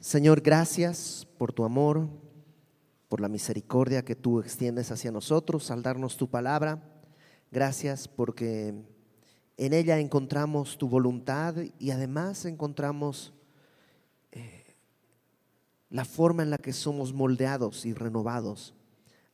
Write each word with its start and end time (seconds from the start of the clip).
Señor, 0.00 0.42
gracias 0.42 1.26
por 1.38 1.52
tu 1.52 1.64
amor, 1.64 2.08
por 3.08 3.20
la 3.20 3.28
misericordia 3.28 4.04
que 4.04 4.14
tú 4.14 4.38
extiendes 4.38 4.92
hacia 4.92 5.10
nosotros 5.10 5.72
al 5.72 5.82
darnos 5.82 6.16
tu 6.16 6.30
palabra. 6.30 6.80
Gracias 7.50 8.06
porque 8.06 8.74
en 9.56 9.72
ella 9.72 9.98
encontramos 9.98 10.78
tu 10.78 10.88
voluntad 10.88 11.56
y 11.80 11.90
además 11.90 12.44
encontramos 12.44 13.34
eh, 14.30 14.76
la 15.90 16.04
forma 16.04 16.44
en 16.44 16.50
la 16.50 16.58
que 16.58 16.72
somos 16.72 17.12
moldeados 17.12 17.84
y 17.84 17.92
renovados. 17.92 18.74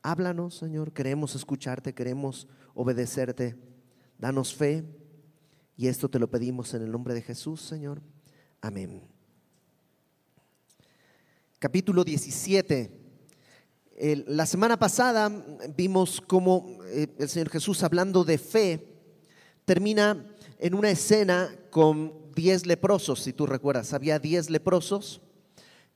Háblanos, 0.01 0.55
Señor, 0.55 0.93
queremos 0.93 1.35
escucharte, 1.35 1.93
queremos 1.93 2.47
obedecerte. 2.73 3.55
Danos 4.17 4.55
fe 4.55 4.83
y 5.77 5.87
esto 5.87 6.09
te 6.09 6.17
lo 6.17 6.27
pedimos 6.27 6.73
en 6.73 6.81
el 6.81 6.91
nombre 6.91 7.13
de 7.13 7.21
Jesús, 7.21 7.61
Señor. 7.61 8.01
Amén 8.61 9.14
capítulo 11.65 12.03
17. 12.03 12.91
la 14.27 14.45
semana 14.45 14.77
pasada 14.77 15.31
vimos 15.75 16.21
cómo 16.21 16.77
eh, 16.85 17.07
el 17.17 17.27
Señor 17.27 17.49
Jesús 17.49 17.81
hablando 17.81 18.23
de 18.23 18.37
fe 18.37 18.87
termina 19.65 20.31
en 20.59 20.75
una 20.75 20.91
escena 20.91 21.49
con 21.71 22.13
diez 22.35 22.67
leprosos, 22.67 23.23
si 23.23 23.33
tú 23.33 23.47
recuerdas, 23.47 23.93
había 23.93 24.19
diez 24.19 24.51
leprosos 24.51 25.21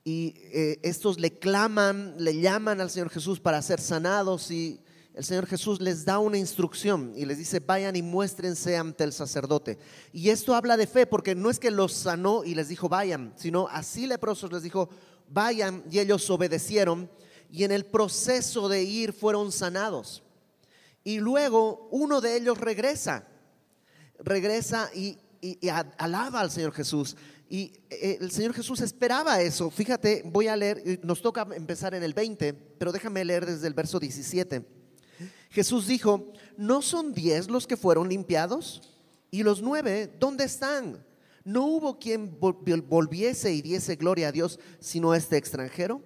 y 0.03 0.33
eh, 0.37 0.79
estos 0.81 1.19
le 1.19 1.37
claman, 1.37 2.15
le 2.17 2.41
llaman 2.41 2.81
al 2.81 2.89
Señor 2.89 3.11
Jesús 3.11 3.39
para 3.39 3.61
ser 3.61 3.79
sanados 3.79 4.49
y 4.49 4.81
el 5.13 5.23
Señor 5.23 5.45
Jesús 5.45 5.81
les 5.81 6.03
da 6.03 6.17
una 6.17 6.39
instrucción 6.39 7.13
y 7.15 7.25
les 7.25 7.37
dice, 7.37 7.59
vayan 7.59 7.95
y 7.95 8.01
muéstrense 8.01 8.75
ante 8.75 9.03
el 9.03 9.13
sacerdote. 9.13 9.77
Y 10.13 10.29
esto 10.29 10.55
habla 10.55 10.77
de 10.77 10.87
fe 10.87 11.05
porque 11.05 11.35
no 11.35 11.51
es 11.51 11.59
que 11.59 11.69
los 11.69 11.93
sanó 11.93 12.43
y 12.43 12.55
les 12.55 12.69
dijo, 12.69 12.89
vayan, 12.89 13.33
sino 13.35 13.67
así 13.67 14.07
leprosos 14.07 14.51
les 14.51 14.63
dijo, 14.63 14.89
vayan 15.29 15.83
y 15.89 15.99
ellos 15.99 16.29
obedecieron 16.29 17.09
y 17.51 17.63
en 17.63 17.71
el 17.71 17.85
proceso 17.85 18.69
de 18.69 18.83
ir 18.83 19.13
fueron 19.13 19.51
sanados. 19.51 20.23
Y 21.03 21.19
luego 21.19 21.87
uno 21.91 22.21
de 22.21 22.35
ellos 22.35 22.57
regresa, 22.57 23.27
regresa 24.19 24.89
y, 24.93 25.17
alaba 25.97 26.41
al 26.41 26.51
Señor 26.51 26.73
Jesús. 26.73 27.15
Y 27.49 27.73
eh, 27.89 28.17
el 28.21 28.29
Señor 28.29 28.53
Jesús 28.53 28.81
esperaba 28.81 29.41
eso. 29.41 29.71
Fíjate, 29.71 30.21
voy 30.25 30.47
a 30.47 30.55
leer, 30.55 30.99
nos 31.03 31.21
toca 31.21 31.47
empezar 31.55 31.95
en 31.95 32.03
el 32.03 32.13
20, 32.13 32.53
pero 32.53 32.91
déjame 32.91 33.25
leer 33.25 33.45
desde 33.45 33.67
el 33.67 33.73
verso 33.73 33.99
17. 33.99 34.63
Jesús 35.49 35.87
dijo, 35.87 36.31
¿no 36.57 36.81
son 36.81 37.13
diez 37.13 37.49
los 37.49 37.65
que 37.65 37.77
fueron 37.77 38.09
limpiados? 38.09 38.81
¿Y 39.31 39.43
los 39.43 39.61
nueve, 39.61 40.13
dónde 40.19 40.43
están? 40.43 41.03
No 41.49 41.65
hubo 41.65 41.97
quien 41.97 42.37
volviese 42.39 43.51
y 43.51 43.63
diese 43.63 43.95
gloria 43.95 44.27
a 44.27 44.31
Dios, 44.31 44.59
sino 44.79 45.15
este 45.15 45.35
extranjero. 45.35 46.03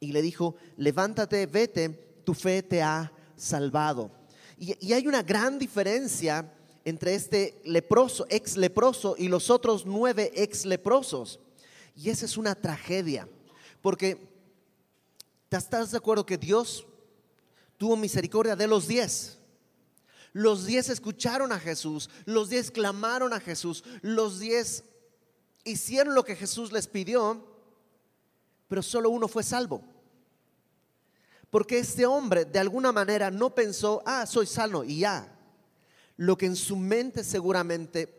Y 0.00 0.12
le 0.12 0.22
dijo, 0.22 0.56
levántate, 0.78 1.44
vete, 1.44 1.90
tu 2.24 2.32
fe 2.32 2.62
te 2.62 2.80
ha 2.80 3.12
salvado. 3.36 4.10
Y, 4.56 4.94
hay 4.94 5.06
una 5.06 5.22
gran 5.22 5.58
diferencia 5.58 6.50
entre 6.82 7.14
este 7.14 7.60
leproso, 7.66 8.26
ex 8.30 8.56
leproso, 8.56 9.16
y 9.18 9.28
los 9.28 9.50
otros 9.50 9.84
nueve 9.84 10.32
ex 10.34 10.64
leprosos. 10.64 11.40
Y 11.94 12.08
esa 12.08 12.24
es 12.24 12.38
una 12.38 12.54
tragedia, 12.54 13.28
porque 13.82 14.16
¿te 15.50 15.58
estás 15.58 15.90
de 15.90 15.98
acuerdo 15.98 16.24
que 16.24 16.38
Dios 16.38 16.86
tuvo 17.76 17.96
misericordia 17.96 18.56
de 18.56 18.66
los 18.66 18.88
diez? 18.88 19.38
Los 20.36 20.66
diez 20.66 20.90
escucharon 20.90 21.50
a 21.50 21.58
Jesús, 21.58 22.10
los 22.26 22.50
diez 22.50 22.70
clamaron 22.70 23.32
a 23.32 23.40
Jesús, 23.40 23.82
los 24.02 24.38
diez 24.38 24.84
hicieron 25.64 26.14
lo 26.14 26.26
que 26.26 26.36
Jesús 26.36 26.72
les 26.72 26.88
pidió, 26.88 27.42
pero 28.68 28.82
solo 28.82 29.08
uno 29.08 29.28
fue 29.28 29.42
salvo. 29.42 29.82
Porque 31.48 31.78
este 31.78 32.04
hombre 32.04 32.44
de 32.44 32.58
alguna 32.58 32.92
manera 32.92 33.30
no 33.30 33.54
pensó, 33.54 34.02
ah, 34.04 34.26
soy 34.26 34.44
sano 34.44 34.84
y 34.84 34.98
ya. 34.98 35.26
Lo 36.18 36.36
que 36.36 36.44
en 36.44 36.56
su 36.56 36.76
mente 36.76 37.24
seguramente 37.24 38.14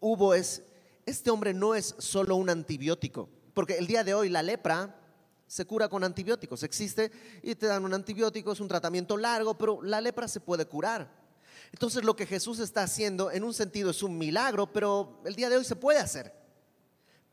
hubo 0.00 0.32
es, 0.32 0.62
este 1.04 1.30
hombre 1.30 1.52
no 1.52 1.74
es 1.74 1.96
solo 1.98 2.36
un 2.36 2.48
antibiótico, 2.48 3.28
porque 3.52 3.76
el 3.76 3.86
día 3.86 4.04
de 4.04 4.14
hoy 4.14 4.30
la 4.30 4.42
lepra 4.42 4.98
se 5.46 5.66
cura 5.66 5.90
con 5.90 6.02
antibióticos, 6.02 6.62
existe 6.62 7.12
y 7.42 7.56
te 7.56 7.66
dan 7.66 7.84
un 7.84 7.92
antibiótico, 7.92 8.52
es 8.52 8.60
un 8.60 8.68
tratamiento 8.68 9.18
largo, 9.18 9.58
pero 9.58 9.82
la 9.82 10.00
lepra 10.00 10.28
se 10.28 10.40
puede 10.40 10.64
curar. 10.64 11.25
Entonces 11.72 12.04
lo 12.04 12.16
que 12.16 12.26
Jesús 12.26 12.58
está 12.58 12.82
haciendo 12.82 13.30
en 13.30 13.44
un 13.44 13.54
sentido 13.54 13.90
es 13.90 14.02
un 14.02 14.16
milagro, 14.16 14.72
pero 14.72 15.20
el 15.24 15.34
día 15.34 15.48
de 15.48 15.56
hoy 15.56 15.64
se 15.64 15.76
puede 15.76 15.98
hacer. 15.98 16.32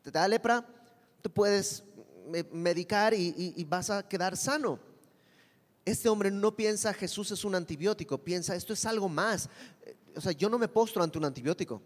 Te 0.02 0.12
da 0.12 0.28
lepra, 0.28 0.66
te 1.22 1.30
puedes 1.30 1.84
medicar 2.52 3.14
y, 3.14 3.64
vas 3.68 3.90
a 3.90 4.08
quedar 4.08 4.36
sano. 4.38 4.80
Este 5.86 6.08
hombre 6.10 6.32
no 6.32 6.56
piensa 6.56 6.94
Jesús 6.94 7.32
es 7.32 7.44
un 7.44 7.56
antibiótico, 7.56 8.18
piensa 8.18 8.56
esto 8.56 8.74
es 8.74 8.86
algo 8.86 9.10
más. 9.10 9.50
O 10.16 10.22
sea, 10.22 10.32
yo 10.32 10.50
no 10.50 10.58
me 10.58 10.68
postro 10.68 11.04
ante 11.04 11.18
un 11.18 11.26
antibiótico. 11.26 11.82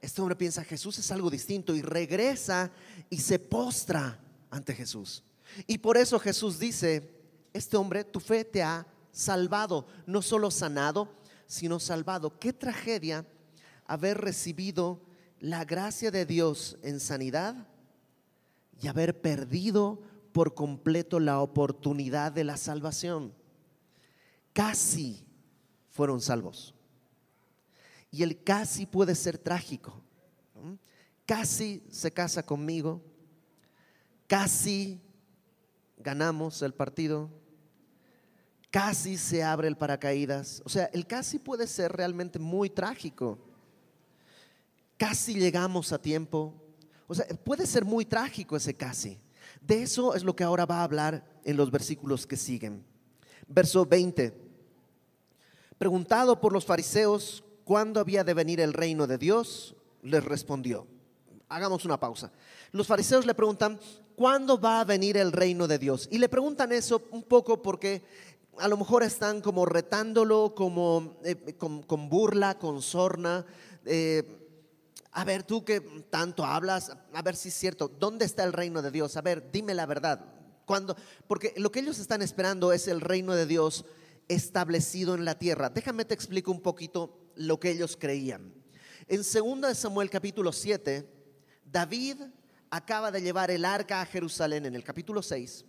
Este 0.00 0.20
hombre 0.20 0.36
piensa 0.36 0.64
Jesús 0.64 0.98
es 0.98 1.10
algo 1.10 1.28
distinto 1.28 1.74
y 1.74 1.82
regresa 1.82 2.70
y 3.10 3.18
se 3.18 3.38
postra 3.38 4.18
ante 4.50 4.74
Jesús. 4.74 5.22
Y 5.66 5.78
por 5.78 5.96
eso 5.96 6.18
Jesús 6.18 6.58
dice, 6.58 7.10
este 7.52 7.76
hombre, 7.76 8.04
tu 8.04 8.20
fe 8.20 8.44
te 8.44 8.62
ha 8.62 8.86
salvado, 9.12 9.86
no 10.06 10.22
solo 10.22 10.50
sanado, 10.50 11.08
sino 11.50 11.80
salvado. 11.80 12.38
Qué 12.38 12.52
tragedia 12.52 13.26
haber 13.84 14.18
recibido 14.18 15.02
la 15.40 15.64
gracia 15.64 16.12
de 16.12 16.24
Dios 16.24 16.78
en 16.82 17.00
sanidad 17.00 17.66
y 18.80 18.86
haber 18.86 19.20
perdido 19.20 20.00
por 20.30 20.54
completo 20.54 21.18
la 21.18 21.40
oportunidad 21.40 22.30
de 22.30 22.44
la 22.44 22.56
salvación. 22.56 23.34
Casi 24.52 25.26
fueron 25.88 26.20
salvos. 26.20 26.72
Y 28.12 28.22
el 28.22 28.44
casi 28.44 28.86
puede 28.86 29.16
ser 29.16 29.36
trágico. 29.36 30.00
Casi 31.26 31.82
se 31.90 32.12
casa 32.12 32.46
conmigo. 32.46 33.02
Casi 34.28 35.00
ganamos 35.98 36.62
el 36.62 36.74
partido 36.74 37.28
casi 38.70 39.16
se 39.16 39.42
abre 39.42 39.68
el 39.68 39.76
paracaídas. 39.76 40.62
O 40.64 40.68
sea, 40.68 40.86
el 40.92 41.06
casi 41.06 41.38
puede 41.38 41.66
ser 41.66 41.92
realmente 41.92 42.38
muy 42.38 42.70
trágico. 42.70 43.38
Casi 44.96 45.34
llegamos 45.34 45.92
a 45.92 46.00
tiempo. 46.00 46.54
O 47.06 47.14
sea, 47.14 47.26
puede 47.44 47.66
ser 47.66 47.84
muy 47.84 48.04
trágico 48.04 48.56
ese 48.56 48.74
casi. 48.74 49.18
De 49.60 49.82
eso 49.82 50.14
es 50.14 50.22
lo 50.22 50.34
que 50.34 50.44
ahora 50.44 50.66
va 50.66 50.80
a 50.80 50.84
hablar 50.84 51.24
en 51.44 51.56
los 51.56 51.70
versículos 51.70 52.26
que 52.26 52.36
siguen. 52.36 52.84
Verso 53.48 53.84
20. 53.84 54.32
Preguntado 55.76 56.40
por 56.40 56.52
los 56.52 56.64
fariseos 56.64 57.42
cuándo 57.64 58.00
había 58.00 58.22
de 58.24 58.34
venir 58.34 58.60
el 58.60 58.72
reino 58.72 59.06
de 59.06 59.18
Dios, 59.18 59.74
les 60.02 60.24
respondió. 60.24 60.86
Hagamos 61.48 61.84
una 61.84 61.98
pausa. 61.98 62.30
Los 62.70 62.86
fariseos 62.86 63.26
le 63.26 63.34
preguntan, 63.34 63.80
¿cuándo 64.14 64.60
va 64.60 64.80
a 64.80 64.84
venir 64.84 65.16
el 65.16 65.32
reino 65.32 65.66
de 65.66 65.78
Dios? 65.78 66.08
Y 66.10 66.18
le 66.18 66.28
preguntan 66.28 66.70
eso 66.72 67.02
un 67.10 67.22
poco 67.22 67.60
porque 67.60 68.02
a 68.60 68.68
lo 68.68 68.76
mejor 68.76 69.02
están 69.02 69.40
como 69.40 69.64
retándolo, 69.64 70.54
como 70.54 71.16
eh, 71.24 71.56
con, 71.56 72.08
burla, 72.08 72.58
con 72.58 72.82
sorna. 72.82 73.44
Eh, 73.84 74.22
a 75.12 75.24
ver, 75.24 75.42
tú 75.42 75.64
que 75.64 75.80
tanto 76.10 76.44
hablas, 76.44 76.92
a 77.12 77.22
ver 77.22 77.36
si 77.36 77.48
es 77.48 77.54
cierto, 77.54 77.88
¿dónde 77.88 78.24
está 78.24 78.44
el 78.44 78.52
reino 78.52 78.82
de 78.82 78.90
Dios? 78.90 79.16
A 79.16 79.22
ver, 79.22 79.50
dime 79.50 79.74
la 79.74 79.86
verdad. 79.86 80.24
Cuando, 80.66 80.96
porque 81.26 81.54
lo 81.56 81.72
que 81.72 81.80
ellos 81.80 81.98
están 81.98 82.22
esperando 82.22 82.72
es 82.72 82.86
el 82.86 83.00
reino 83.00 83.34
de 83.34 83.46
Dios 83.46 83.84
establecido 84.28 85.14
en 85.14 85.24
la 85.24 85.38
tierra. 85.38 85.70
Déjame 85.70 86.04
te 86.04 86.14
explico 86.14 86.52
un 86.52 86.60
poquito 86.60 87.32
lo 87.34 87.58
que 87.58 87.70
ellos 87.70 87.96
creían. 87.98 88.54
En 89.08 89.22
2 89.22 89.76
Samuel 89.76 90.10
capítulo 90.10 90.52
7, 90.52 91.08
David 91.64 92.16
acaba 92.68 93.10
de 93.10 93.22
llevar 93.22 93.50
el 93.50 93.64
arca 93.64 94.00
a 94.00 94.06
Jerusalén 94.06 94.66
en 94.66 94.76
el 94.76 94.84
capítulo 94.84 95.22
6 95.22 95.64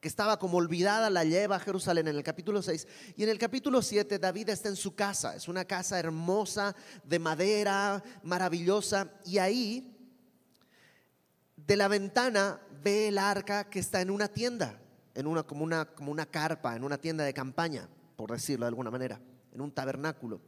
que 0.00 0.08
estaba 0.08 0.38
como 0.38 0.56
olvidada, 0.56 1.10
la 1.10 1.24
lleva 1.24 1.56
a 1.56 1.60
Jerusalén 1.60 2.08
en 2.08 2.16
el 2.16 2.22
capítulo 2.22 2.62
6. 2.62 2.88
Y 3.16 3.22
en 3.22 3.28
el 3.28 3.38
capítulo 3.38 3.82
7 3.82 4.18
David 4.18 4.48
está 4.48 4.70
en 4.70 4.76
su 4.76 4.94
casa, 4.94 5.36
es 5.36 5.46
una 5.46 5.66
casa 5.66 5.98
hermosa, 5.98 6.74
de 7.04 7.18
madera, 7.18 8.02
maravillosa. 8.22 9.12
Y 9.26 9.36
ahí, 9.38 9.94
de 11.54 11.76
la 11.76 11.88
ventana, 11.88 12.60
ve 12.82 13.08
el 13.08 13.18
arca 13.18 13.68
que 13.68 13.78
está 13.78 14.00
en 14.00 14.10
una 14.10 14.28
tienda, 14.28 14.80
en 15.14 15.26
una, 15.26 15.42
como, 15.42 15.64
una, 15.64 15.84
como 15.84 16.10
una 16.10 16.24
carpa, 16.24 16.74
en 16.74 16.84
una 16.84 16.96
tienda 16.96 17.24
de 17.24 17.34
campaña, 17.34 17.86
por 18.16 18.30
decirlo 18.30 18.64
de 18.64 18.68
alguna 18.68 18.90
manera, 18.90 19.20
en 19.52 19.60
un 19.60 19.70
tabernáculo. 19.70 20.40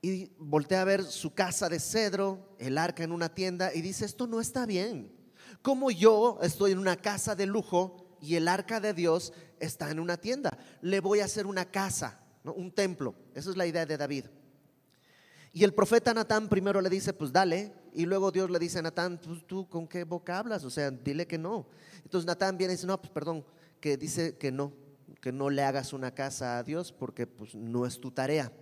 Y 0.00 0.32
voltea 0.38 0.80
a 0.80 0.84
ver 0.84 1.04
su 1.04 1.34
casa 1.34 1.68
de 1.68 1.78
cedro, 1.78 2.56
el 2.58 2.78
arca 2.78 3.04
en 3.04 3.12
una 3.12 3.34
tienda, 3.34 3.74
y 3.74 3.82
dice, 3.82 4.06
esto 4.06 4.26
no 4.26 4.40
está 4.40 4.64
bien. 4.64 5.12
Como 5.60 5.90
yo 5.90 6.38
estoy 6.40 6.72
en 6.72 6.78
una 6.78 6.96
casa 6.96 7.34
de 7.34 7.44
lujo 7.44 8.06
y 8.20 8.36
el 8.36 8.48
arca 8.48 8.80
de 8.80 8.94
Dios 8.94 9.32
está 9.58 9.90
en 9.90 10.00
una 10.00 10.16
tienda. 10.16 10.56
Le 10.82 11.00
voy 11.00 11.20
a 11.20 11.24
hacer 11.24 11.46
una 11.46 11.64
casa, 11.64 12.20
un 12.44 12.72
templo. 12.72 13.14
Esa 13.34 13.50
es 13.50 13.56
la 13.56 13.66
idea 13.66 13.86
de 13.86 13.96
David. 13.96 14.26
Y 15.52 15.64
el 15.64 15.74
profeta 15.74 16.14
Natán 16.14 16.48
primero 16.48 16.80
le 16.80 16.88
dice, 16.88 17.12
pues 17.12 17.32
dale, 17.32 17.72
y 17.92 18.06
luego 18.06 18.30
Dios 18.30 18.50
le 18.50 18.58
dice 18.58 18.78
a 18.78 18.82
Natán, 18.82 19.20
pues 19.22 19.44
tú 19.46 19.68
con 19.68 19.88
qué 19.88 20.04
boca 20.04 20.38
hablas, 20.38 20.64
o 20.64 20.70
sea, 20.70 20.90
dile 20.90 21.26
que 21.26 21.38
no. 21.38 21.66
Entonces 22.04 22.26
Natán 22.26 22.56
viene 22.56 22.74
y 22.74 22.76
dice, 22.76 22.86
no, 22.86 23.00
pues 23.00 23.10
perdón, 23.10 23.44
que 23.80 23.96
dice 23.96 24.36
que 24.36 24.52
no, 24.52 24.72
que 25.20 25.32
no 25.32 25.50
le 25.50 25.62
hagas 25.62 25.92
una 25.92 26.14
casa 26.14 26.58
a 26.58 26.62
Dios 26.62 26.92
porque 26.92 27.26
pues 27.26 27.54
no 27.54 27.84
es 27.84 27.98
tu 27.98 28.12
tarea. 28.12 28.52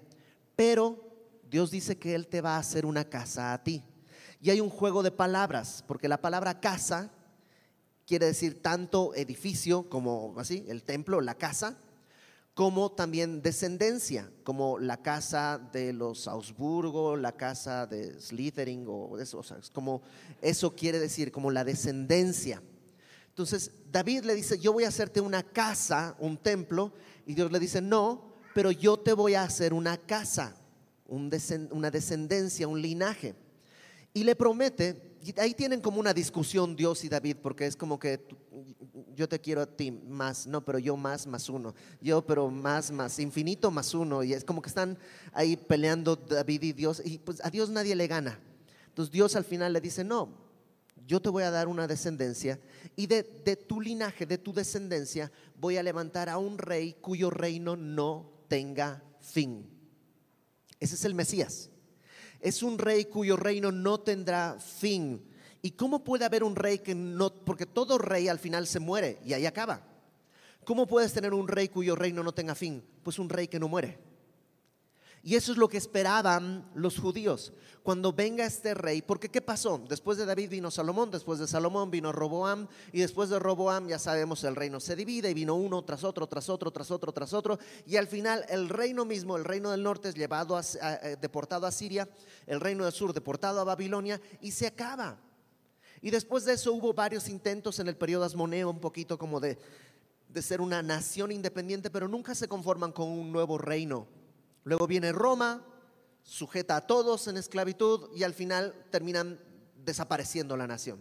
Pero 0.56 1.08
Dios 1.50 1.70
dice 1.70 1.99
que 1.99 2.14
Él 2.14 2.26
te 2.26 2.40
va 2.40 2.56
a 2.56 2.60
hacer 2.60 2.87
una 2.87 3.05
casa 3.05 3.52
a 3.52 3.62
ti. 3.62 3.84
Y 4.40 4.50
hay 4.50 4.60
un 4.60 4.70
juego 4.70 5.02
de 5.02 5.10
palabras, 5.10 5.84
porque 5.87 6.08
la 6.08 6.20
palabra 6.20 6.60
casa 6.60 7.12
quiere 8.08 8.25
decir 8.25 8.62
tanto 8.62 9.14
edificio 9.14 9.87
como 9.90 10.34
así, 10.38 10.64
el 10.66 10.82
templo, 10.82 11.20
la 11.20 11.34
casa, 11.34 11.76
como 12.55 12.90
también 12.90 13.43
descendencia, 13.43 14.32
como 14.44 14.78
la 14.78 15.02
casa 15.02 15.60
de 15.72 15.93
los 15.93 16.26
Augsburgo, 16.26 17.16
la 17.16 17.32
casa 17.32 17.87
de 17.87 18.19
Slytherin 18.19 18.87
o 18.88 19.19
eso, 19.19 19.38
o 19.38 19.43
sea, 19.43 19.58
es 19.58 19.69
como 19.69 20.00
eso 20.40 20.75
quiere 20.75 20.99
decir, 20.99 21.31
como 21.31 21.50
la 21.50 21.64
descendencia. 21.64 22.62
Entonces 23.28 23.72
David 23.93 24.25
le 24.25 24.34
dice, 24.34 24.58
yo 24.58 24.72
voy 24.72 24.84
a 24.84 24.88
hacerte 24.88 25.20
una 25.20 25.43
casa, 25.43 26.16
un 26.19 26.38
templo, 26.38 26.94
y 27.26 27.34
Dios 27.34 27.52
le 27.52 27.60
dice, 27.60 27.82
no, 27.82 28.32
pero 28.55 28.70
yo 28.70 28.96
te 28.99 29.12
voy 29.12 29.34
a 29.34 29.43
hacer 29.43 29.75
una 29.75 29.99
casa, 29.99 30.56
una 31.06 31.90
descendencia, 31.90 32.66
un 32.66 32.81
linaje. 32.81 33.34
Y 34.14 34.25
le 34.25 34.34
promete 34.34 35.07
ahí 35.37 35.55
tienen 35.55 35.81
como 35.81 36.00
una 36.00 36.15
discusión 36.15 36.76
Dios 36.76 37.05
y 37.05 37.09
David, 37.09 37.37
porque 37.43 37.67
es 37.67 37.76
como 37.76 37.99
que 37.99 38.25
yo 39.15 39.29
te 39.29 39.41
quiero 39.41 39.62
a 39.62 39.67
ti 39.67 39.91
más, 39.91 40.47
no, 40.47 40.65
pero 40.65 40.79
yo 40.79 40.97
más, 40.97 41.26
más 41.26 41.49
uno, 41.49 41.75
yo 42.00 42.25
pero 42.25 42.50
más, 42.50 42.91
más, 42.91 43.19
infinito 43.19 43.70
más 43.70 43.94
uno, 43.94 44.23
y 44.23 44.32
es 44.32 44.44
como 44.44 44.62
que 44.62 44.69
están 44.69 44.99
ahí 45.32 45.56
peleando 45.56 46.17
David 46.17 46.62
y 46.62 46.73
Dios, 46.73 47.03
y 47.05 47.19
pues 47.19 47.44
a 47.44 47.50
Dios 47.50 47.70
nadie 47.70 47.97
le 47.97 48.06
gana. 48.06 48.38
Entonces 48.88 49.12
Dios 49.12 49.37
al 49.37 49.44
final 49.44 49.73
le 49.73 49.81
dice, 49.81 50.05
no, 50.05 50.29
yo 51.06 51.20
te 51.20 51.29
voy 51.29 51.43
a 51.43 51.50
dar 51.50 51.69
una 51.69 51.87
descendencia, 51.87 52.61
y 52.94 53.06
de, 53.06 53.23
de 53.44 53.56
tu 53.56 53.81
linaje, 53.81 54.26
de 54.26 54.38
tu 54.38 54.53
descendencia, 54.53 55.32
voy 55.56 55.76
a 55.76 55.82
levantar 55.82 56.29
a 56.29 56.38
un 56.38 56.59
rey 56.59 56.97
cuyo 57.00 57.31
reino 57.31 57.76
no 57.76 58.31
tenga 58.49 59.03
fin. 59.20 59.69
Ese 60.81 60.94
es 60.94 61.05
el 61.05 61.15
Mesías. 61.15 61.70
Es 62.40 62.62
un 62.62 62.79
rey 62.79 63.06
cuyo 63.06 63.37
reino 63.37 63.73
no 63.73 63.99
tendrá 64.00 64.58
fin. 64.58 65.23
¿Y 65.61 65.73
cómo 65.73 66.05
puede 66.05 66.25
haber 66.25 66.44
un 66.44 66.56
rey 66.56 66.79
que 66.79 66.94
no, 66.94 67.32
porque 67.32 67.67
todo 67.67 67.99
rey 67.99 68.29
al 68.29 68.38
final 68.38 68.67
se 68.67 68.79
muere 68.79 69.19
y 69.25 69.32
ahí 69.32 69.46
acaba? 69.46 69.82
¿Cómo 70.64 70.87
puedes 70.87 71.12
tener 71.12 71.35
un 71.35 71.49
rey 71.49 71.69
cuyo 71.69 71.96
reino 71.96 72.23
no 72.23 72.32
tenga 72.32 72.55
fin? 72.55 72.85
Pues 73.02 73.19
un 73.19 73.29
rey 73.29 73.49
que 73.49 73.58
no 73.58 73.69
muere. 73.69 74.07
Y 75.23 75.35
eso 75.35 75.53
es 75.53 75.59
lo 75.59 75.69
que 75.69 75.79
esperaban 75.79 76.70
los 76.75 76.99
judíos. 76.99 77.53
Cuando 77.82 78.12
venga 78.12 78.44
este 78.44 78.75
rey, 78.75 79.03
porque 79.03 79.31
¿qué 79.31 79.41
pasó? 79.41 79.82
Después 79.88 80.17
de 80.19 80.26
David 80.26 80.50
vino 80.50 80.70
Salomón, 80.70 81.11
después 81.11 81.38
de 81.38 81.49
Salomón 81.49 81.91
vino 81.91 82.12
Roboam, 82.12 82.69
y 82.93 83.00
después 83.00 83.29
de 83.31 83.38
Roboam 83.38 83.88
ya 83.88 83.99
sabemos 83.99 84.44
el 84.44 84.55
reino 84.55 84.79
se 84.79 84.94
divide 84.94 85.31
y 85.31 85.35
vino 85.35 85.55
uno 85.55 85.82
tras 85.85 86.05
otro, 86.05 86.26
tras 86.26 86.49
otro, 86.49 86.70
tras 86.70 86.91
otro, 86.91 87.12
tras 87.12 87.32
otro, 87.32 87.59
y 87.87 87.97
al 87.97 88.06
final 88.06 88.44
el 88.49 88.69
reino 88.69 89.05
mismo, 89.05 89.37
el 89.37 89.44
reino 89.44 89.70
del 89.70 89.82
norte 89.82 90.11
es 90.11 90.15
llevado 90.15 90.56
a, 90.56 90.62
eh, 90.62 91.17
deportado 91.20 91.67
a 91.67 91.73
Siria, 91.73 92.09
el 92.47 92.61
reino 92.61 92.85
del 92.85 92.93
sur 92.93 93.12
deportado 93.12 93.61
a 93.61 93.65
Babilonia 93.65 94.20
y 94.41 94.53
se 94.53 94.67
acaba. 94.67 95.19
Y 96.00 96.11
después 96.11 96.44
de 96.44 96.53
eso 96.53 96.73
hubo 96.73 96.93
varios 96.94 97.29
intentos 97.29 97.81
en 97.81 97.88
el 97.88 97.97
periodo 97.97 98.25
asmoneo, 98.25 98.70
un 98.70 98.81
poquito 98.81 99.19
como 99.19 99.41
de, 99.41 99.59
de 100.29 100.43
ser 100.43 100.61
una 100.61 100.81
nación 100.82 101.32
independiente, 101.32 101.91
pero 101.91 102.06
nunca 102.06 102.37
se 102.37 102.47
conforman 102.47 102.93
con 102.93 103.09
un 103.09 103.32
nuevo 103.32 103.59
reino 103.59 104.18
Luego 104.69 104.87
viene 104.87 105.12
Roma, 105.12 105.65
sujeta 106.23 106.76
a 106.76 106.87
todos 106.87 107.26
en 107.26 107.38
esclavitud 107.38 108.11
y 108.15 108.23
al 108.23 108.35
final 108.35 108.75
terminan 108.91 109.41
desapareciendo 109.82 110.59
la 110.59 110.67
nación. 110.67 111.00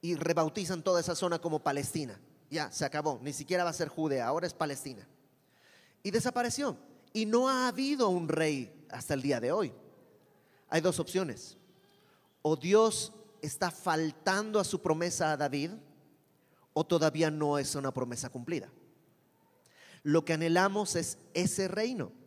Y 0.00 0.14
rebautizan 0.14 0.84
toda 0.84 1.00
esa 1.00 1.16
zona 1.16 1.40
como 1.40 1.64
Palestina. 1.64 2.20
Ya, 2.48 2.70
se 2.70 2.84
acabó. 2.84 3.18
Ni 3.20 3.32
siquiera 3.32 3.64
va 3.64 3.70
a 3.70 3.72
ser 3.72 3.88
Judea, 3.88 4.28
ahora 4.28 4.46
es 4.46 4.54
Palestina. 4.54 5.08
Y 6.04 6.12
desapareció. 6.12 6.76
Y 7.12 7.26
no 7.26 7.48
ha 7.48 7.66
habido 7.66 8.08
un 8.10 8.28
rey 8.28 8.86
hasta 8.90 9.14
el 9.14 9.22
día 9.22 9.40
de 9.40 9.50
hoy. 9.50 9.72
Hay 10.68 10.80
dos 10.80 11.00
opciones. 11.00 11.58
O 12.42 12.54
Dios 12.54 13.12
está 13.42 13.72
faltando 13.72 14.60
a 14.60 14.64
su 14.64 14.80
promesa 14.80 15.32
a 15.32 15.36
David, 15.36 15.72
o 16.74 16.86
todavía 16.86 17.28
no 17.28 17.58
es 17.58 17.74
una 17.74 17.92
promesa 17.92 18.28
cumplida. 18.28 18.70
Lo 20.04 20.24
que 20.24 20.34
anhelamos 20.34 20.94
es 20.94 21.18
ese 21.34 21.66
reino. 21.66 22.19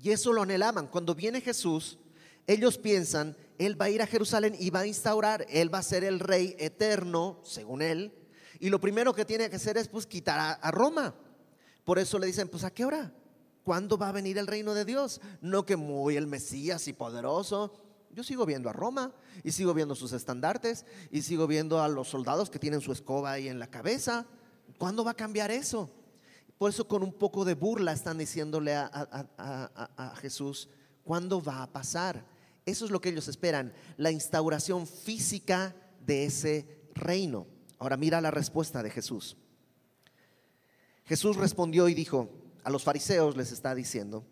Y 0.00 0.10
eso 0.10 0.32
lo 0.32 0.42
anhelaban. 0.42 0.86
Cuando 0.86 1.14
viene 1.14 1.40
Jesús, 1.40 1.98
ellos 2.46 2.78
piensan, 2.78 3.36
Él 3.58 3.80
va 3.80 3.86
a 3.86 3.90
ir 3.90 4.00
a 4.00 4.06
Jerusalén 4.06 4.56
y 4.58 4.70
va 4.70 4.80
a 4.80 4.86
instaurar, 4.86 5.46
Él 5.50 5.72
va 5.72 5.78
a 5.78 5.82
ser 5.82 6.04
el 6.04 6.20
rey 6.20 6.56
eterno, 6.58 7.40
según 7.44 7.82
Él. 7.82 8.12
Y 8.60 8.70
lo 8.70 8.80
primero 8.80 9.14
que 9.14 9.24
tiene 9.24 9.50
que 9.50 9.56
hacer 9.56 9.76
es 9.76 9.88
pues 9.88 10.06
quitar 10.06 10.58
a, 10.60 10.70
Roma. 10.70 11.14
Por 11.84 11.98
eso 11.98 12.18
le 12.18 12.26
dicen, 12.26 12.48
pues 12.48 12.64
¿a 12.64 12.70
qué 12.70 12.84
hora? 12.84 13.12
¿Cuándo 13.62 13.98
va 13.98 14.08
a 14.08 14.12
venir 14.12 14.38
el 14.38 14.46
reino 14.46 14.74
de 14.74 14.84
Dios? 14.84 15.20
No 15.40 15.66
que 15.66 15.76
muy 15.76 16.16
el 16.16 16.26
Mesías 16.26 16.88
y 16.88 16.92
poderoso. 16.92 17.74
Yo 18.12 18.24
sigo 18.24 18.46
viendo 18.46 18.70
a 18.70 18.72
Roma 18.72 19.12
y 19.44 19.52
sigo 19.52 19.74
viendo 19.74 19.94
sus 19.94 20.12
estandartes 20.12 20.86
y 21.10 21.22
sigo 21.22 21.46
viendo 21.46 21.82
a 21.82 21.88
los 21.88 22.08
soldados 22.08 22.50
que 22.50 22.58
tienen 22.58 22.80
su 22.80 22.92
escoba 22.92 23.32
ahí 23.32 23.48
en 23.48 23.58
la 23.58 23.68
cabeza. 23.68 24.26
¿Cuándo 24.78 25.04
va 25.04 25.10
a 25.10 25.14
cambiar 25.14 25.50
eso? 25.50 25.90
Por 26.58 26.70
eso 26.70 26.88
con 26.88 27.04
un 27.04 27.12
poco 27.12 27.44
de 27.44 27.54
burla 27.54 27.92
están 27.92 28.18
diciéndole 28.18 28.74
a, 28.74 30.14
Jesús, 30.20 30.68
¿cuándo 31.04 31.40
va 31.40 31.62
a 31.62 31.72
pasar? 31.72 32.26
Eso 32.66 32.84
es 32.84 32.90
lo 32.90 33.00
que 33.00 33.10
ellos 33.10 33.28
esperan, 33.28 33.72
la 33.96 34.10
instauración 34.10 34.86
física 34.86 35.74
de 36.04 36.24
ese 36.24 36.82
reino. 36.94 37.46
Ahora 37.78 37.96
mira 37.96 38.20
la 38.20 38.32
respuesta 38.32 38.82
de 38.82 38.90
Jesús. 38.90 39.36
Jesús 41.04 41.36
respondió 41.36 41.88
y 41.88 41.94
dijo, 41.94 42.28
a 42.64 42.70
los 42.70 42.82
fariseos 42.82 43.36
les 43.36 43.52
está 43.52 43.74
diciendo, 43.74 44.26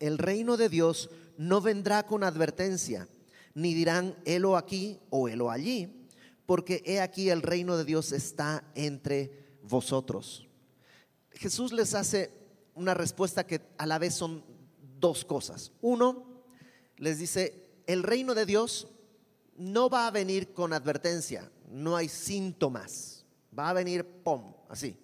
el 0.00 0.16
reino 0.16 0.56
de 0.56 0.70
Dios 0.70 1.10
no 1.36 1.60
vendrá 1.60 2.06
con 2.06 2.24
advertencia, 2.24 3.06
ni 3.54 3.74
dirán, 3.74 4.16
helo 4.24 4.56
aquí 4.56 4.98
o 5.10 5.28
helo 5.28 5.50
allí, 5.50 6.08
porque 6.46 6.82
he 6.86 7.00
aquí 7.00 7.28
el 7.28 7.42
reino 7.42 7.76
de 7.76 7.84
Dios 7.84 8.12
está 8.12 8.64
entre 8.74 9.58
vosotros. 9.62 10.47
Jesús 11.38 11.72
les 11.72 11.94
hace 11.94 12.32
una 12.74 12.94
respuesta 12.94 13.46
que 13.46 13.60
a 13.78 13.86
la 13.86 13.98
vez 13.98 14.14
son 14.14 14.44
dos 14.98 15.24
cosas. 15.24 15.70
Uno, 15.80 16.42
les 16.96 17.18
dice, 17.18 17.70
el 17.86 18.02
reino 18.02 18.34
de 18.34 18.44
Dios 18.44 18.88
no 19.56 19.88
va 19.88 20.08
a 20.08 20.10
venir 20.10 20.52
con 20.52 20.72
advertencia, 20.72 21.48
no 21.70 21.94
hay 21.94 22.08
síntomas, 22.08 23.24
va 23.56 23.70
a 23.70 23.72
venir, 23.72 24.04
pom, 24.04 24.52
así. 24.68 24.98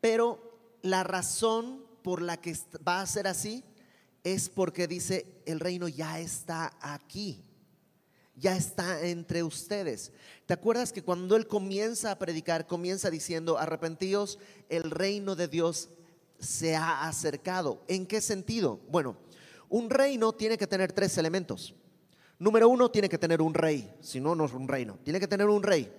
Pero 0.00 0.78
la 0.80 1.04
razón 1.04 1.84
por 2.02 2.22
la 2.22 2.40
que 2.40 2.56
va 2.86 3.02
a 3.02 3.06
ser 3.06 3.26
así 3.26 3.62
es 4.22 4.48
porque 4.48 4.88
dice, 4.88 5.42
el 5.44 5.60
reino 5.60 5.86
ya 5.86 6.18
está 6.18 6.78
aquí 6.80 7.44
ya 8.36 8.56
está 8.56 9.06
entre 9.06 9.42
ustedes. 9.42 10.12
¿Te 10.46 10.54
acuerdas 10.54 10.92
que 10.92 11.02
cuando 11.02 11.36
Él 11.36 11.46
comienza 11.46 12.10
a 12.10 12.18
predicar, 12.18 12.66
comienza 12.66 13.10
diciendo, 13.10 13.58
arrepentíos, 13.58 14.38
el 14.68 14.90
reino 14.90 15.36
de 15.36 15.48
Dios 15.48 15.88
se 16.38 16.76
ha 16.76 17.06
acercado? 17.06 17.82
¿En 17.88 18.06
qué 18.06 18.20
sentido? 18.20 18.80
Bueno, 18.88 19.16
un 19.68 19.90
reino 19.90 20.32
tiene 20.32 20.58
que 20.58 20.66
tener 20.66 20.92
tres 20.92 21.16
elementos. 21.18 21.74
Número 22.38 22.68
uno, 22.68 22.90
tiene 22.90 23.08
que 23.08 23.18
tener 23.18 23.40
un 23.40 23.54
rey, 23.54 23.94
si 24.00 24.20
no, 24.20 24.34
no 24.34 24.44
es 24.44 24.52
un 24.52 24.66
reino. 24.66 24.98
Tiene 25.04 25.20
que 25.20 25.28
tener 25.28 25.48
un 25.48 25.62
rey. 25.62 25.92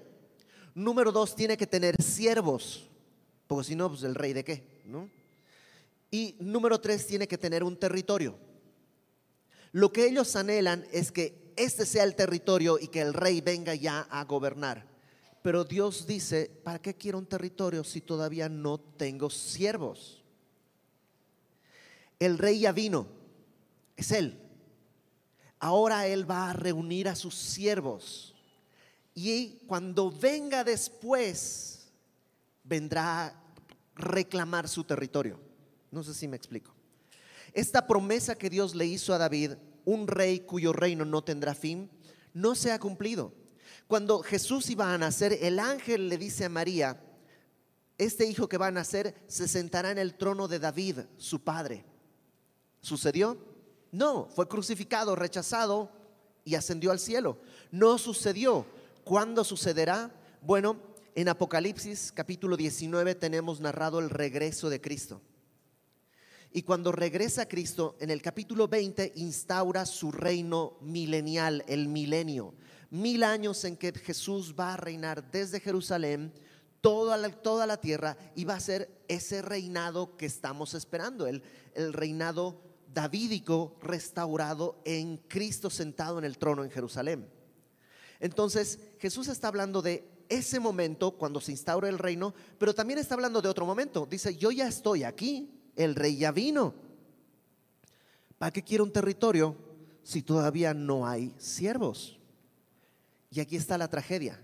Número 0.74 1.12
dos, 1.12 1.36
tiene 1.36 1.56
que 1.56 1.66
tener 1.66 2.02
siervos, 2.02 2.90
porque 3.48 3.68
si 3.70 3.76
no, 3.76 3.90
pues 3.90 4.04
el 4.04 4.16
rey 4.16 4.34
de 4.34 4.44
qué, 4.44 4.82
¿no? 4.86 5.10
Y 6.12 6.36
número 6.40 6.80
tres, 6.82 7.08
tiene 7.08 7.28
que 7.28 7.38
tener 7.38 7.64
un 7.64 7.78
territorio. 7.78 8.36
Lo 9.72 9.92
que 9.92 10.06
ellos 10.06 10.36
anhelan 10.36 10.86
es 10.92 11.12
que 11.12 11.45
este 11.56 11.86
sea 11.86 12.04
el 12.04 12.16
territorio 12.16 12.78
y 12.80 12.88
que 12.88 13.02
el 13.02 13.14
rey 13.14 13.42
venga 13.42 13.76
ya 13.76 14.02
a 14.10 14.24
gobernar. 14.26 14.86
Pero 15.42 15.64
Dios 15.64 16.08
dice, 16.08 16.50
¿para 16.64 16.80
qué 16.80 16.96
quiero 16.96 17.18
un 17.18 17.28
territorio 17.28 17.84
si 17.84 18.02
todavía 18.02 18.50
no 18.50 18.80
tengo 18.80 19.30
siervos? 19.30 20.24
El 22.20 22.38
rey 22.38 22.62
ya 22.62 22.72
vino, 22.72 23.08
es 23.96 24.12
él. 24.12 24.40
Ahora 25.60 26.08
él 26.08 26.30
va 26.30 26.50
a 26.50 26.54
reunir 26.54 27.08
a 27.08 27.16
sus 27.16 27.36
siervos. 27.36 28.34
Y 29.14 29.60
cuando 29.68 30.12
venga 30.12 30.64
después, 30.64 31.92
vendrá 32.64 33.28
a 33.28 33.44
reclamar 33.96 34.68
su 34.68 34.84
territorio. 34.84 35.40
No 35.92 36.04
sé 36.04 36.14
si 36.14 36.28
me 36.28 36.38
explico. 36.38 36.74
Esta 37.54 37.88
promesa 37.88 38.36
que 38.36 38.50
Dios 38.50 38.76
le 38.76 38.86
hizo 38.86 39.14
a 39.14 39.18
David 39.18 39.54
un 39.86 40.08
rey 40.08 40.42
cuyo 40.42 40.74
reino 40.74 41.06
no 41.06 41.24
tendrá 41.24 41.56
fin, 41.56 41.90
no 42.34 42.56
se 42.56 42.72
ha 42.72 42.80
cumplido. 42.80 43.34
Cuando 43.88 44.20
Jesús 44.20 44.70
iba 44.70 44.94
a 44.94 44.98
nacer, 44.98 45.38
el 45.42 45.60
ángel 45.60 46.10
le 46.10 46.18
dice 46.18 46.46
a 46.46 46.50
María, 46.50 47.02
este 47.98 48.26
hijo 48.26 48.50
que 48.50 48.58
va 48.58 48.68
a 48.68 48.72
nacer 48.72 49.16
se 49.28 49.48
sentará 49.48 49.92
en 49.92 49.98
el 49.98 50.16
trono 50.16 50.48
de 50.48 50.60
David, 50.60 51.00
su 51.18 51.44
padre. 51.44 51.86
¿Sucedió? 52.82 53.38
No, 53.92 54.28
fue 54.28 54.48
crucificado, 54.48 55.16
rechazado 55.16 55.92
y 56.44 56.56
ascendió 56.56 56.92
al 56.92 57.00
cielo. 57.00 57.38
No 57.72 57.98
sucedió. 57.98 58.66
¿Cuándo 59.04 59.44
sucederá? 59.44 60.12
Bueno, 60.42 60.78
en 61.14 61.30
Apocalipsis 61.30 62.12
capítulo 62.12 62.58
19 62.58 63.16
tenemos 63.16 63.60
narrado 63.62 64.00
el 64.00 64.10
regreso 64.10 64.70
de 64.70 64.82
Cristo. 64.82 65.22
Y 66.56 66.64
cuando 66.64 66.94
regresa 66.94 67.50
Cristo, 67.50 67.98
en 68.00 68.10
el 68.10 68.22
capítulo 68.22 68.70
20 68.70 69.12
instaura 69.16 69.86
su 69.86 70.10
reino 70.10 70.78
milenial, 70.80 71.66
el 71.68 71.90
milenio. 71.90 72.54
Mil 72.92 73.24
años 73.24 73.66
en 73.66 73.76
que 73.76 73.92
Jesús 73.92 74.56
va 74.58 74.74
a 74.74 74.78
reinar 74.78 75.30
desde 75.32 75.60
Jerusalén 75.60 76.32
toda 76.80 77.18
la, 77.18 77.30
toda 77.30 77.68
la 77.68 77.76
tierra 77.82 78.16
y 78.36 78.46
va 78.46 78.54
a 78.54 78.62
ser 78.62 79.04
ese 79.10 79.42
reinado 79.42 80.16
que 80.16 80.28
estamos 80.28 80.76
esperando, 80.76 81.28
el, 81.28 81.44
el 81.74 81.92
reinado 81.92 82.62
davídico 82.94 83.76
restaurado 83.82 84.80
en 84.86 85.18
Cristo 85.28 85.70
sentado 85.70 86.20
en 86.20 86.24
el 86.24 86.38
trono 86.38 86.64
en 86.64 86.72
Jerusalén. 86.72 87.28
Entonces 88.22 88.80
Jesús 89.00 89.28
está 89.28 89.50
hablando 89.50 89.82
de 89.82 90.10
ese 90.30 90.62
momento 90.62 91.18
cuando 91.18 91.42
se 91.42 91.52
instaura 91.52 91.90
el 91.90 92.00
reino, 92.00 92.34
pero 92.58 92.74
también 92.74 92.98
está 92.98 93.16
hablando 93.16 93.42
de 93.42 93.50
otro 93.50 93.66
momento. 93.66 94.08
Dice, 94.10 94.38
yo 94.38 94.52
ya 94.52 94.70
estoy 94.70 95.04
aquí, 95.04 95.52
el 95.76 95.96
rey 95.96 96.18
ya 96.18 96.32
vino. 96.32 96.74
¿Para 98.38 98.52
qué 98.52 98.64
quiero 98.64 98.84
un 98.84 98.92
territorio 98.92 99.56
si 100.04 100.22
todavía 100.22 100.74
no 100.74 101.08
hay 101.08 101.34
siervos? 101.38 102.20
Y 103.32 103.40
aquí 103.40 103.56
está 103.56 103.78
la 103.78 103.90
tragedia. 103.90 104.40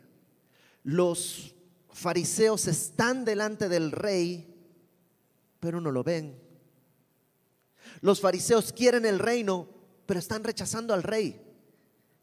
Los 0.83 1.55
fariseos 1.89 2.67
están 2.67 3.25
delante 3.25 3.69
del 3.69 3.91
rey, 3.91 4.47
pero 5.59 5.79
no 5.79 5.91
lo 5.91 6.03
ven. 6.03 6.39
Los 8.01 8.19
fariseos 8.19 8.71
quieren 8.73 9.05
el 9.05 9.19
reino, 9.19 9.67
pero 10.05 10.19
están 10.19 10.43
rechazando 10.43 10.93
al 10.93 11.03
rey. 11.03 11.39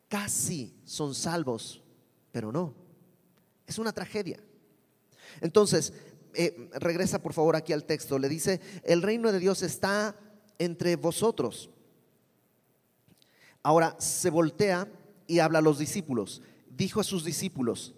Casi 0.08 0.74
son 0.84 1.14
salvos, 1.14 1.82
pero 2.32 2.50
no. 2.50 2.74
Es 3.66 3.78
una 3.78 3.92
tragedia. 3.92 4.42
Entonces, 5.40 5.92
eh, 6.34 6.70
regresa 6.74 7.22
por 7.22 7.32
favor 7.32 7.56
aquí 7.56 7.72
al 7.72 7.84
texto. 7.84 8.18
Le 8.18 8.28
dice, 8.28 8.60
el 8.84 9.02
reino 9.02 9.32
de 9.32 9.38
Dios 9.38 9.62
está 9.62 10.16
entre 10.58 10.96
vosotros. 10.96 11.70
Ahora 13.62 13.96
se 13.98 14.30
voltea 14.30 14.88
y 15.26 15.40
habla 15.40 15.58
a 15.58 15.62
los 15.62 15.78
discípulos. 15.78 16.42
Dijo 16.70 17.00
a 17.00 17.04
sus 17.04 17.24
discípulos, 17.24 17.94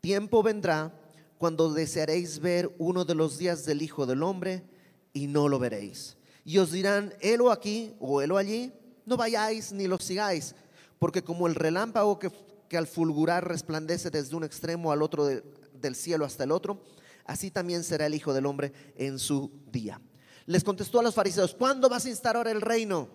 tiempo 0.00 0.42
vendrá 0.42 0.98
cuando 1.38 1.72
desearéis 1.72 2.40
ver 2.40 2.74
uno 2.78 3.04
de 3.04 3.14
los 3.14 3.38
días 3.38 3.64
del 3.64 3.82
Hijo 3.82 4.06
del 4.06 4.22
Hombre 4.22 4.64
y 5.12 5.26
no 5.26 5.48
lo 5.48 5.58
veréis. 5.58 6.16
Y 6.44 6.58
os 6.58 6.72
dirán, 6.72 7.14
helo 7.20 7.50
aquí 7.50 7.94
o 8.00 8.22
helo 8.22 8.36
allí, 8.36 8.72
no 9.06 9.16
vayáis 9.16 9.72
ni 9.72 9.86
lo 9.86 9.98
sigáis, 9.98 10.54
porque 10.98 11.22
como 11.22 11.46
el 11.46 11.54
relámpago 11.54 12.18
que 12.18 12.30
que 12.68 12.76
al 12.76 12.86
fulgurar 12.86 13.48
resplandece 13.48 14.10
desde 14.10 14.36
un 14.36 14.44
extremo 14.44 14.92
al 14.92 15.02
otro 15.02 15.26
del 15.26 15.94
cielo 15.94 16.24
hasta 16.24 16.44
el 16.44 16.52
otro, 16.52 16.80
así 17.28 17.52
también 17.52 17.84
será 17.84 18.06
el 18.06 18.14
Hijo 18.14 18.34
del 18.34 18.46
Hombre 18.46 18.72
en 18.96 19.20
su 19.20 19.52
día. 19.70 20.00
Les 20.46 20.64
contestó 20.64 20.98
a 20.98 21.04
los 21.04 21.14
fariseos, 21.14 21.54
¿cuándo 21.54 21.88
vas 21.88 22.06
a 22.06 22.08
instalar 22.08 22.48
el 22.48 22.60
reino? 22.60 23.08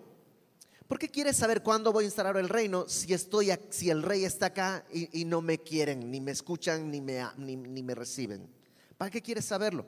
¿Por 0.88 0.98
qué 0.98 1.10
quieres 1.10 1.36
saber 1.36 1.62
cuándo 1.62 1.92
voy 1.92 2.04
a 2.04 2.06
instalar 2.06 2.38
el 2.38 2.48
reino 2.48 2.88
si, 2.88 3.12
estoy, 3.12 3.50
si 3.68 3.90
el 3.90 4.02
rey 4.02 4.24
está 4.24 4.46
acá 4.46 4.86
y, 4.90 5.26
no 5.26 5.42
me 5.42 5.58
quieren, 5.58 6.10
ni 6.10 6.20
me 6.20 6.30
escuchan, 6.30 6.90
ni 6.90 7.02
me, 7.02 7.22
ni 7.36 7.82
me 7.82 7.94
reciben? 7.94 8.48
¿Para 8.96 9.10
qué 9.10 9.20
quieres 9.20 9.44
saberlo? 9.44 9.84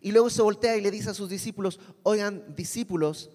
Y 0.00 0.12
luego 0.12 0.28
se 0.28 0.42
voltea 0.42 0.76
y 0.76 0.80
le 0.80 0.90
dice 0.90 1.10
a 1.10 1.14
sus 1.14 1.30
discípulos, 1.30 1.80
oigan, 2.02 2.54
discípulos, 2.54 3.30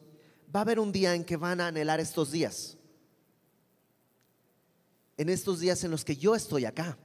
va 0.55 0.60
a 0.60 0.63
haber 0.63 0.79
un 0.79 0.91
día 0.91 1.15
en 1.15 1.24
que 1.24 1.38
van 1.38 1.62
a 1.62 1.67
anhelar 1.67 2.00
estos 2.00 2.31
días 2.31 2.77
en 5.17 5.29
estos 5.29 5.60
días 5.60 5.84
en 5.84 5.91
los 5.91 6.05
que 6.05 6.15
yo 6.15 6.36
estoy 6.36 6.65
acá. 6.65 6.98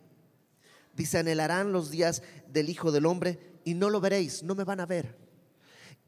Dice, 0.94 1.18
anhelarán 1.18 1.72
los 1.72 1.90
días 1.90 2.22
del 2.48 2.68
Hijo 2.68 2.92
del 2.92 3.06
Hombre 3.06 3.38
y 3.64 3.74
no 3.74 3.90
lo 3.90 4.00
veréis, 4.00 4.42
no 4.42 4.54
me 4.54 4.64
van 4.64 4.80
a 4.80 4.86
ver. 4.86 5.16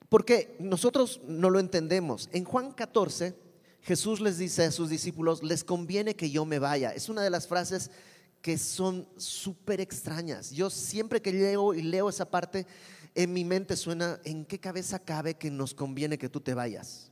Porque 0.09 0.57
nosotros 0.59 1.21
no 1.26 1.50
lo 1.50 1.59
entendemos. 1.59 2.29
En 2.33 2.45
Juan 2.45 2.73
14, 2.73 3.35
Jesús 3.81 4.21
les 4.21 4.38
dice 4.38 4.64
a 4.64 4.71
sus 4.71 4.91
discípulos, 4.91 5.43
les 5.43 5.64
conviene 5.64 6.17
que 6.17 6.31
yo 6.31 6.45
me 6.45 6.59
vaya. 6.59 6.93
Es 6.93 7.09
una 7.09 7.23
de 7.23 7.31
las 7.31 7.47
frases 7.47 7.91
que 8.41 8.59
son 8.59 9.09
súper 9.17 9.81
extrañas. 9.81 10.50
Yo 10.50 10.69
siempre 10.71 11.23
que 11.23 11.33
leo 11.33 11.73
y 11.75 11.83
leo 11.83 12.09
esa 12.09 12.31
parte, 12.31 12.67
en 13.14 13.33
mi 13.33 13.45
mente 13.45 13.76
suena, 13.76 14.21
¿en 14.25 14.45
qué 14.45 14.59
cabeza 14.59 14.99
cabe 14.99 15.35
que 15.35 15.50
nos 15.50 15.73
conviene 15.73 16.19
que 16.19 16.29
tú 16.29 16.41
te 16.41 16.53
vayas? 16.53 17.11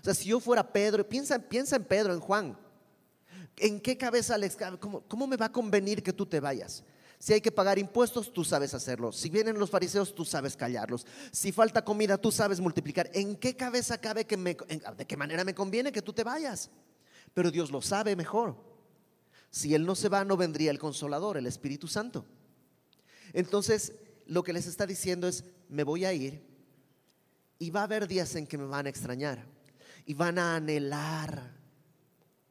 O 0.00 0.04
sea, 0.04 0.14
si 0.14 0.28
yo 0.28 0.40
fuera 0.40 0.72
Pedro, 0.72 1.08
piensa, 1.08 1.38
piensa 1.38 1.76
en 1.76 1.84
Pedro, 1.84 2.12
en 2.12 2.20
Juan. 2.20 2.58
¿En 3.56 3.80
qué 3.80 3.96
cabeza 3.96 4.38
les 4.38 4.56
¿Cómo, 4.78 5.02
¿Cómo 5.02 5.26
me 5.26 5.36
va 5.36 5.46
a 5.46 5.52
convenir 5.52 6.02
que 6.02 6.12
tú 6.12 6.24
te 6.26 6.40
vayas? 6.40 6.82
Si 7.20 7.34
hay 7.34 7.42
que 7.42 7.52
pagar 7.52 7.78
impuestos, 7.78 8.32
tú 8.32 8.44
sabes 8.44 8.72
hacerlo. 8.72 9.12
Si 9.12 9.28
vienen 9.28 9.58
los 9.58 9.68
fariseos, 9.68 10.14
tú 10.14 10.24
sabes 10.24 10.56
callarlos. 10.56 11.06
Si 11.30 11.52
falta 11.52 11.84
comida, 11.84 12.16
tú 12.16 12.32
sabes 12.32 12.60
multiplicar. 12.60 13.10
¿En 13.12 13.36
qué 13.36 13.54
cabeza 13.54 14.00
cabe 14.00 14.24
que 14.24 14.38
me, 14.38 14.56
de 14.96 15.06
qué 15.06 15.18
manera 15.18 15.44
me 15.44 15.54
conviene 15.54 15.92
que 15.92 16.00
tú 16.00 16.14
te 16.14 16.24
vayas? 16.24 16.70
Pero 17.34 17.50
Dios 17.50 17.70
lo 17.70 17.82
sabe 17.82 18.16
mejor. 18.16 18.56
Si 19.50 19.74
Él 19.74 19.84
no 19.84 19.94
se 19.96 20.08
va, 20.08 20.24
no 20.24 20.38
vendría 20.38 20.70
el 20.70 20.78
consolador, 20.78 21.36
el 21.36 21.46
Espíritu 21.46 21.88
Santo. 21.88 22.24
Entonces, 23.34 23.92
lo 24.24 24.42
que 24.42 24.54
les 24.54 24.66
está 24.66 24.86
diciendo 24.86 25.28
es, 25.28 25.44
me 25.68 25.84
voy 25.84 26.06
a 26.06 26.14
ir 26.14 26.42
y 27.58 27.68
va 27.68 27.80
a 27.80 27.84
haber 27.84 28.08
días 28.08 28.34
en 28.34 28.46
que 28.46 28.56
me 28.56 28.64
van 28.64 28.86
a 28.86 28.88
extrañar 28.88 29.44
y 30.06 30.14
van 30.14 30.38
a 30.38 30.56
anhelar 30.56 31.54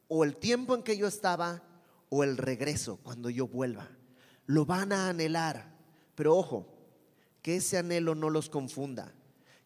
o 0.06 0.22
el 0.22 0.36
tiempo 0.36 0.76
en 0.76 0.84
que 0.84 0.96
yo 0.96 1.08
estaba 1.08 1.64
o 2.08 2.22
el 2.22 2.36
regreso 2.36 3.00
cuando 3.02 3.30
yo 3.30 3.48
vuelva. 3.48 3.88
Lo 4.50 4.66
van 4.66 4.92
a 4.92 5.10
anhelar, 5.10 5.72
pero 6.16 6.36
ojo, 6.36 6.66
que 7.40 7.58
ese 7.58 7.78
anhelo 7.78 8.16
no 8.16 8.30
los 8.30 8.50
confunda, 8.50 9.14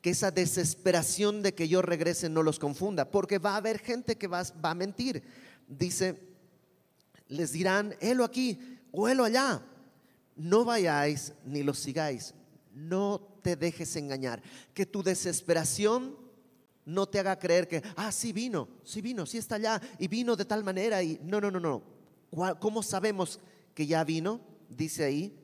que 0.03 0.11
esa 0.11 0.31
desesperación 0.31 1.43
de 1.43 1.55
que 1.55 1.69
yo 1.69 1.81
regrese 1.81 2.29
no 2.29 2.43
los 2.43 2.59
confunda, 2.59 3.11
porque 3.11 3.39
va 3.39 3.55
a 3.55 3.57
haber 3.57 3.79
gente 3.79 4.19
que 4.19 4.27
va, 4.27 4.43
va 4.63 4.73
a 4.73 4.75
mentir. 4.75 5.23
Dice, 5.67 6.21
les 7.29 7.53
dirán, 7.53 7.95
helo 7.99 8.25
aquí 8.25 8.79
o 8.93 9.09
helo 9.09 9.25
allá. 9.25 9.63
No 10.37 10.67
vayáis 10.67 11.33
ni 11.47 11.63
los 11.63 11.79
sigáis. 11.79 12.35
No 12.75 13.39
te 13.41 13.57
dejes 13.57 13.97
engañar. 13.97 14.43
Que 14.75 14.85
tu 14.85 15.03
desesperación 15.03 16.15
no 16.85 17.07
te 17.07 17.21
haga 17.21 17.39
creer 17.39 17.69
que, 17.69 17.83
ah, 17.97 18.13
sí 18.13 18.35
vino, 18.35 18.69
sí 18.85 19.01
vino, 19.01 19.25
sí 19.25 19.39
está 19.39 19.55
allá 19.55 19.81
y 19.99 20.09
vino 20.09 20.37
de 20.37 20.45
tal 20.45 20.63
manera 20.63 21.03
y 21.03 21.19
no, 21.23 21.41
no, 21.41 21.51
no, 21.51 21.59
no. 21.59 21.83
¿Cómo 22.61 22.83
sabemos 22.83 23.41
que 23.75 23.87
ya 23.87 24.05
vino? 24.05 24.53
Dice 24.77 25.05
ahí, 25.05 25.39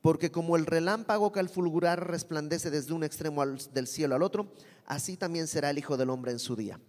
porque 0.00 0.30
como 0.30 0.56
el 0.56 0.66
relámpago 0.66 1.32
que 1.32 1.40
al 1.40 1.48
fulgurar 1.48 2.08
resplandece 2.08 2.70
desde 2.70 2.92
un 2.92 3.04
extremo 3.04 3.44
del 3.46 3.86
cielo 3.86 4.14
al 4.14 4.22
otro, 4.22 4.52
así 4.86 5.16
también 5.16 5.46
será 5.46 5.70
el 5.70 5.78
Hijo 5.78 5.96
del 5.96 6.10
Hombre 6.10 6.32
en 6.32 6.38
su 6.38 6.56
día. 6.56 6.80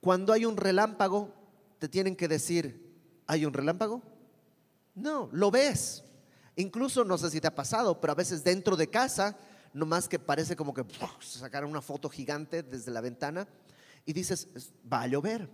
Cuando 0.00 0.32
hay 0.32 0.44
un 0.44 0.56
relámpago, 0.56 1.34
te 1.78 1.88
tienen 1.88 2.16
que 2.16 2.28
decir, 2.28 2.94
¿hay 3.26 3.44
un 3.44 3.52
relámpago? 3.52 4.02
No, 4.94 5.28
lo 5.32 5.50
ves. 5.50 6.04
Incluso, 6.56 7.04
no 7.04 7.16
sé 7.16 7.30
si 7.30 7.40
te 7.40 7.46
ha 7.46 7.54
pasado, 7.54 8.00
pero 8.00 8.12
a 8.12 8.16
veces 8.16 8.44
dentro 8.44 8.76
de 8.76 8.88
casa 8.88 9.38
no 9.72 9.86
más 9.86 10.08
que 10.08 10.18
parece 10.18 10.56
como 10.56 10.74
que 10.74 10.84
sacaron 11.20 11.70
una 11.70 11.80
foto 11.80 12.08
gigante 12.08 12.62
desde 12.62 12.90
la 12.90 13.00
ventana 13.00 13.46
y 14.04 14.12
dices, 14.12 14.48
va 14.90 15.02
a 15.02 15.06
llover. 15.06 15.48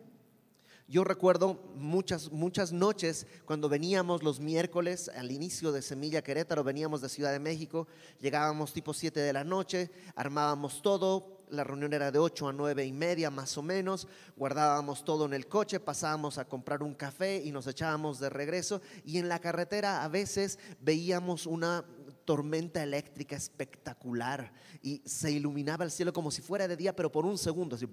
Yo 0.89 1.03
recuerdo 1.03 1.61
muchas, 1.75 2.31
muchas 2.31 2.73
noches 2.73 3.27
cuando 3.45 3.69
veníamos 3.69 4.23
los 4.23 4.39
miércoles 4.39 5.11
al 5.17 5.33
inicio 5.33 5.73
de 5.73 5.83
Semilla 5.83 6.23
Querétaro, 6.23 6.63
veníamos 6.63 7.01
de 7.01 7.09
Ciudad 7.09 7.33
de 7.33 7.41
México, 7.41 7.89
llegábamos 8.21 8.73
tipo 8.73 8.95
7 8.95 9.19
de 9.19 9.33
la 9.33 9.43
noche, 9.43 9.91
armábamos 10.15 10.83
todo, 10.83 11.43
la 11.51 11.65
reunión 11.65 11.93
era 11.93 12.13
de 12.13 12.21
8 12.21 12.49
a 12.49 12.53
9 12.53 12.87
y 12.87 12.93
media 12.93 13.31
más 13.31 13.59
o 13.59 13.63
menos, 13.63 14.07
guardábamos 14.37 15.05
todo 15.05 15.27
en 15.27 15.35
el 15.35 15.49
coche, 15.49 15.81
pasábamos 15.81 16.39
a 16.39 16.45
comprar 16.45 16.85
un 16.85 16.95
café 16.95 17.43
y 17.45 17.51
nos 17.51 17.67
echábamos 17.67 18.21
de 18.21 18.31
regreso 18.31 18.81
y 19.05 19.19
en 19.19 19.29
la 19.29 19.41
carretera 19.41 20.05
a 20.05 20.09
veces 20.09 20.57
veíamos 20.81 21.47
una 21.47 21.85
tormenta 22.25 22.81
eléctrica 22.81 23.35
espectacular 23.35 24.53
y 24.83 25.03
se 25.05 25.33
iluminaba 25.33 25.85
el 25.85 25.91
cielo 25.91 26.13
como 26.13 26.31
si 26.31 26.43
fuera 26.43 26.69
de 26.69 26.77
día, 26.77 26.95
pero 26.95 27.11
por 27.11 27.27
un 27.27 27.39
segundo, 27.39 27.75
así, 27.75 27.89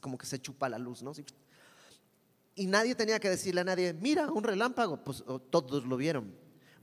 como 0.00 0.16
que 0.16 0.26
se 0.26 0.40
chupa 0.40 0.68
la 0.68 0.78
luz, 0.78 1.02
¿no? 1.02 1.12
Y 2.58 2.66
nadie 2.66 2.96
tenía 2.96 3.20
que 3.20 3.30
decirle 3.30 3.60
a 3.60 3.64
nadie, 3.64 3.92
mira, 3.92 4.32
un 4.32 4.42
relámpago, 4.42 4.96
pues 5.04 5.22
todos 5.48 5.86
lo 5.86 5.96
vieron. 5.96 6.34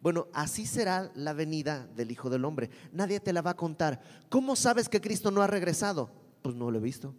Bueno, 0.01 0.29
así 0.31 0.65
será 0.65 1.11
la 1.15 1.33
venida 1.33 1.85
del 1.97 2.11
Hijo 2.11 2.29
del 2.29 2.45
Hombre. 2.45 2.69
Nadie 2.93 3.19
te 3.19 3.33
la 3.33 3.41
va 3.41 3.51
a 3.51 3.55
contar. 3.57 3.99
¿Cómo 4.29 4.55
sabes 4.55 4.87
que 4.87 5.01
Cristo 5.01 5.31
no 5.31 5.41
ha 5.41 5.47
regresado? 5.47 6.09
Pues 6.41 6.55
no 6.55 6.71
lo 6.71 6.77
he 6.77 6.81
visto. 6.81 7.13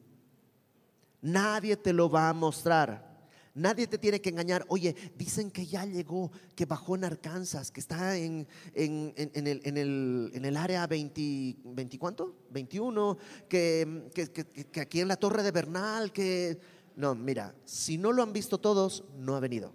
Nadie 1.21 1.77
te 1.77 1.93
lo 1.93 2.09
va 2.09 2.31
a 2.31 2.33
mostrar. 2.33 3.29
Nadie 3.53 3.87
te 3.87 3.99
tiene 3.99 4.23
que 4.23 4.31
engañar. 4.31 4.65
Oye, 4.69 4.97
dicen 5.19 5.51
que 5.51 5.67
ya 5.67 5.85
llegó, 5.85 6.31
que 6.55 6.65
bajó 6.65 6.97
en 6.97 7.05
Arkansas, 7.05 7.71
que 7.71 7.81
está 7.81 8.17
en, 8.17 8.49
en, 8.73 9.13
en, 9.17 9.47
el, 9.47 10.31
en 10.33 10.45
el, 10.47 10.57
área 10.57 10.87
20, 10.87 11.57
20, 11.63 11.99
¿cuánto? 11.99 12.37
21, 12.53 13.19
que, 13.51 14.11
que, 14.15 14.31
que, 14.31 14.81
aquí 14.81 15.01
en 15.01 15.09
la 15.09 15.17
Torre 15.17 15.43
de 15.43 15.51
Bernal, 15.51 16.11
que... 16.11 16.59
No, 16.97 17.15
mira, 17.15 17.55
si 17.67 17.99
no 17.99 18.11
lo 18.11 18.23
han 18.23 18.33
visto 18.33 18.59
todos, 18.59 19.05
no 19.17 19.37
ha 19.37 19.41
venido. 19.41 19.73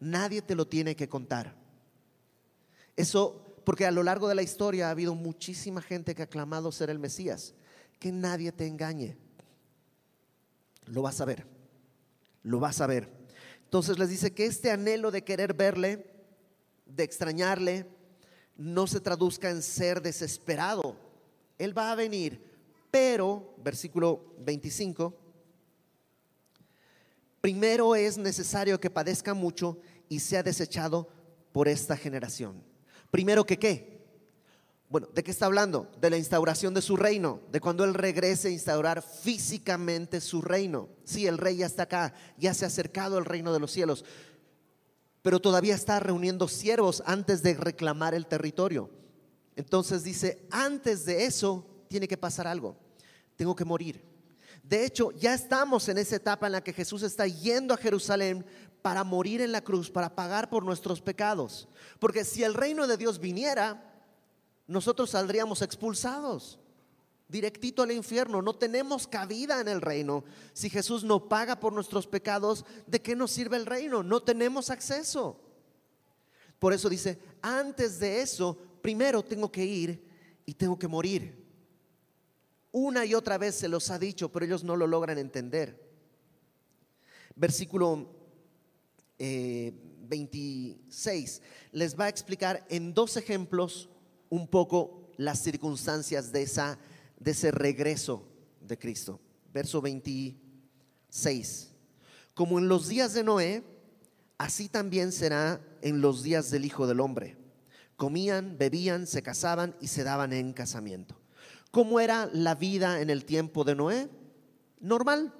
Nadie 0.00 0.42
te 0.42 0.56
lo 0.56 0.66
tiene 0.66 0.96
que 0.96 1.08
contar. 1.08 1.54
Eso, 2.96 3.54
porque 3.64 3.86
a 3.86 3.92
lo 3.92 4.02
largo 4.02 4.28
de 4.28 4.34
la 4.34 4.42
historia 4.42 4.88
ha 4.88 4.90
habido 4.90 5.14
muchísima 5.14 5.80
gente 5.80 6.14
que 6.14 6.22
ha 6.22 6.28
clamado 6.28 6.72
ser 6.72 6.90
el 6.90 6.98
Mesías. 6.98 7.54
Que 8.00 8.10
nadie 8.10 8.50
te 8.50 8.66
engañe. 8.66 9.16
Lo 10.86 11.02
vas 11.02 11.20
a 11.20 11.24
ver. 11.24 11.46
Lo 12.42 12.58
vas 12.58 12.80
a 12.80 12.88
ver. 12.88 13.10
Entonces 13.62 13.98
les 13.98 14.08
dice 14.08 14.34
que 14.34 14.46
este 14.46 14.72
anhelo 14.72 15.12
de 15.12 15.22
querer 15.22 15.54
verle, 15.54 16.10
de 16.84 17.04
extrañarle, 17.04 17.86
no 18.56 18.88
se 18.88 19.00
traduzca 19.00 19.50
en 19.50 19.62
ser 19.62 20.02
desesperado. 20.02 20.96
Él 21.58 21.76
va 21.76 21.92
a 21.92 21.96
venir, 21.96 22.42
pero, 22.90 23.54
versículo 23.62 24.34
25, 24.40 25.25
primero 27.46 27.94
es 27.94 28.18
necesario 28.18 28.80
que 28.80 28.90
padezca 28.90 29.32
mucho 29.32 29.78
y 30.08 30.18
sea 30.18 30.42
desechado 30.42 31.08
por 31.52 31.68
esta 31.68 31.96
generación. 31.96 32.60
Primero 33.12 33.46
que 33.46 33.56
qué? 33.56 34.04
Bueno, 34.88 35.06
¿de 35.14 35.22
qué 35.22 35.30
está 35.30 35.46
hablando? 35.46 35.88
De 36.00 36.10
la 36.10 36.16
instauración 36.16 36.74
de 36.74 36.82
su 36.82 36.96
reino, 36.96 37.40
de 37.52 37.60
cuando 37.60 37.84
Él 37.84 37.94
regrese 37.94 38.48
a 38.48 38.50
instaurar 38.50 39.00
físicamente 39.00 40.20
su 40.20 40.42
reino. 40.42 40.88
Sí, 41.04 41.28
el 41.28 41.38
rey 41.38 41.58
ya 41.58 41.66
está 41.66 41.84
acá, 41.84 42.14
ya 42.36 42.52
se 42.52 42.64
ha 42.64 42.66
acercado 42.66 43.16
al 43.16 43.24
reino 43.24 43.52
de 43.52 43.60
los 43.60 43.70
cielos, 43.70 44.04
pero 45.22 45.38
todavía 45.38 45.76
está 45.76 46.00
reuniendo 46.00 46.48
siervos 46.48 47.00
antes 47.06 47.44
de 47.44 47.54
reclamar 47.54 48.12
el 48.12 48.26
territorio. 48.26 48.90
Entonces 49.54 50.02
dice, 50.02 50.44
antes 50.50 51.04
de 51.04 51.26
eso 51.26 51.64
tiene 51.86 52.08
que 52.08 52.16
pasar 52.16 52.48
algo, 52.48 52.76
tengo 53.36 53.54
que 53.54 53.64
morir. 53.64 54.15
De 54.68 54.84
hecho, 54.84 55.12
ya 55.12 55.32
estamos 55.32 55.88
en 55.88 55.98
esa 55.98 56.16
etapa 56.16 56.46
en 56.46 56.52
la 56.52 56.64
que 56.64 56.72
Jesús 56.72 57.02
está 57.02 57.26
yendo 57.26 57.72
a 57.72 57.76
Jerusalén 57.76 58.44
para 58.82 59.04
morir 59.04 59.40
en 59.40 59.52
la 59.52 59.62
cruz, 59.62 59.90
para 59.90 60.14
pagar 60.14 60.50
por 60.50 60.64
nuestros 60.64 61.00
pecados. 61.00 61.68
Porque 62.00 62.24
si 62.24 62.42
el 62.42 62.54
reino 62.54 62.86
de 62.86 62.96
Dios 62.96 63.20
viniera, 63.20 63.94
nosotros 64.66 65.10
saldríamos 65.10 65.62
expulsados 65.62 66.58
directito 67.28 67.82
al 67.82 67.92
infierno. 67.92 68.42
No 68.42 68.54
tenemos 68.54 69.06
cabida 69.06 69.60
en 69.60 69.68
el 69.68 69.80
reino. 69.80 70.24
Si 70.52 70.68
Jesús 70.68 71.04
no 71.04 71.28
paga 71.28 71.60
por 71.60 71.72
nuestros 71.72 72.06
pecados, 72.06 72.64
¿de 72.86 73.00
qué 73.00 73.14
nos 73.16 73.30
sirve 73.30 73.56
el 73.56 73.66
reino? 73.66 74.02
No 74.02 74.22
tenemos 74.22 74.70
acceso. 74.70 75.40
Por 76.58 76.72
eso 76.72 76.88
dice, 76.88 77.20
antes 77.42 77.98
de 77.98 78.22
eso, 78.22 78.58
primero 78.82 79.22
tengo 79.22 79.50
que 79.50 79.64
ir 79.64 80.08
y 80.44 80.54
tengo 80.54 80.78
que 80.78 80.88
morir. 80.88 81.45
Una 82.78 83.06
y 83.06 83.14
otra 83.14 83.38
vez 83.38 83.54
se 83.54 83.68
los 83.68 83.90
ha 83.90 83.98
dicho, 83.98 84.30
pero 84.30 84.44
ellos 84.44 84.62
no 84.62 84.76
lo 84.76 84.86
logran 84.86 85.16
entender. 85.16 85.82
Versículo 87.34 88.14
26 89.18 91.38
eh, 91.38 91.42
les 91.72 91.98
va 91.98 92.04
a 92.04 92.10
explicar 92.10 92.66
en 92.68 92.92
dos 92.92 93.16
ejemplos 93.16 93.88
un 94.28 94.46
poco 94.46 95.10
las 95.16 95.38
circunstancias 95.38 96.32
de, 96.32 96.42
esa, 96.42 96.78
de 97.18 97.30
ese 97.30 97.50
regreso 97.50 98.28
de 98.60 98.78
Cristo. 98.78 99.22
Verso 99.54 99.80
26. 99.80 101.72
Como 102.34 102.58
en 102.58 102.68
los 102.68 102.88
días 102.88 103.14
de 103.14 103.24
Noé, 103.24 103.64
así 104.36 104.68
también 104.68 105.12
será 105.12 105.62
en 105.80 106.02
los 106.02 106.22
días 106.22 106.50
del 106.50 106.66
Hijo 106.66 106.86
del 106.86 107.00
Hombre. 107.00 107.38
Comían, 107.96 108.58
bebían, 108.58 109.06
se 109.06 109.22
casaban 109.22 109.74
y 109.80 109.86
se 109.86 110.04
daban 110.04 110.34
en 110.34 110.52
casamiento. 110.52 111.18
¿Cómo 111.76 112.00
era 112.00 112.30
la 112.32 112.54
vida 112.54 113.02
en 113.02 113.10
el 113.10 113.26
tiempo 113.26 113.62
de 113.62 113.74
Noé? 113.74 114.08
Normal. 114.80 115.30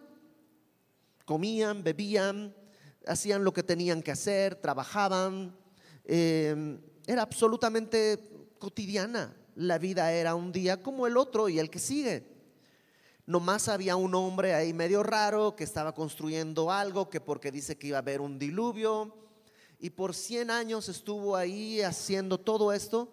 Comían, 1.25 1.83
bebían, 1.83 2.55
hacían 3.07 3.43
lo 3.43 3.55
que 3.55 3.63
tenían 3.63 4.03
que 4.03 4.11
hacer, 4.11 4.55
trabajaban. 4.57 5.57
Eh, 6.05 6.79
era 7.07 7.23
absolutamente 7.23 8.53
cotidiana. 8.59 9.35
La 9.55 9.79
vida 9.79 10.13
era 10.13 10.35
un 10.35 10.53
día 10.53 10.83
como 10.83 11.07
el 11.07 11.17
otro 11.17 11.49
y 11.49 11.59
el 11.59 11.71
que 11.71 11.79
sigue. 11.79 12.27
Nomás 13.25 13.69
había 13.71 13.97
un 13.97 14.15
hombre 14.15 14.53
ahí 14.53 14.75
medio 14.75 15.03
raro 15.03 15.57
que 15.57 15.65
estaba 15.65 15.95
construyendo 15.95 16.71
algo, 16.71 17.09
que 17.09 17.23
porque 17.23 17.51
dice 17.51 17.79
que 17.79 17.87
iba 17.87 17.97
a 17.97 18.01
haber 18.01 18.21
un 18.21 18.39
diluvio, 18.39 19.17
y 19.79 19.89
por 19.89 20.15
100 20.15 20.51
años 20.51 20.91
estuvo 20.91 21.35
ahí 21.35 21.81
haciendo 21.81 22.37
todo 22.37 22.75
esto, 22.75 23.11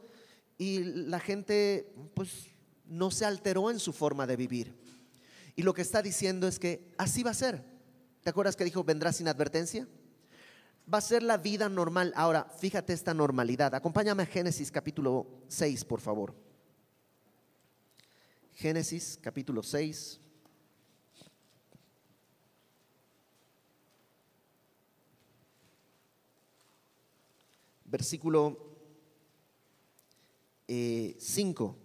y 0.58 0.84
la 0.84 1.22
gente 1.22 1.90
pues 2.14 2.53
no 2.98 3.12
se 3.12 3.26
alteró 3.26 3.70
en 3.70 3.80
su 3.80 3.94
forma 3.94 4.26
de 4.28 4.36
vivir. 4.36 4.76
Y 5.56 5.64
lo 5.64 5.74
que 5.74 5.82
está 5.82 6.02
diciendo 6.02 6.48
es 6.48 6.60
que 6.60 6.94
así 6.98 7.24
va 7.24 7.32
a 7.32 7.36
ser. 7.36 7.64
¿Te 8.24 8.30
acuerdas 8.30 8.56
que 8.56 8.64
dijo, 8.64 8.84
vendrá 8.84 9.12
sin 9.12 9.28
advertencia? 9.28 9.88
va 10.92 10.98
a 10.98 11.02
ser 11.02 11.24
la 11.24 11.38
vida 11.38 11.70
normal. 11.70 12.14
Ahora, 12.16 12.46
fíjate 12.46 12.94
esta 12.94 13.14
normalidad. 13.14 13.74
Acompáñame 13.76 14.24
a 14.24 14.26
Génesis 14.26 14.72
capítulo 14.72 15.28
6, 15.48 15.86
por 15.86 16.02
favor. 16.02 16.36
Génesis 18.54 19.18
capítulo 19.22 19.64
6. 19.64 20.20
Versículo 27.86 28.58
5. 30.68 31.83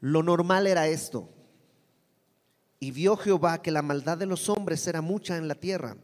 Lo 0.00 0.22
normal 0.22 0.66
era 0.66 0.88
esto. 0.88 1.28
Y 2.80 2.92
vio 2.92 3.16
Jehová 3.16 3.60
que 3.60 3.70
la 3.70 3.82
maldad 3.82 4.18
de 4.18 4.26
los 4.26 4.48
hombres 4.48 4.86
era 4.86 5.00
mucha 5.00 5.36
en 5.36 5.48
la 5.48 5.56
tierra 5.56 5.96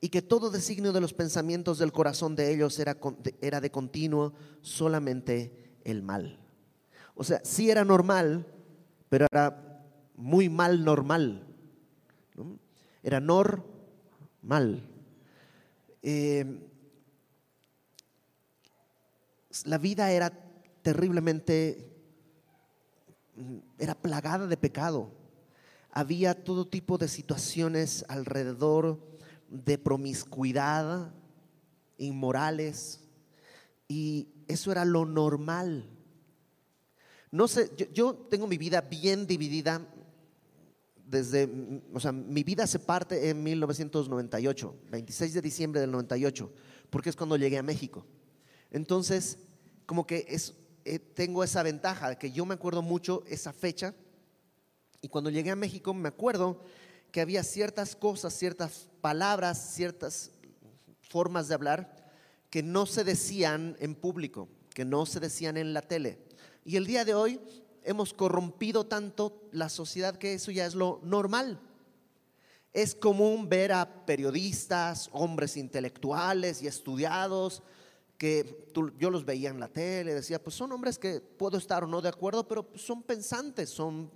y 0.00 0.08
que 0.08 0.22
todo 0.22 0.50
designio 0.50 0.92
de 0.92 1.00
los 1.00 1.14
pensamientos 1.14 1.78
del 1.78 1.92
corazón 1.92 2.36
de 2.36 2.52
ellos 2.52 2.78
era, 2.78 2.98
era 3.40 3.60
de 3.60 3.70
continuo 3.70 4.34
solamente 4.60 5.78
el 5.84 6.02
mal. 6.02 6.38
O 7.14 7.24
sea, 7.24 7.40
sí 7.44 7.70
era 7.70 7.84
normal, 7.84 8.46
pero 9.08 9.26
era 9.30 9.82
muy 10.16 10.48
mal 10.48 10.84
normal. 10.84 11.46
Era 13.02 13.20
normal. 13.20 14.88
Eh, 16.02 16.68
la 19.64 19.78
vida 19.78 20.10
era 20.10 20.32
terriblemente, 20.82 21.93
era 23.78 23.94
plagada 23.94 24.46
de 24.46 24.56
pecado. 24.56 25.10
Había 25.90 26.44
todo 26.44 26.66
tipo 26.66 26.98
de 26.98 27.08
situaciones 27.08 28.04
alrededor 28.08 29.00
de 29.48 29.78
promiscuidad, 29.78 31.12
inmorales, 31.98 33.00
y 33.88 34.28
eso 34.48 34.72
era 34.72 34.84
lo 34.84 35.04
normal. 35.04 35.88
No 37.30 37.48
sé, 37.48 37.70
yo, 37.92 38.14
tengo 38.14 38.46
mi 38.46 38.58
vida 38.58 38.80
bien 38.80 39.26
dividida 39.26 39.86
desde, 41.06 41.48
o 41.92 42.00
sea, 42.00 42.12
mi 42.12 42.42
vida 42.42 42.66
se 42.66 42.78
parte 42.78 43.28
en 43.28 43.42
1998, 43.42 44.74
26 44.90 45.34
de 45.34 45.42
diciembre 45.42 45.80
del 45.80 45.90
98, 45.90 46.52
porque 46.90 47.10
es 47.10 47.16
cuando 47.16 47.36
llegué 47.36 47.58
a 47.58 47.62
México. 47.62 48.06
Entonces, 48.70 49.38
como 49.86 50.06
que 50.06 50.26
es, 50.28 50.54
eh, 50.84 50.98
tengo 50.98 51.42
esa 51.42 51.62
ventaja 51.62 52.10
de 52.10 52.18
que 52.18 52.32
yo 52.32 52.44
me 52.44 52.54
acuerdo 52.54 52.82
mucho 52.82 53.22
esa 53.26 53.52
fecha, 53.52 53.94
y 55.00 55.08
cuando 55.08 55.30
llegué 55.30 55.50
a 55.50 55.56
México 55.56 55.92
me 55.92 56.08
acuerdo 56.08 56.60
que 57.10 57.20
había 57.20 57.42
ciertas 57.44 57.94
cosas, 57.94 58.34
ciertas 58.34 58.88
palabras, 59.00 59.74
ciertas 59.74 60.32
formas 61.02 61.48
de 61.48 61.54
hablar 61.54 61.94
que 62.50 62.62
no 62.62 62.86
se 62.86 63.04
decían 63.04 63.76
en 63.80 63.94
público, 63.94 64.48
que 64.74 64.84
no 64.84 65.06
se 65.06 65.20
decían 65.20 65.56
en 65.56 65.74
la 65.74 65.82
tele. 65.82 66.18
Y 66.64 66.76
el 66.76 66.86
día 66.86 67.04
de 67.04 67.14
hoy 67.14 67.40
hemos 67.82 68.14
corrompido 68.14 68.86
tanto 68.86 69.42
la 69.52 69.68
sociedad 69.68 70.16
que 70.16 70.34
eso 70.34 70.50
ya 70.50 70.66
es 70.66 70.74
lo 70.74 71.00
normal. 71.02 71.60
Es 72.72 72.94
común 72.94 73.48
ver 73.48 73.72
a 73.72 74.06
periodistas, 74.06 75.08
hombres 75.12 75.56
intelectuales 75.56 76.62
y 76.62 76.66
estudiados, 76.66 77.62
que 78.18 78.70
yo 78.98 79.10
los 79.10 79.24
veía 79.24 79.50
en 79.50 79.60
la 79.60 79.68
tele, 79.68 80.14
decía, 80.14 80.42
pues 80.42 80.56
son 80.56 80.72
hombres 80.72 80.98
que 80.98 81.20
puedo 81.20 81.58
estar 81.58 81.84
o 81.84 81.86
no 81.86 82.00
de 82.00 82.08
acuerdo, 82.08 82.46
pero 82.46 82.68
son 82.74 83.02
pensantes, 83.02 83.70
son 83.70 84.10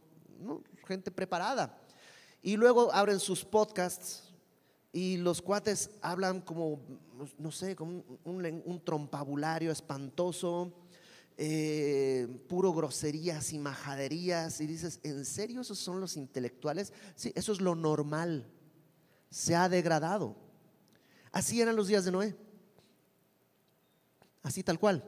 gente 0.86 1.10
preparada. 1.10 1.78
Y 2.42 2.56
luego 2.56 2.92
abren 2.92 3.18
sus 3.18 3.44
podcasts 3.44 4.24
y 4.92 5.16
los 5.18 5.42
cuates 5.42 5.90
hablan 6.00 6.40
como, 6.40 6.80
no 7.38 7.50
sé, 7.50 7.76
como 7.76 8.04
un, 8.24 8.82
trompabulario 8.84 9.70
espantoso, 9.70 10.72
eh, 11.36 12.26
puro 12.48 12.72
groserías 12.72 13.52
y 13.52 13.58
majaderías. 13.58 14.60
Y 14.60 14.66
dices, 14.66 15.00
¿en 15.02 15.24
serio 15.24 15.60
esos 15.60 15.78
son 15.78 16.00
los 16.00 16.16
intelectuales? 16.16 16.92
Sí, 17.16 17.32
eso 17.34 17.52
es 17.52 17.60
lo 17.60 17.74
normal. 17.74 18.50
se 19.30 19.54
ha 19.54 19.68
degradado. 19.68 20.36
Así 21.32 21.60
eran 21.60 21.76
los 21.76 21.88
días 21.88 22.06
de 22.06 22.12
Noé. 22.12 22.34
Así 24.42 24.62
tal 24.62 24.78
cual. 24.78 25.04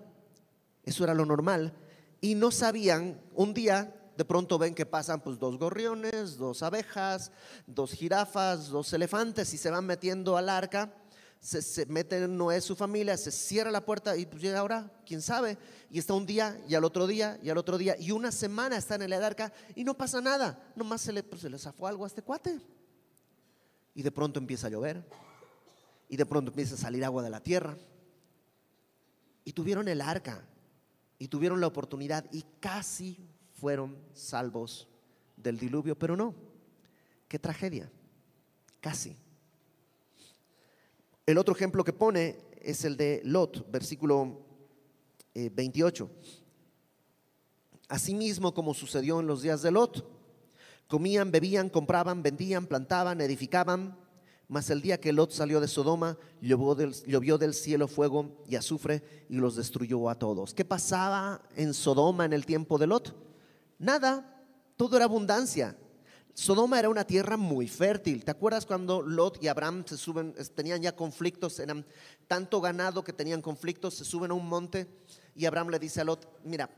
Eso 0.83 1.05
era 1.05 1.15
lo 1.15 1.25
normal. 1.25 1.73
Y 2.21 2.35
no 2.35 2.51
sabían, 2.51 3.21
un 3.35 3.55
día 3.55 3.95
de 4.17 4.25
pronto 4.25 4.59
ven 4.59 4.75
que 4.75 4.85
pasan 4.85 5.23
pues 5.23 5.39
dos 5.39 5.59
gorriones, 5.59 6.37
dos 6.37 6.63
abejas, 6.63 7.33
dos 7.67 7.93
jirafas, 7.93 8.69
dos 8.69 8.93
elefantes 8.93 9.55
y 9.55 9.57
se 9.57 9.71
van 9.71 9.87
metiendo 9.87 10.37
al 10.37 10.51
arca. 10.51 10.93
Se, 11.41 11.63
se 11.63 11.87
mete 11.87 12.29
Noé 12.29 12.61
su 12.61 12.77
familia, 12.77 13.17
se 13.17 13.31
cierra 13.31 13.71
la 13.71 13.87
puerta 13.87 14.15
y 14.19 14.27
pues 14.27 14.43
llega 14.43 14.59
ahora, 14.59 14.93
quién 15.07 15.23
sabe. 15.23 15.57
Y 15.91 15.99
está 15.99 16.13
un 16.13 16.27
día 16.27 16.61
y 16.69 16.75
al 16.75 16.85
otro 16.85 17.07
día 17.07 17.39
y 17.43 17.49
al 17.49 17.57
otro 17.57 17.79
día 17.79 17.97
y 17.99 18.11
una 18.11 18.31
semana 18.31 18.77
están 18.77 19.01
en 19.01 19.11
el 19.11 19.25
arca 19.25 19.55
y 19.75 19.85
no 19.85 19.97
pasa 19.97 20.21
nada. 20.21 20.71
Nomás 20.77 21.01
se 21.01 21.15
le, 21.15 21.23
pues, 21.23 21.41
se 21.41 21.49
le 21.49 21.59
zafó 21.59 21.87
algo 21.87 22.05
a 22.05 22.09
este 22.09 22.21
cuate. 22.21 22.61
Y 23.95 24.03
de 24.03 24.11
pronto 24.13 24.39
empieza 24.39 24.67
a 24.67 24.71
llover 24.71 25.03
y 26.11 26.19
de 26.19 26.27
pronto 26.27 26.51
empieza 26.51 26.75
a 26.75 26.79
salir 26.79 27.05
agua 27.07 27.23
de 27.23 27.31
la 27.31 27.41
tierra. 27.41 27.75
Y 29.51 29.53
tuvieron 29.53 29.89
el 29.89 30.01
arca 30.01 30.47
y 31.19 31.27
tuvieron 31.27 31.61
la 31.61 31.67
oportunidad 31.67 32.25
y 32.31 32.45
casi 32.61 33.19
fueron 33.55 33.99
salvos 34.13 34.87
del 35.37 35.59
diluvio, 35.59 35.99
pero 35.99 36.17
no. 36.17 36.37
Qué 37.27 37.37
tragedia. 37.37 37.91
Casi. 38.81 39.17
El 41.27 41.37
otro 41.37 41.53
ejemplo 41.53 41.83
que 41.83 41.93
pone 41.93 42.39
es 42.61 42.85
el 42.85 42.97
de 42.97 43.23
Lot, 43.25 43.69
versículo 43.73 44.47
28. 45.35 46.09
Eh, 46.13 46.35
Asimismo 47.89 48.55
como 48.55 48.73
sucedió 48.73 49.19
en 49.19 49.27
los 49.27 49.43
días 49.43 49.63
de 49.63 49.73
Lot, 49.73 50.09
comían, 50.87 51.33
bebían, 51.33 51.71
compraban, 51.71 52.23
vendían, 52.23 52.69
plantaban, 52.69 53.21
edificaban, 53.21 53.99
mas 54.51 54.69
el 54.69 54.83
día 54.83 54.99
que 54.99 55.13
Lot 55.13 55.31
salió 55.31 55.61
de 55.61 55.69
Sodoma, 55.69 56.19
llovió 56.41 57.39
del, 57.39 57.55
cielo 57.55 57.87
fuego 57.87 58.43
y 58.49 58.57
azufre 58.57 59.25
y 59.29 59.37
los 59.37 59.55
destruyó 59.55 60.11
a 60.11 60.19
todos. 60.19 60.55
¿Qué 60.55 60.65
pasaba 60.65 61.41
en 61.55 61.73
Sodoma 61.73 62.25
en 62.25 62.33
el 62.33 62.45
tiempo 62.45 62.77
de 62.77 62.89
Lot? 62.89 63.15
Nada, 63.79 64.43
todo 64.77 64.97
era 64.97 65.05
abundancia. 65.05 65.79
Sodoma 66.35 66.81
era 66.81 66.89
una 66.89 67.05
tierra 67.05 67.37
muy 67.37 67.69
fértil. 67.69 68.25
¿Te 68.25 68.33
acuerdas 68.33 68.67
cuando 68.67 69.03
Lot 69.03 69.41
y 69.41 69.47
Abraham 69.47 69.85
se 69.87 69.97
suben, 69.97 70.35
tenían 70.57 70.83
ya 70.83 70.97
conflictos, 70.97 71.61
eran 71.61 71.87
tanto 72.27 72.61
ganado 72.61 73.05
que 73.05 73.13
tenían 73.13 73.43
conflictos, 73.43 73.95
se 73.95 74.05
suben 74.05 74.33
a 74.33 74.35
un 74.35 74.49
monte 74.49 74.89
y 75.37 75.47
Abraham 75.47 75.69
le 75.69 75.79
dice 75.79 76.01
a 76.01 76.05
Lot, 76.05 76.27
mira, 76.43 76.69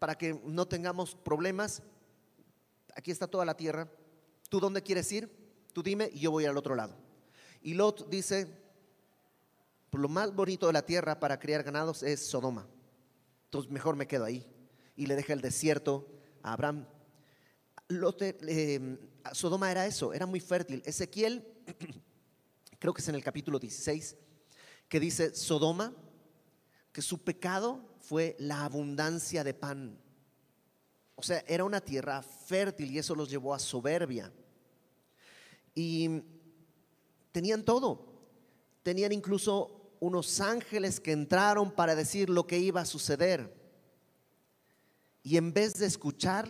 para 0.00 0.18
que 0.18 0.40
no 0.44 0.66
tengamos 0.66 1.14
problemas, 1.14 1.80
aquí 2.96 3.12
está 3.12 3.28
toda 3.28 3.44
la 3.44 3.56
tierra, 3.56 3.88
¿tú 4.48 4.58
dónde 4.58 4.82
quieres 4.82 5.12
ir? 5.12 5.30
Tú 5.72 5.80
dime 5.80 6.10
y 6.12 6.18
yo 6.18 6.32
voy 6.32 6.44
al 6.46 6.56
otro 6.56 6.74
lado. 6.74 7.09
Y 7.62 7.74
Lot 7.74 8.08
dice, 8.08 8.46
lo 9.92 10.08
más 10.08 10.34
bonito 10.34 10.66
de 10.66 10.72
la 10.72 10.84
tierra 10.84 11.18
para 11.18 11.38
criar 11.38 11.62
ganados 11.62 12.02
es 12.02 12.24
Sodoma. 12.24 12.66
Entonces 13.44 13.70
mejor 13.70 13.96
me 13.96 14.06
quedo 14.06 14.24
ahí. 14.24 14.46
Y 14.96 15.06
le 15.06 15.16
deja 15.16 15.32
el 15.32 15.40
desierto 15.40 16.06
Abraham. 16.42 16.86
Eh, 17.88 18.98
Sodoma 19.32 19.70
era 19.70 19.86
eso, 19.86 20.12
era 20.12 20.26
muy 20.26 20.40
fértil. 20.40 20.82
Ezequiel, 20.86 21.44
creo 22.78 22.94
que 22.94 23.02
es 23.02 23.08
en 23.08 23.14
el 23.14 23.24
capítulo 23.24 23.58
16, 23.58 24.16
que 24.88 25.00
dice 25.00 25.34
Sodoma, 25.34 25.92
que 26.92 27.02
su 27.02 27.22
pecado 27.22 27.84
fue 28.00 28.36
la 28.38 28.64
abundancia 28.64 29.44
de 29.44 29.54
pan. 29.54 29.98
O 31.14 31.22
sea, 31.22 31.44
era 31.46 31.64
una 31.64 31.80
tierra 31.80 32.22
fértil 32.22 32.90
y 32.90 32.98
eso 32.98 33.14
los 33.14 33.28
llevó 33.28 33.52
a 33.52 33.58
soberbia. 33.58 34.32
Y 35.74 36.22
tenían 37.32 37.64
todo. 37.64 38.06
Tenían 38.82 39.12
incluso 39.12 39.94
unos 40.00 40.40
ángeles 40.40 41.00
que 41.00 41.12
entraron 41.12 41.70
para 41.70 41.94
decir 41.94 42.30
lo 42.30 42.46
que 42.46 42.58
iba 42.58 42.80
a 42.80 42.86
suceder. 42.86 43.54
Y 45.22 45.36
en 45.36 45.52
vez 45.52 45.74
de 45.74 45.86
escuchar, 45.86 46.48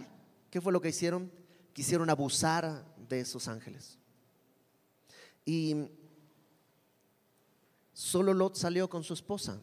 ¿qué 0.50 0.60
fue 0.60 0.72
lo 0.72 0.80
que 0.80 0.90
hicieron? 0.90 1.30
Quisieron 1.72 2.08
abusar 2.08 2.84
de 3.08 3.20
esos 3.20 3.48
ángeles. 3.48 3.98
Y 5.44 5.88
solo 7.92 8.32
Lot 8.32 8.56
salió 8.56 8.88
con 8.88 9.02
su 9.02 9.14
esposa. 9.14 9.60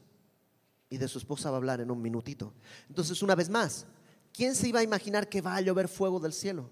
Y 0.90 0.98
de 0.98 1.08
su 1.08 1.18
esposa 1.18 1.50
va 1.50 1.58
a 1.58 1.60
hablar 1.60 1.82
en 1.82 1.92
un 1.92 2.02
minutito. 2.02 2.54
Entonces, 2.90 3.22
una 3.22 3.36
vez 3.36 3.50
más, 3.50 3.86
¿quién 4.34 4.56
se 4.56 4.70
iba 4.70 4.80
a 4.80 4.84
imaginar 4.84 5.30
que 5.30 5.42
va 5.42 5.56
a 5.56 5.62
llover 5.62 5.88
fuego 5.88 6.20
del 6.20 6.34
cielo? 6.34 6.70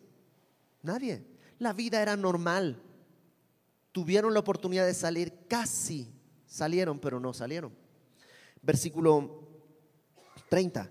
Nadie. 0.82 1.26
La 1.60 1.74
vida 1.74 2.02
era 2.02 2.16
normal. 2.16 2.82
Tuvieron 3.96 4.34
la 4.34 4.42
oportunidad 4.42 4.86
de 4.86 4.94
salir, 4.94 5.48
casi 5.48 6.14
salieron, 6.46 7.00
pero 7.00 7.18
no 7.18 7.34
salieron. 7.34 7.72
Versículo 8.62 9.48
30 10.50 10.90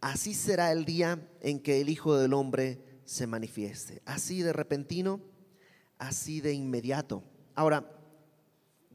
así 0.00 0.32
será 0.32 0.72
el 0.72 0.86
día 0.86 1.20
en 1.42 1.60
que 1.60 1.82
el 1.82 1.90
Hijo 1.90 2.16
del 2.16 2.32
Hombre 2.32 2.80
se 3.04 3.26
manifieste. 3.26 4.00
Así 4.06 4.40
de 4.40 4.54
repentino, 4.54 5.20
así 5.98 6.40
de 6.40 6.54
inmediato. 6.54 7.22
Ahora, 7.54 7.92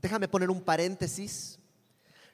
déjame 0.01 0.27
poner 0.27 0.49
un 0.49 0.61
paréntesis. 0.61 1.59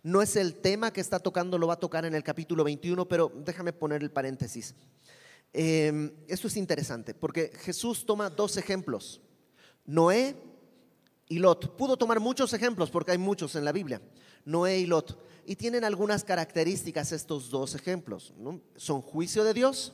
No 0.04 0.22
es 0.22 0.38
el 0.38 0.56
tema 0.56 0.94
que 0.94 1.02
está 1.02 1.20
tocando, 1.20 1.58
lo 1.58 1.68
va 1.68 1.74
a 1.74 1.80
tocar 1.82 2.06
en 2.06 2.16
el 2.16 2.24
capítulo 2.24 2.64
21, 2.64 3.06
pero 3.10 3.34
déjame 3.36 3.74
poner 3.74 4.02
el 4.02 4.12
paréntesis. 4.12 4.76
Eh, 5.52 6.24
esto 6.30 6.48
es 6.48 6.56
interesante 6.56 7.14
porque 7.14 7.52
Jesús 7.54 8.06
toma 8.06 8.30
dos 8.30 8.56
ejemplos, 8.56 9.22
Noé 9.86 10.47
y 11.30 11.40
Lot. 11.40 11.76
Pudo 11.78 11.98
tomar 11.98 12.20
muchos 12.20 12.54
ejemplos 12.54 12.90
porque 12.90 13.12
hay 13.12 13.18
muchos 13.18 13.56
en 13.56 13.66
la 13.66 13.72
Biblia, 13.72 14.02
Noé 14.46 14.80
y 14.80 14.86
Lot 14.86 15.18
y 15.46 15.56
tienen 15.56 15.86
algunas 15.86 16.26
características 16.26 17.14
estos 17.14 17.50
dos 17.50 17.74
ejemplos. 17.74 18.34
Son 18.76 19.02
juicio 19.02 19.46
de 19.46 19.54
Dios, 19.54 19.94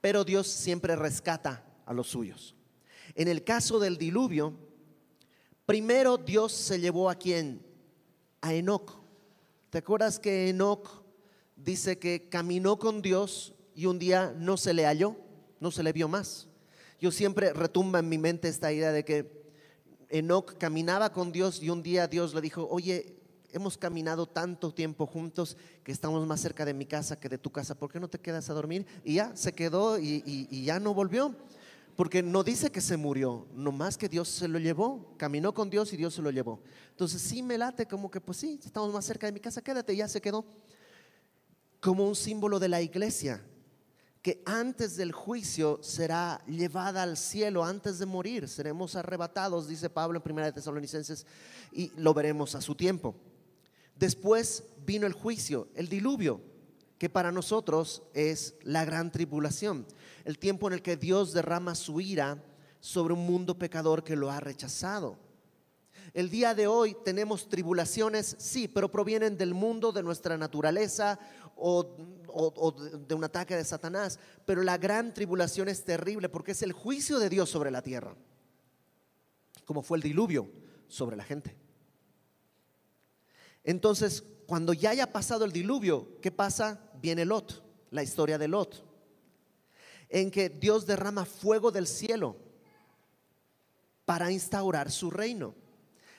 pero 0.00 0.24
Dios 0.24 0.48
siempre 0.48 0.96
rescata 0.96 1.64
a 1.86 1.94
los 1.94 2.08
suyos. 2.08 2.56
En 3.14 3.28
el 3.28 3.44
caso 3.44 3.78
del 3.78 3.96
diluvio, 3.96 4.52
primero 5.64 6.18
Dios 6.18 6.52
se 6.52 6.80
llevó 6.80 7.08
a 7.08 7.14
quién? 7.14 7.64
A 8.40 8.52
Enoch. 8.52 9.00
¿Te 9.70 9.78
acuerdas 9.78 10.18
que 10.18 10.48
Enoch 10.48 11.04
dice 11.54 12.00
que 12.00 12.28
caminó 12.28 12.76
con 12.76 13.00
Dios 13.00 13.54
y 13.76 13.86
un 13.86 14.00
día 14.00 14.34
no 14.36 14.56
se 14.56 14.74
le 14.74 14.86
halló, 14.86 15.16
no 15.60 15.70
se 15.70 15.84
le 15.84 15.92
vio 15.92 16.08
más? 16.08 16.48
Yo 17.00 17.12
siempre 17.12 17.52
retumba 17.52 18.00
en 18.00 18.08
mi 18.08 18.18
mente 18.18 18.48
esta 18.48 18.72
idea 18.72 18.90
de 18.90 19.04
que 19.04 19.43
Enoch 20.10 20.56
caminaba 20.58 21.12
con 21.12 21.32
Dios 21.32 21.62
y 21.62 21.70
un 21.70 21.82
día 21.82 22.06
Dios 22.06 22.34
le 22.34 22.40
dijo, 22.40 22.66
oye, 22.70 23.16
hemos 23.54 23.78
caminado 23.78 24.26
tanto 24.26 24.74
tiempo 24.74 25.06
juntos 25.06 25.56
que 25.84 25.92
estamos 25.92 26.26
más 26.26 26.40
cerca 26.40 26.64
de 26.64 26.74
mi 26.74 26.86
casa 26.86 27.18
que 27.18 27.28
de 27.28 27.38
tu 27.38 27.50
casa, 27.50 27.76
¿por 27.76 27.90
qué 27.90 28.00
no 28.00 28.08
te 28.08 28.18
quedas 28.18 28.50
a 28.50 28.54
dormir? 28.54 28.84
Y 29.04 29.14
ya 29.14 29.34
se 29.36 29.52
quedó 29.52 29.98
y, 29.98 30.64
ya 30.64 30.80
no 30.80 30.92
volvió. 30.92 31.34
Porque 31.94 32.24
no 32.24 32.42
dice 32.42 32.72
que 32.72 32.80
se 32.80 32.96
murió, 32.96 33.46
nomás 33.54 33.96
que 33.96 34.08
Dios 34.08 34.28
se 34.28 34.48
lo 34.48 34.58
llevó, 34.58 35.14
caminó 35.16 35.54
con 35.54 35.70
Dios 35.70 35.92
y 35.92 35.96
Dios 35.96 36.12
se 36.14 36.22
lo 36.22 36.32
llevó. 36.32 36.60
Entonces 36.90 37.22
sí 37.22 37.40
me 37.40 37.56
late 37.56 37.86
como 37.86 38.10
que 38.10 38.20
pues 38.20 38.38
sí, 38.38 38.58
estamos 38.64 38.92
más 38.92 39.04
cerca 39.04 39.28
de 39.28 39.32
mi 39.32 39.38
casa, 39.38 39.62
quédate, 39.62 39.94
ya 39.94 40.08
se 40.08 40.20
quedó. 40.20 40.44
Como 41.80 42.08
un 42.08 42.16
símbolo 42.16 42.58
de 42.58 42.68
la 42.68 42.82
iglesia, 42.82 43.44
que 44.24 44.42
antes 44.46 44.96
del 44.96 45.12
juicio 45.12 45.80
será 45.82 46.42
llevada 46.46 47.02
al 47.02 47.18
cielo, 47.18 47.62
antes 47.62 47.98
de 47.98 48.06
morir, 48.06 48.48
seremos 48.48 48.96
arrebatados, 48.96 49.68
dice 49.68 49.90
Pablo 49.90 50.22
en 50.24 50.32
1 50.32 50.54
Tesalonicenses, 50.54 51.26
y 51.70 51.92
lo 51.98 52.14
veremos 52.14 52.54
a 52.54 52.62
su 52.62 52.74
tiempo. 52.74 53.14
Después 53.96 54.64
vino 54.86 55.06
el 55.06 55.12
juicio, 55.12 55.68
el 55.74 55.90
diluvio, 55.90 56.40
que 56.96 57.10
para 57.10 57.32
nosotros 57.32 58.02
es 58.14 58.54
la 58.62 58.86
gran 58.86 59.12
tribulación, 59.12 59.86
el 60.24 60.38
tiempo 60.38 60.68
en 60.68 60.72
el 60.72 60.80
que 60.80 60.96
Dios 60.96 61.34
derrama 61.34 61.74
su 61.74 62.00
ira 62.00 62.42
sobre 62.80 63.12
un 63.12 63.26
mundo 63.26 63.58
pecador 63.58 64.04
que 64.04 64.16
lo 64.16 64.30
ha 64.30 64.40
rechazado. 64.40 65.18
El 66.14 66.30
día 66.30 66.54
de 66.54 66.66
hoy 66.66 66.96
tenemos 67.04 67.48
tribulaciones, 67.48 68.36
sí, 68.38 68.68
pero 68.68 68.90
provienen 68.90 69.36
del 69.36 69.52
mundo, 69.52 69.90
de 69.90 70.02
nuestra 70.02 70.38
naturaleza 70.38 71.18
o, 71.56 72.72
de 73.06 73.14
un 73.14 73.24
ataque 73.24 73.56
de 73.56 73.64
Satanás. 73.64 74.18
Pero 74.44 74.62
la 74.62 74.78
gran 74.78 75.14
tribulación 75.14 75.68
es 75.68 75.84
terrible 75.84 76.28
porque 76.28 76.52
es 76.52 76.62
el 76.62 76.72
juicio 76.72 77.18
de 77.18 77.28
Dios 77.28 77.50
sobre 77.50 77.70
la 77.70 77.82
tierra, 77.82 78.14
como 79.64 79.82
fue 79.82 79.98
el 79.98 80.02
diluvio 80.02 80.50
sobre 80.88 81.16
la 81.16 81.24
gente. 81.24 81.56
Entonces, 83.62 84.24
cuando 84.46 84.72
ya 84.72 84.90
haya 84.90 85.12
pasado 85.12 85.44
el 85.44 85.52
diluvio, 85.52 86.20
¿qué 86.20 86.30
pasa? 86.30 86.90
Viene 87.00 87.24
Lot, 87.24 87.62
la 87.90 88.02
historia 88.02 88.38
de 88.38 88.48
Lot, 88.48 88.84
en 90.08 90.30
que 90.30 90.50
Dios 90.50 90.86
derrama 90.86 91.24
fuego 91.24 91.70
del 91.70 91.86
cielo 91.86 92.36
para 94.04 94.30
instaurar 94.30 94.90
su 94.90 95.10
reino. 95.10 95.54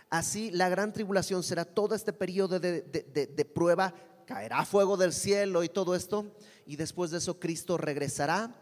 Así 0.10 0.52
la 0.52 0.70
gran 0.70 0.94
tribulación 0.94 1.44
será 1.44 1.66
todo 1.66 1.96
este 1.96 2.14
periodo 2.14 2.60
de, 2.60 3.52
prueba, 3.54 3.94
caerá 4.26 4.66
fuego 4.66 4.98
del 4.98 5.14
cielo 5.14 5.64
y 5.64 5.70
todo 5.70 5.96
esto, 5.96 6.26
y 6.66 6.76
después 6.76 7.12
de 7.12 7.20
eso 7.20 7.40
Cristo 7.40 7.78
regresará 7.78 8.56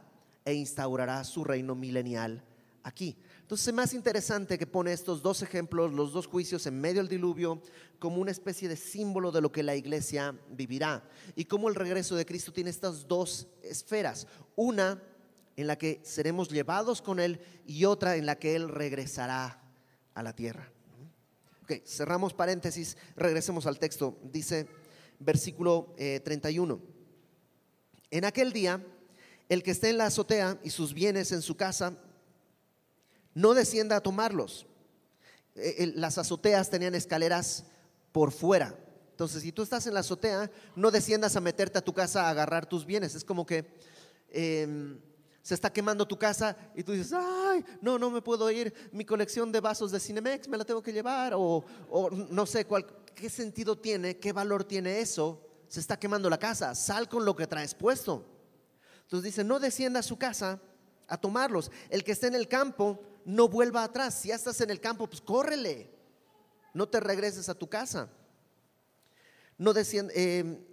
e 0.45 0.54
instaurará 0.54 1.23
su 1.23 1.43
reino 1.43 1.76
milenial 1.76 2.43
aquí. 2.84 3.17
Entonces 3.41 3.67
es 3.67 3.73
más 3.73 3.93
interesante 3.93 4.58
que 4.58 4.67
pone 4.67 4.93
estos 4.93 5.21
dos 5.21 5.41
ejemplos, 5.41 5.93
los 5.93 6.13
dos 6.13 6.28
juicios 6.28 6.65
en 6.65 6.80
medio 6.80 7.02
del 7.02 7.10
diluvio, 7.10 7.62
como 7.99 8.17
una 8.17 8.32
especie 8.32 8.67
de 8.67 8.76
símbolo 8.76 9.32
de 9.32 9.41
lo 9.41 9.52
que 9.52 9.63
la 9.63 9.76
iglesia 9.76 10.36
vivirá. 10.49 11.04
Y 11.36 11.45
cómo 11.45 11.69
el 11.69 11.76
regreso 11.76 12.15
de 12.15 12.26
Cristo 12.26 12.52
tiene 12.52 12.69
estas 12.69 13.08
dos 13.08 13.47
esferas. 13.62 14.28
Una 14.56 15.02
en 15.56 15.67
la 15.67 15.78
que 15.78 16.02
seremos 16.04 16.49
llevados 16.49 17.02
con 17.02 17.19
Él 17.19 17.39
y 17.65 17.86
otra 17.86 18.15
en 18.15 18.26
la 18.26 18.39
que 18.39 18.56
Él 18.56 18.69
regresará 18.69 19.62
a 20.13 20.23
la 20.23 20.34
tierra. 20.34 20.71
Ok, 21.63 21.86
cerramos 21.86 22.34
paréntesis, 22.34 22.97
regresemos 23.15 23.65
al 23.65 23.80
texto. 23.80 24.17
Dice 24.23 24.67
versículo 25.23 25.95
31. 25.97 26.75
Eh, 26.75 26.93
en 28.12 28.25
aquel 28.25 28.53
día, 28.53 28.86
el 29.49 29.63
que 29.63 29.71
esté 29.71 29.89
en 29.89 29.97
la 29.97 30.05
azotea 30.05 30.59
y 30.63 30.69
sus 30.69 30.93
bienes 30.93 31.31
en 31.31 31.41
su 31.41 31.55
casa, 31.55 31.97
no 33.33 33.53
descienda 33.53 33.95
a 33.95 34.01
tomarlos. 34.01 34.67
Eh, 35.55 35.91
las 35.95 36.17
azoteas 36.17 36.69
tenían 36.69 36.95
escaleras 36.95 37.65
por 38.12 38.31
fuera. 38.31 38.77
Entonces, 39.12 39.43
si 39.43 39.51
tú 39.51 39.62
estás 39.62 39.86
en 39.88 39.93
la 39.93 39.99
azotea, 39.99 40.49
no 40.75 40.91
desciendas 40.91 41.36
a 41.36 41.41
meterte 41.41 41.77
a 41.77 41.83
tu 41.83 41.93
casa 41.93 42.23
a 42.23 42.29
agarrar 42.29 42.65
tus 42.65 42.86
bienes. 42.86 43.15
Es 43.15 43.23
como 43.23 43.45
que 43.45 43.65
em, 44.29 44.99
se 45.43 45.53
está 45.53 45.71
quemando 45.71 46.08
tu 46.08 46.17
casa 46.17 46.58
y 46.73 46.82
tú 46.82 46.93
dices, 46.93 47.13
ay, 47.13 47.63
no, 47.82 47.99
no 47.99 48.10
me 48.10 48.23
puedo 48.23 48.49
ir. 48.49 48.73
Mi 48.91 49.06
colección 49.06 49.51
de 49.51 49.60
vasos 49.60 49.91
de 49.91 49.99
Cinemex 49.99 50.47
me 50.47 50.58
la 50.58 50.65
tengo 50.65 50.82
que 50.82 50.91
llevar. 50.91 51.36
O, 51.36 51.63
o 51.89 52.10
no 52.10 52.47
sé 52.47 52.65
cuál, 52.65 52.88
qué 53.13 53.29
sentido 53.29 53.77
tiene, 53.77 54.17
qué 54.17 54.34
valor 54.34 54.63
tiene 54.63 54.99
eso 54.99 55.49
se 55.73 55.79
está 55.79 55.97
quemando 55.97 56.29
la 56.29 56.38
casa, 56.38 56.75
sal 56.75 57.10
con 57.10 57.25
lo 57.25 57.36
que 57.36 57.47
traes 57.47 57.73
puesto. 57.73 58.23
Entonces 59.01 59.23
dice, 59.23 59.43
no 59.43 59.60
descienda 59.60 60.01
a 60.01 60.03
su 60.03 60.19
casa 60.19 60.62
a 61.08 61.17
tomarlos. 61.17 61.71
El 61.89 62.03
que 62.03 62.12
esté 62.12 62.27
en 62.27 62.36
el 62.36 62.47
campo, 62.47 63.01
no 63.25 63.47
vuelva 63.47 63.84
atrás. 63.84 64.13
Si 64.21 64.27
ya 64.27 64.36
estás 64.36 64.62
en 64.62 64.69
el 64.69 64.79
campo, 64.79 65.08
pues 65.08 65.19
córrele. 65.19 65.89
No 66.75 66.88
te 66.88 66.99
regreses 66.99 67.49
a 67.49 67.56
tu 67.56 67.67
casa. 67.67 68.08
No 69.58 69.73
eh, 69.75 70.63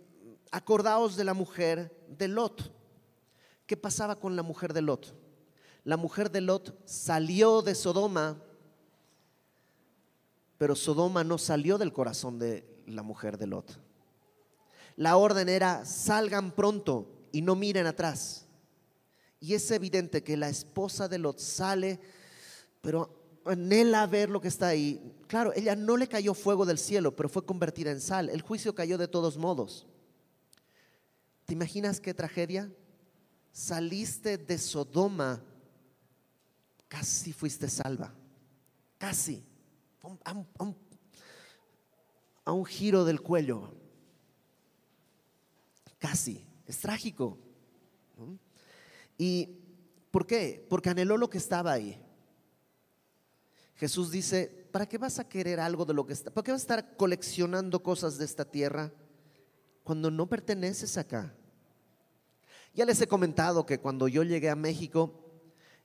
acordaos 0.50 1.16
de 1.16 1.24
la 1.24 1.33
mujer 1.33 1.96
de 2.06 2.28
Lot. 2.28 2.70
¿Qué 3.70 3.76
pasaba 3.76 4.18
con 4.18 4.35
la 4.35 4.42
mujer 4.42 4.72
de 4.72 4.83
Lot? 4.83 5.14
La 5.85 5.96
mujer 5.96 6.33
de 6.33 6.40
Lot 6.40 6.76
salió 6.87 7.62
de 7.62 7.76
Sodoma, 7.76 8.42
pero 10.59 10.74
Sodoma 10.74 11.22
no 11.22 11.38
salió 11.38 11.78
del 11.78 11.92
corazón 11.92 12.40
de 12.40 12.83
la 12.88 13.04
mujer 13.04 13.38
de 13.38 13.46
Lot. 13.46 13.78
La 14.96 15.16
orden 15.16 15.48
era, 15.48 15.85
salgan 15.85 16.50
pronto 16.50 17.28
y 17.30 17.42
no 17.42 17.54
miren 17.54 17.87
atrás. 17.87 18.44
Y 19.38 19.54
es 19.54 19.70
evidente 19.70 20.24
que 20.24 20.37
la 20.37 20.48
esposa 20.48 21.06
de 21.06 21.18
Lot 21.18 21.38
sale, 21.38 22.00
pero 22.80 23.38
anhela 23.44 24.04
ver 24.09 24.30
lo 24.30 24.40
que 24.40 24.48
está 24.48 24.66
ahí. 24.66 25.14
Claro, 25.28 25.52
ella 25.54 25.76
no 25.76 25.96
le 25.96 26.09
cayó 26.09 26.35
fuego 26.35 26.66
del 26.66 26.78
cielo, 26.78 27.14
pero 27.14 27.28
fue 27.28 27.46
convertida 27.46 27.92
en 27.92 28.00
sal. 28.00 28.30
El 28.30 28.42
juicio 28.42 28.74
cayó 28.74 28.98
de 28.98 29.06
todos 29.06 29.38
modos. 29.38 29.87
¿Te 31.44 31.52
imaginas 31.52 32.00
qué 32.00 32.12
tragedia? 32.14 32.68
Saliste 33.52 34.38
de 34.38 34.58
Sodoma, 34.58 35.42
casi 36.88 37.32
fuiste 37.32 37.68
salva. 37.68 38.12
Casi. 38.98 39.44
A 40.24 40.34
un, 42.52 42.64
giro 42.64 43.04
del 43.04 43.20
cuello. 43.20 43.72
Casi. 45.98 46.46
Es 46.66 46.78
trágico. 46.78 47.38
¿Y 49.18 49.58
por 50.10 50.26
qué? 50.26 50.66
Porque 50.68 50.90
anheló 50.90 51.16
lo 51.16 51.30
que 51.30 51.38
estaba 51.38 51.72
ahí. 51.72 52.00
Jesús 53.74 54.10
dice, 54.10 54.68
¿para 54.70 54.86
qué 54.86 54.98
vas 54.98 55.18
a 55.18 55.28
querer 55.28 55.58
algo 55.58 55.86
de 55.86 55.94
lo 55.94 56.06
que 56.06 56.12
está? 56.12 56.30
¿Para 56.30 56.44
qué 56.44 56.52
vas 56.52 56.60
a 56.60 56.64
estar 56.64 56.96
coleccionando 56.96 57.82
cosas 57.82 58.18
de 58.18 58.26
esta 58.26 58.44
tierra 58.44 58.92
cuando 59.82 60.10
no 60.10 60.28
perteneces 60.28 60.98
acá? 60.98 61.34
Ya 62.72 62.85
les 62.85 63.00
he 63.00 63.06
comentado 63.09 63.66
que 63.66 63.78
cuando 63.78 64.06
yo 64.06 64.22
llegué 64.22 64.48
a 64.48 64.56
México, 64.56 65.12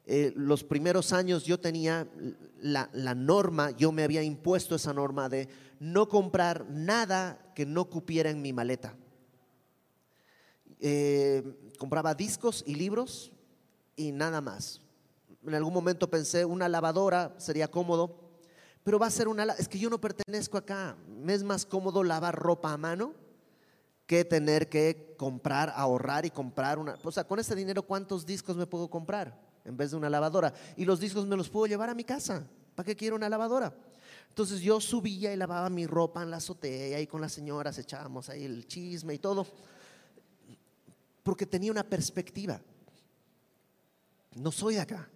eh, 0.05 0.31
los 0.35 0.63
primeros 0.63 1.13
años 1.13 1.45
yo 1.45 1.59
tenía 1.59 2.07
la, 2.59 2.89
la, 2.93 3.15
norma, 3.15 3.71
yo 3.71 3.91
me 3.91 4.03
había 4.03 4.21
impuesto 4.21 4.75
esa 4.75 4.93
norma 4.93 5.27
de 5.29 5.49
no 5.79 6.07
comprar 6.07 6.69
nada 6.69 7.51
que 7.55 7.65
no 7.65 7.85
cupiera 7.85 8.29
en 8.29 8.41
mi 8.41 8.53
maleta. 8.53 8.95
Eh, 10.79 11.71
compraba 11.79 12.13
discos 12.13 12.63
y 12.67 12.75
libros 12.75 13.31
y 13.95 14.11
nada 14.11 14.41
más. 14.41 14.81
En 15.43 15.55
algún 15.55 15.73
momento 15.73 16.09
pensé, 16.09 16.45
una 16.45 16.69
lavadora 16.69 17.33
sería 17.39 17.69
cómodo, 17.69 18.15
pero 18.83 18.99
va 18.99 19.07
a 19.07 19.11
ser 19.11 19.27
una... 19.27 19.45
Es 19.53 19.67
que 19.67 19.79
yo 19.79 19.89
no 19.89 19.99
pertenezco 19.99 20.57
acá. 20.57 20.95
Me 21.07 21.33
es 21.33 21.43
más 21.43 21.65
cómodo 21.65 22.03
lavar 22.03 22.35
ropa 22.35 22.71
a 22.71 22.77
mano 22.77 23.24
que 24.05 24.25
tener 24.25 24.69
que 24.69 25.15
comprar, 25.17 25.73
ahorrar 25.75 26.25
y 26.25 26.29
comprar 26.29 26.77
una... 26.79 26.97
O 27.03 27.11
sea, 27.11 27.23
con 27.23 27.39
ese 27.39 27.55
dinero, 27.55 27.83
¿cuántos 27.83 28.25
discos 28.25 28.55
me 28.55 28.67
puedo 28.67 28.89
comprar 28.89 29.39
en 29.63 29.75
vez 29.75 29.91
de 29.91 29.97
una 29.97 30.09
lavadora? 30.09 30.53
Y 30.75 30.85
los 30.85 30.99
discos 30.99 31.25
me 31.25 31.35
los 31.35 31.49
puedo 31.49 31.65
llevar 31.65 31.89
a 31.89 31.95
mi 31.95 32.03
casa. 32.03 32.47
¿Para 32.75 32.85
qué 32.85 32.95
quiero 32.95 33.15
una 33.15 33.29
lavadora? 33.29 33.73
Entonces 34.29 34.59
yo 34.59 34.81
subía 34.81 35.33
y 35.33 35.37
lavaba 35.37 35.69
mi 35.69 35.87
ropa 35.87 36.21
en 36.21 36.29
la 36.29 36.37
azotea 36.37 36.99
y 36.99 37.07
con 37.07 37.21
las 37.21 37.31
señoras 37.31 37.77
echábamos 37.77 38.29
ahí 38.29 38.43
el 38.43 38.67
chisme 38.67 39.13
y 39.13 39.19
todo 39.19 39.47
porque 41.25 41.47
tenía 41.47 41.71
una 41.71 41.83
perspectiva. 41.83 42.61
No 44.35 44.51
soy 44.51 44.77
acá. 44.77 45.09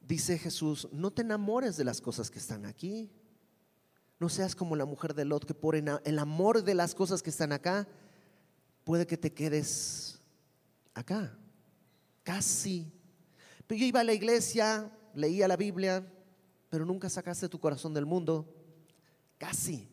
Dice 0.00 0.36
Jesús, 0.36 0.88
no 0.90 1.12
te 1.12 1.22
enamores 1.22 1.76
de 1.76 1.84
las 1.84 2.00
cosas 2.00 2.28
que 2.28 2.40
están 2.40 2.66
aquí. 2.66 3.08
No 4.20 4.28
seas 4.28 4.54
como 4.54 4.76
la 4.76 4.84
mujer 4.84 5.14
de 5.14 5.24
Lot 5.24 5.46
que 5.46 5.54
por 5.54 5.74
el 5.74 6.18
amor 6.18 6.62
de 6.62 6.74
las 6.74 6.94
cosas 6.94 7.22
que 7.22 7.30
están 7.30 7.52
acá, 7.52 7.88
puede 8.84 9.06
que 9.06 9.16
te 9.16 9.32
quedes 9.32 10.20
acá. 10.92 11.34
Casi. 12.22 12.92
Pero 13.66 13.80
yo 13.80 13.86
iba 13.86 14.00
a 14.00 14.04
la 14.04 14.12
iglesia, 14.12 14.92
leía 15.14 15.48
la 15.48 15.56
Biblia, 15.56 16.06
pero 16.68 16.84
nunca 16.84 17.08
sacaste 17.08 17.48
tu 17.48 17.58
corazón 17.58 17.94
del 17.94 18.04
mundo. 18.04 18.46
Casi. 19.38 19.88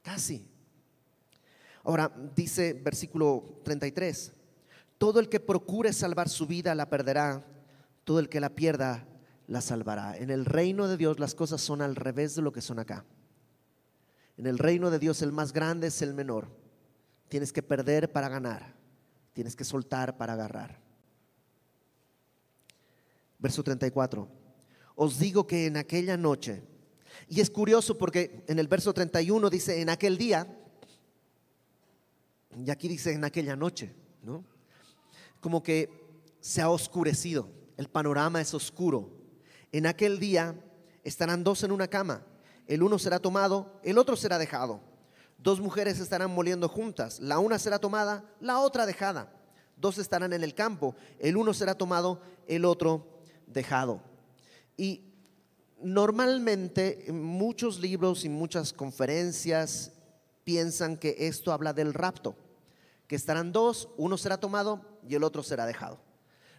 Casi. 0.00 0.48
Ahora 1.84 2.10
dice 2.34 2.72
versículo 2.72 3.60
33, 3.64 4.32
todo 4.96 5.20
el 5.20 5.28
que 5.28 5.40
procure 5.40 5.92
salvar 5.92 6.30
su 6.30 6.46
vida 6.46 6.74
la 6.74 6.88
perderá, 6.88 7.46
todo 8.04 8.18
el 8.18 8.30
que 8.30 8.40
la 8.40 8.54
pierda 8.54 9.06
la 9.50 9.60
salvará. 9.60 10.16
En 10.16 10.30
el 10.30 10.44
reino 10.44 10.86
de 10.86 10.96
Dios 10.96 11.18
las 11.18 11.34
cosas 11.34 11.60
son 11.60 11.82
al 11.82 11.96
revés 11.96 12.36
de 12.36 12.42
lo 12.42 12.52
que 12.52 12.60
son 12.60 12.78
acá. 12.78 13.04
En 14.36 14.46
el 14.46 14.58
reino 14.58 14.90
de 14.90 15.00
Dios 15.00 15.22
el 15.22 15.32
más 15.32 15.52
grande 15.52 15.88
es 15.88 16.02
el 16.02 16.14
menor. 16.14 16.48
Tienes 17.28 17.52
que 17.52 17.60
perder 17.60 18.12
para 18.12 18.28
ganar, 18.28 18.76
tienes 19.32 19.56
que 19.56 19.64
soltar 19.64 20.16
para 20.16 20.34
agarrar. 20.34 20.80
Verso 23.40 23.64
34, 23.64 24.28
os 24.94 25.18
digo 25.18 25.44
que 25.48 25.66
en 25.66 25.76
aquella 25.76 26.16
noche, 26.16 26.62
y 27.28 27.40
es 27.40 27.50
curioso 27.50 27.98
porque 27.98 28.44
en 28.46 28.60
el 28.60 28.68
verso 28.68 28.94
31 28.94 29.50
dice, 29.50 29.80
en 29.80 29.88
aquel 29.88 30.16
día, 30.16 30.46
y 32.56 32.70
aquí 32.70 32.86
dice 32.86 33.12
en 33.12 33.24
aquella 33.24 33.56
noche, 33.56 33.92
¿no? 34.22 34.44
Como 35.40 35.60
que 35.60 35.90
se 36.38 36.62
ha 36.62 36.70
oscurecido, 36.70 37.50
el 37.76 37.88
panorama 37.88 38.40
es 38.40 38.54
oscuro. 38.54 39.19
En 39.72 39.86
aquel 39.86 40.18
día 40.18 40.54
estarán 41.04 41.44
dos 41.44 41.62
en 41.62 41.72
una 41.72 41.88
cama, 41.88 42.22
el 42.66 42.82
uno 42.82 42.98
será 42.98 43.18
tomado, 43.18 43.80
el 43.82 43.98
otro 43.98 44.16
será 44.16 44.38
dejado. 44.38 44.80
Dos 45.38 45.60
mujeres 45.60 45.98
estarán 46.00 46.30
moliendo 46.32 46.68
juntas, 46.68 47.20
la 47.20 47.38
una 47.38 47.58
será 47.58 47.78
tomada, 47.78 48.24
la 48.40 48.60
otra 48.60 48.84
dejada. 48.84 49.32
Dos 49.76 49.98
estarán 49.98 50.32
en 50.32 50.44
el 50.44 50.54
campo, 50.54 50.94
el 51.18 51.36
uno 51.36 51.54
será 51.54 51.74
tomado, 51.74 52.20
el 52.46 52.64
otro 52.64 53.22
dejado. 53.46 54.02
Y 54.76 55.04
normalmente 55.82 57.06
muchos 57.12 57.80
libros 57.80 58.24
y 58.24 58.28
muchas 58.28 58.72
conferencias 58.72 59.92
piensan 60.44 60.96
que 60.96 61.16
esto 61.18 61.52
habla 61.52 61.72
del 61.72 61.94
rapto, 61.94 62.34
que 63.06 63.16
estarán 63.16 63.52
dos, 63.52 63.88
uno 63.96 64.18
será 64.18 64.36
tomado 64.38 64.84
y 65.08 65.14
el 65.14 65.24
otro 65.24 65.42
será 65.42 65.64
dejado. 65.64 66.09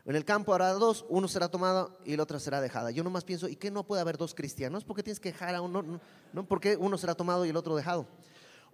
En 0.05 0.15
el 0.15 0.25
campo 0.25 0.53
habrá 0.53 0.73
dos, 0.73 1.05
uno 1.09 1.27
será 1.27 1.49
tomado 1.49 1.97
y 2.05 2.13
el 2.13 2.19
otro 2.19 2.39
será 2.39 2.59
dejada. 2.59 2.91
Yo 2.91 3.03
nomás 3.03 3.23
pienso, 3.23 3.47
¿y 3.47 3.55
qué 3.55 3.69
no 3.69 3.85
puede 3.85 4.01
haber 4.01 4.17
dos 4.17 4.33
cristianos? 4.33 4.83
¿Por 4.83 4.95
qué 4.95 5.03
tienes 5.03 5.19
que 5.19 5.31
dejar 5.31 5.53
a 5.53 5.61
uno? 5.61 5.83
No, 5.83 6.01
no, 6.33 6.47
porque 6.47 6.75
uno 6.75 6.97
será 6.97 7.13
tomado 7.13 7.45
y 7.45 7.49
el 7.49 7.57
otro 7.57 7.75
dejado. 7.75 8.07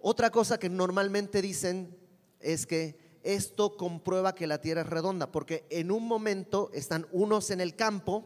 Otra 0.00 0.30
cosa 0.30 0.58
que 0.58 0.68
normalmente 0.68 1.42
dicen 1.42 1.96
es 2.40 2.66
que 2.66 2.98
esto 3.22 3.76
comprueba 3.76 4.34
que 4.34 4.46
la 4.46 4.60
tierra 4.60 4.82
es 4.82 4.86
redonda, 4.86 5.30
porque 5.30 5.66
en 5.70 5.90
un 5.90 6.06
momento 6.06 6.70
están 6.72 7.06
unos 7.12 7.50
en 7.50 7.60
el 7.60 7.76
campo 7.76 8.24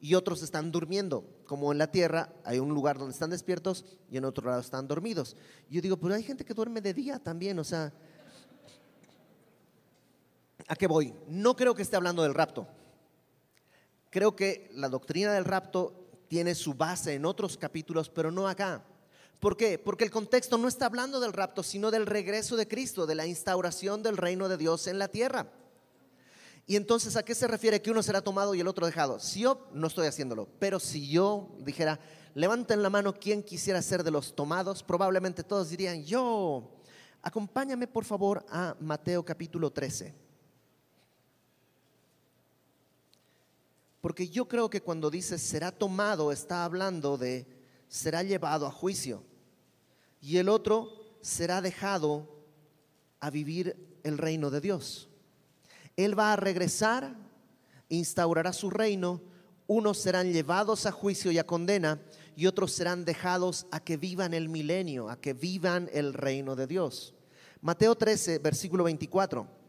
y 0.00 0.14
otros 0.14 0.42
están 0.42 0.72
durmiendo 0.72 1.24
como 1.46 1.70
en 1.70 1.78
la 1.78 1.90
tierra, 1.90 2.32
hay 2.44 2.58
un 2.58 2.70
lugar 2.70 2.98
donde 2.98 3.12
están 3.12 3.30
despiertos 3.30 3.84
y 4.10 4.16
en 4.16 4.24
otro 4.24 4.48
lado 4.48 4.60
están 4.60 4.88
dormidos. 4.88 5.36
Yo 5.68 5.82
digo, 5.82 5.98
pero 5.98 6.14
hay 6.14 6.22
gente 6.22 6.44
que 6.44 6.54
duerme 6.54 6.80
de 6.80 6.94
día 6.94 7.18
también, 7.18 7.58
o 7.58 7.64
sea, 7.64 7.92
¿a 10.68 10.76
qué 10.76 10.86
voy? 10.86 11.14
No 11.28 11.56
creo 11.56 11.74
que 11.74 11.82
esté 11.82 11.96
hablando 11.96 12.22
del 12.22 12.34
rapto. 12.34 12.66
Creo 14.10 14.36
que 14.36 14.70
la 14.74 14.88
doctrina 14.88 15.32
del 15.32 15.44
rapto 15.44 16.02
tiene 16.28 16.54
su 16.54 16.74
base 16.74 17.14
en 17.14 17.24
otros 17.24 17.56
capítulos, 17.56 18.10
pero 18.10 18.30
no 18.30 18.48
acá. 18.48 18.84
¿Por 19.40 19.56
qué? 19.56 19.78
Porque 19.78 20.04
el 20.04 20.10
contexto 20.10 20.56
no 20.56 20.68
está 20.68 20.86
hablando 20.86 21.18
del 21.18 21.32
rapto, 21.32 21.62
sino 21.62 21.90
del 21.90 22.06
regreso 22.06 22.56
de 22.56 22.68
Cristo, 22.68 23.06
de 23.06 23.14
la 23.14 23.26
instauración 23.26 24.02
del 24.02 24.16
reino 24.16 24.48
de 24.48 24.56
Dios 24.56 24.86
en 24.86 24.98
la 24.98 25.08
tierra. 25.08 25.50
Y 26.66 26.76
entonces, 26.76 27.16
¿a 27.16 27.24
qué 27.24 27.34
se 27.34 27.48
refiere 27.48 27.82
que 27.82 27.90
uno 27.90 28.02
será 28.02 28.20
tomado 28.20 28.54
y 28.54 28.60
el 28.60 28.68
otro 28.68 28.86
dejado? 28.86 29.18
Si 29.18 29.40
yo 29.40 29.66
no 29.72 29.88
estoy 29.88 30.06
haciéndolo, 30.06 30.48
pero 30.58 30.78
si 30.78 31.08
yo 31.10 31.56
dijera, 31.58 31.98
levanten 32.34 32.82
la 32.82 32.90
mano 32.90 33.14
quien 33.14 33.42
quisiera 33.42 33.82
ser 33.82 34.04
de 34.04 34.10
los 34.10 34.34
tomados, 34.34 34.82
probablemente 34.82 35.42
todos 35.42 35.70
dirían, 35.70 36.04
yo, 36.04 36.70
acompáñame 37.20 37.88
por 37.88 38.04
favor 38.04 38.44
a 38.48 38.76
Mateo 38.78 39.24
capítulo 39.24 39.72
13. 39.72 40.14
Porque 44.02 44.28
yo 44.28 44.48
creo 44.48 44.68
que 44.68 44.82
cuando 44.82 45.10
dice 45.10 45.38
será 45.38 45.70
tomado, 45.70 46.32
está 46.32 46.64
hablando 46.64 47.16
de 47.16 47.46
será 47.86 48.24
llevado 48.24 48.66
a 48.66 48.70
juicio. 48.72 49.22
Y 50.20 50.38
el 50.38 50.48
otro 50.48 51.16
será 51.20 51.62
dejado 51.62 52.28
a 53.20 53.30
vivir 53.30 53.98
el 54.02 54.18
reino 54.18 54.50
de 54.50 54.60
Dios. 54.60 55.08
Él 55.96 56.18
va 56.18 56.32
a 56.32 56.36
regresar, 56.36 57.14
instaurará 57.88 58.52
su 58.52 58.70
reino, 58.70 59.22
unos 59.68 59.98
serán 59.98 60.32
llevados 60.32 60.84
a 60.84 60.90
juicio 60.90 61.30
y 61.30 61.38
a 61.38 61.46
condena 61.46 62.02
y 62.34 62.46
otros 62.46 62.72
serán 62.72 63.04
dejados 63.04 63.68
a 63.70 63.78
que 63.78 63.96
vivan 63.96 64.34
el 64.34 64.48
milenio, 64.48 65.10
a 65.10 65.20
que 65.20 65.32
vivan 65.32 65.88
el 65.92 66.12
reino 66.12 66.56
de 66.56 66.66
Dios. 66.66 67.14
Mateo 67.60 67.94
13, 67.94 68.40
versículo 68.40 68.82
24. 68.82 69.61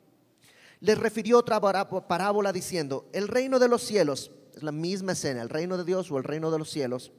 Les 0.84 0.98
refirió 0.98 1.40
otra 1.40 1.60
parábola 1.62 2.52
diciendo, 2.52 3.10
el 3.14 3.28
reino 3.28 3.58
de 3.58 3.68
los 3.68 3.82
cielos, 3.82 4.32
es 4.56 4.64
la 4.64 4.72
misma 4.72 5.14
escena, 5.14 5.42
el 5.42 5.50
reino 5.50 5.78
de 5.78 5.86
Dios 5.86 6.12
o 6.12 6.18
el 6.18 6.24
reino 6.24 6.52
de 6.52 6.60
los 6.60 6.70
cielos, 6.70 7.12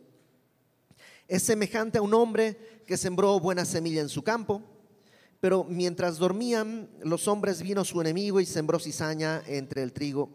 es 1.26 1.42
semejante 1.42 1.98
a 1.98 2.02
un 2.02 2.14
hombre 2.14 2.82
que 2.86 2.96
sembró 2.96 3.40
buena 3.40 3.64
semilla 3.64 4.02
en 4.02 4.08
su 4.08 4.22
campo 4.22 4.62
pero 5.44 5.62
mientras 5.62 6.16
dormían 6.16 6.88
los 7.02 7.28
hombres, 7.28 7.60
vino 7.60 7.84
su 7.84 8.00
enemigo 8.00 8.40
y 8.40 8.46
sembró 8.46 8.78
cizaña 8.78 9.42
entre 9.46 9.82
el 9.82 9.92
trigo 9.92 10.30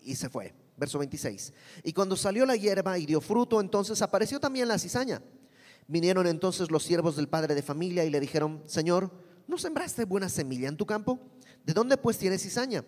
y 0.00 0.14
se 0.14 0.28
fue. 0.28 0.54
Verso 0.76 1.00
26. 1.00 1.52
Y 1.82 1.92
cuando 1.92 2.14
salió 2.14 2.46
la 2.46 2.54
hierba 2.54 2.96
y 2.96 3.04
dio 3.04 3.20
fruto, 3.20 3.60
entonces 3.60 4.00
apareció 4.02 4.38
también 4.38 4.68
la 4.68 4.78
cizaña. 4.78 5.20
Vinieron 5.88 6.28
entonces 6.28 6.70
los 6.70 6.84
siervos 6.84 7.16
del 7.16 7.26
padre 7.26 7.56
de 7.56 7.62
familia 7.64 8.04
y 8.04 8.10
le 8.10 8.20
dijeron, 8.20 8.62
Señor, 8.66 9.10
¿no 9.48 9.58
sembraste 9.58 10.04
buena 10.04 10.28
semilla 10.28 10.68
en 10.68 10.76
tu 10.76 10.86
campo? 10.86 11.18
¿De 11.64 11.74
dónde 11.74 11.96
pues 11.96 12.18
tienes 12.18 12.42
cizaña? 12.42 12.84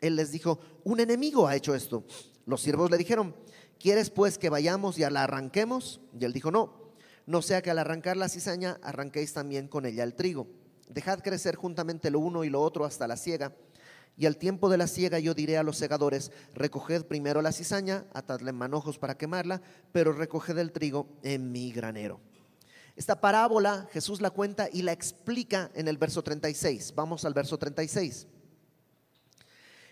Él 0.00 0.16
les 0.16 0.30
dijo, 0.30 0.60
un 0.84 1.00
enemigo 1.00 1.46
ha 1.46 1.56
hecho 1.56 1.74
esto. 1.74 2.04
Los 2.46 2.62
siervos 2.62 2.90
le 2.90 2.98
dijeron, 2.98 3.34
¿quieres 3.78 4.10
pues 4.10 4.38
que 4.38 4.50
vayamos 4.50 4.98
y 4.98 5.02
la 5.02 5.24
arranquemos? 5.24 6.00
Y 6.18 6.24
él 6.24 6.32
dijo, 6.32 6.50
no, 6.50 6.92
no 7.26 7.42
sea 7.42 7.62
que 7.62 7.70
al 7.70 7.78
arrancar 7.78 8.16
la 8.16 8.28
cizaña 8.28 8.78
arranquéis 8.82 9.32
también 9.32 9.68
con 9.68 9.86
ella 9.86 10.04
el 10.04 10.14
trigo. 10.14 10.46
Dejad 10.88 11.20
crecer 11.20 11.56
juntamente 11.56 12.10
lo 12.10 12.20
uno 12.20 12.44
y 12.44 12.50
lo 12.50 12.62
otro 12.62 12.84
hasta 12.84 13.06
la 13.06 13.16
siega. 13.16 13.54
Y 14.16 14.26
al 14.26 14.36
tiempo 14.36 14.68
de 14.68 14.78
la 14.78 14.86
siega 14.86 15.18
yo 15.18 15.34
diré 15.34 15.58
a 15.58 15.62
los 15.62 15.76
segadores, 15.76 16.32
recoged 16.54 17.04
primero 17.04 17.40
la 17.40 17.52
cizaña, 17.52 18.06
atadle 18.14 18.52
manojos 18.52 18.98
para 18.98 19.16
quemarla, 19.16 19.62
pero 19.92 20.12
recoged 20.12 20.58
el 20.58 20.72
trigo 20.72 21.06
en 21.22 21.52
mi 21.52 21.70
granero. 21.70 22.20
Esta 22.98 23.20
parábola 23.20 23.88
Jesús 23.92 24.20
la 24.20 24.30
cuenta 24.30 24.68
y 24.72 24.82
la 24.82 24.90
explica 24.90 25.70
en 25.74 25.86
el 25.86 25.98
verso 25.98 26.20
36. 26.24 26.94
Vamos 26.96 27.24
al 27.24 27.32
verso 27.32 27.56
36. 27.56 28.26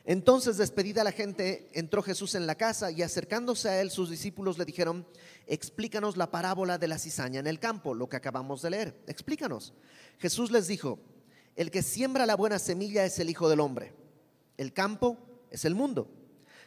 Entonces, 0.04 0.56
despedida 0.56 1.04
la 1.04 1.12
gente, 1.12 1.70
entró 1.72 2.02
Jesús 2.02 2.34
en 2.34 2.48
la 2.48 2.56
casa 2.56 2.90
y 2.90 3.02
acercándose 3.02 3.68
a 3.68 3.80
él, 3.80 3.92
sus 3.92 4.10
discípulos 4.10 4.58
le 4.58 4.64
dijeron, 4.64 5.06
explícanos 5.46 6.16
la 6.16 6.32
parábola 6.32 6.78
de 6.78 6.88
la 6.88 6.98
cizaña 6.98 7.38
en 7.38 7.46
el 7.46 7.60
campo, 7.60 7.94
lo 7.94 8.08
que 8.08 8.16
acabamos 8.16 8.60
de 8.62 8.70
leer. 8.70 9.00
Explícanos. 9.06 9.72
Jesús 10.18 10.50
les 10.50 10.66
dijo, 10.66 10.98
el 11.54 11.70
que 11.70 11.84
siembra 11.84 12.26
la 12.26 12.34
buena 12.34 12.58
semilla 12.58 13.04
es 13.04 13.20
el 13.20 13.30
Hijo 13.30 13.48
del 13.48 13.60
Hombre. 13.60 13.94
El 14.56 14.72
campo 14.72 15.16
es 15.52 15.64
el 15.64 15.76
mundo. 15.76 16.10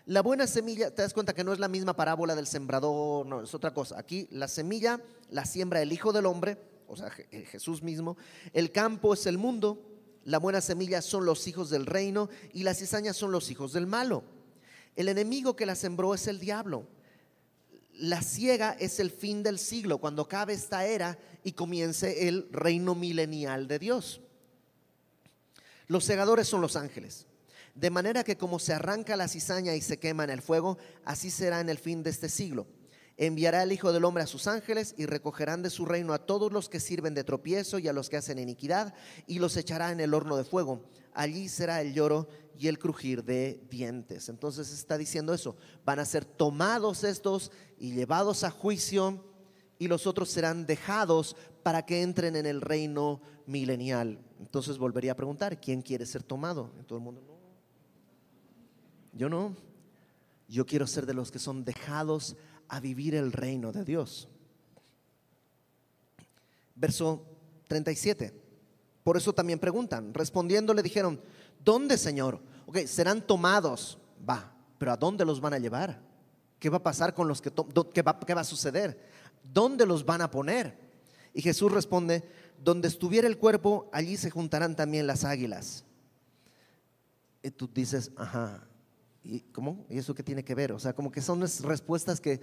La 0.06 0.22
buena 0.22 0.48
semilla, 0.48 0.94
te 0.94 1.02
das 1.02 1.14
cuenta 1.14 1.34
que 1.34 1.44
no 1.44 1.54
es 1.54 1.60
la 1.60 1.68
misma 1.68 1.96
parábola 1.96 2.36
del 2.36 2.48
sembrador, 2.48 3.26
no, 3.26 3.44
es 3.44 3.54
otra 3.54 3.74
cosa. 3.74 4.00
Aquí 4.00 4.28
la 4.32 4.48
semilla 4.48 5.02
la 5.30 5.46
siembra 5.46 5.82
el 5.82 5.92
Hijo 5.92 6.12
del 6.12 6.26
Hombre, 6.26 6.58
o 6.88 6.96
sea, 6.96 7.10
Jesús 7.12 7.84
mismo. 7.84 8.18
El 8.54 8.72
campo 8.72 9.14
es 9.14 9.26
el 9.28 9.38
mundo 9.38 9.86
la 10.30 10.38
buena 10.38 10.62
semilla 10.62 11.02
son 11.02 11.26
los 11.26 11.48
hijos 11.48 11.72
del 11.72 11.88
reino 11.88 12.30
y 12.54 12.64
las 12.64 12.78
cizañas 12.78 13.18
son 13.18 13.32
los 13.32 13.50
hijos 13.50 13.74
del 13.74 13.88
malo. 13.88 14.24
El 14.96 15.08
enemigo 15.08 15.56
que 15.56 15.66
la 15.66 15.76
sembró 15.76 16.14
es 16.14 16.28
el 16.28 16.40
diablo. 16.40 16.86
La 17.94 18.22
ciega 18.22 18.76
es 18.80 19.00
el 19.00 19.12
fin 19.12 19.44
del 19.44 19.60
siglo, 19.60 19.98
cuando 19.98 20.22
acabe 20.22 20.54
esta 20.54 20.86
era 20.86 21.18
y 21.44 21.54
comience 21.54 22.28
el 22.28 22.48
reino 22.52 22.96
milenial 22.96 23.68
de 23.68 23.80
Dios. 23.80 24.22
Los 25.88 26.06
segadores 26.06 26.48
son 26.48 26.62
los 26.62 26.76
ángeles. 26.76 27.26
De 27.80 27.90
manera 27.90 28.26
que 28.26 28.38
como 28.38 28.60
se 28.60 28.74
arranca 28.74 29.16
la 29.16 29.30
cizaña 29.30 29.74
y 29.74 29.82
se 29.82 30.00
quema 30.00 30.26
en 30.26 30.32
el 30.32 30.42
fuego, 30.42 30.78
así 31.06 31.32
será 31.32 31.62
en 31.62 31.70
el 31.70 31.78
fin 31.78 32.04
de 32.04 32.10
este 32.10 32.28
siglo 32.28 32.68
enviará 33.20 33.64
el 33.64 33.74
Hijo 33.74 33.92
del 33.92 34.06
Hombre 34.06 34.24
a 34.24 34.28
sus 34.28 34.48
ángeles 34.48 34.96
y 34.98 35.06
recogerán 35.06 35.62
de 35.62 35.70
su 35.70 35.86
reino 35.86 36.14
a 36.14 36.26
todos 36.26 36.54
los 36.54 36.70
que 36.70 36.80
sirven 36.80 37.14
de 37.14 37.26
tropiezo 37.26 37.78
y 37.78 37.90
a 37.90 37.94
los 37.94 38.10
que 38.10 38.16
hacen 38.16 38.40
iniquidad 38.40 38.94
y 39.28 39.40
los 39.40 39.58
echará 39.58 39.92
en 39.92 40.00
el 40.00 40.14
horno 40.14 40.38
de 40.38 40.46
fuego. 40.46 40.86
Allí 41.14 41.50
será 41.50 41.82
el 41.82 41.94
lloro 41.94 42.30
y 42.58 42.70
el 42.70 42.80
crujir 42.80 43.26
de 43.26 43.62
dientes. 43.70 44.30
Entonces 44.30 44.72
está 44.72 44.98
diciendo 44.98 45.34
eso, 45.34 45.58
van 45.84 46.00
a 46.00 46.06
ser 46.06 46.24
tomados 46.24 47.04
estos 47.04 47.52
y 47.78 47.92
llevados 47.92 48.46
a 48.46 48.52
juicio 48.52 49.26
y 49.78 49.90
los 49.90 50.08
otros 50.08 50.30
serán 50.30 50.66
dejados 50.66 51.36
para 51.62 51.86
que 51.86 52.02
entren 52.02 52.38
en 52.38 52.46
el 52.46 52.62
reino 52.62 53.22
milenial. 53.46 54.20
Entonces 54.40 54.78
volvería 54.78 55.12
a 55.12 55.16
preguntar, 55.16 55.60
¿quién 55.60 55.82
quiere 55.82 56.06
ser 56.06 56.24
tomado? 56.24 56.72
todo 56.88 57.00
el 57.00 57.04
mundo, 57.04 57.22
no. 57.28 57.39
Yo 59.14 59.30
no. 59.30 59.56
Yo 60.48 60.66
quiero 60.66 60.88
ser 60.88 61.06
de 61.06 61.14
los 61.14 61.32
que 61.32 61.40
son 61.40 61.64
dejados 61.64 62.36
a 62.68 62.80
vivir 62.80 63.16
el 63.16 63.32
reino 63.32 63.72
de 63.72 63.84
Dios. 63.84 64.28
Verso 66.76 67.26
37. 67.68 68.34
Por 69.04 69.18
eso 69.18 69.34
también 69.34 69.60
preguntan. 69.60 70.14
Respondiendo 70.14 70.74
le 70.74 70.84
dijeron, 70.84 71.22
¿dónde, 71.64 71.98
Señor? 71.98 72.40
Ok, 72.66 72.80
serán 72.86 73.26
tomados. 73.26 73.98
Va, 74.28 74.54
pero 74.78 74.92
¿a 74.92 74.98
dónde 74.98 75.26
los 75.26 75.42
van 75.42 75.54
a 75.54 75.60
llevar? 75.60 76.02
¿Qué 76.60 76.70
va 76.70 76.78
a 76.78 76.84
pasar 76.84 77.14
con 77.14 77.28
los 77.28 77.42
que 77.42 77.52
qué 77.94 78.02
va, 78.02 78.20
qué 78.20 78.34
va 78.34 78.42
a 78.42 78.46
suceder? 78.46 79.00
¿Dónde 79.44 79.86
los 79.86 80.06
van 80.06 80.22
a 80.22 80.30
poner? 80.30 80.78
Y 81.34 81.42
Jesús 81.42 81.72
responde, 81.72 82.24
donde 82.62 82.88
estuviera 82.88 83.28
el 83.28 83.38
cuerpo, 83.38 83.90
allí 83.94 84.18
se 84.18 84.30
juntarán 84.30 84.76
también 84.76 85.08
las 85.08 85.24
águilas. 85.24 85.86
Y 87.42 87.52
tú 87.52 87.70
dices, 87.74 88.12
ajá, 88.18 88.69
¿Y 89.24 89.42
cómo? 89.52 89.86
¿Y 89.90 89.98
eso 89.98 90.16
qué 90.16 90.24
tiene 90.24 90.44
que 90.44 90.56
ver? 90.56 90.72
O 90.72 90.80
sea, 90.80 90.94
como 90.94 91.12
que 91.12 91.22
son 91.22 91.42
respuestas 91.42 92.22
que 92.22 92.42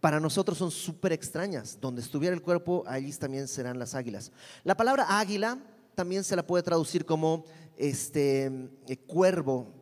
para 0.00 0.20
nosotros 0.20 0.58
son 0.58 0.70
súper 0.70 1.12
extrañas. 1.12 1.78
Donde 1.80 2.02
estuviera 2.02 2.34
el 2.34 2.42
cuerpo, 2.42 2.84
allí 2.86 3.12
también 3.12 3.48
serán 3.48 3.78
las 3.78 3.94
águilas. 3.94 4.32
La 4.64 4.76
palabra 4.76 5.18
águila 5.18 5.58
también 5.94 6.24
se 6.24 6.36
la 6.36 6.46
puede 6.46 6.62
traducir 6.62 7.04
como 7.04 7.44
este 7.76 8.50
eh, 8.86 8.96
cuervo. 9.06 9.72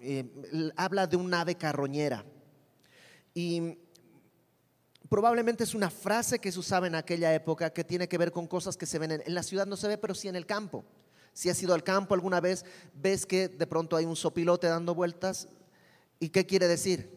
Eh, 0.00 0.72
habla 0.76 1.06
de 1.06 1.16
un 1.16 1.32
ave 1.32 1.54
carroñera. 1.54 2.24
Y 3.34 3.78
probablemente 5.08 5.64
es 5.64 5.74
una 5.74 5.90
frase 5.90 6.38
que 6.38 6.52
se 6.52 6.58
usaba 6.58 6.86
en 6.86 6.94
aquella 6.94 7.34
época 7.34 7.70
que 7.70 7.84
tiene 7.84 8.08
que 8.08 8.18
ver 8.18 8.32
con 8.32 8.46
cosas 8.46 8.76
que 8.76 8.86
se 8.86 8.98
ven 8.98 9.12
en, 9.12 9.22
en 9.24 9.34
la 9.34 9.42
ciudad, 9.42 9.66
no 9.66 9.76
se 9.76 9.88
ve, 9.88 9.98
pero 9.98 10.14
sí 10.14 10.28
en 10.28 10.36
el 10.36 10.46
campo. 10.46 10.84
Si 11.36 11.50
has 11.50 11.62
ido 11.62 11.74
al 11.74 11.84
campo 11.84 12.14
alguna 12.14 12.40
vez, 12.40 12.64
ves 12.94 13.26
que 13.26 13.48
de 13.48 13.66
pronto 13.66 13.94
hay 13.94 14.06
un 14.06 14.16
sopilote 14.16 14.68
dando 14.68 14.94
vueltas. 14.94 15.48
¿Y 16.18 16.30
qué 16.30 16.46
quiere 16.46 16.66
decir? 16.66 17.10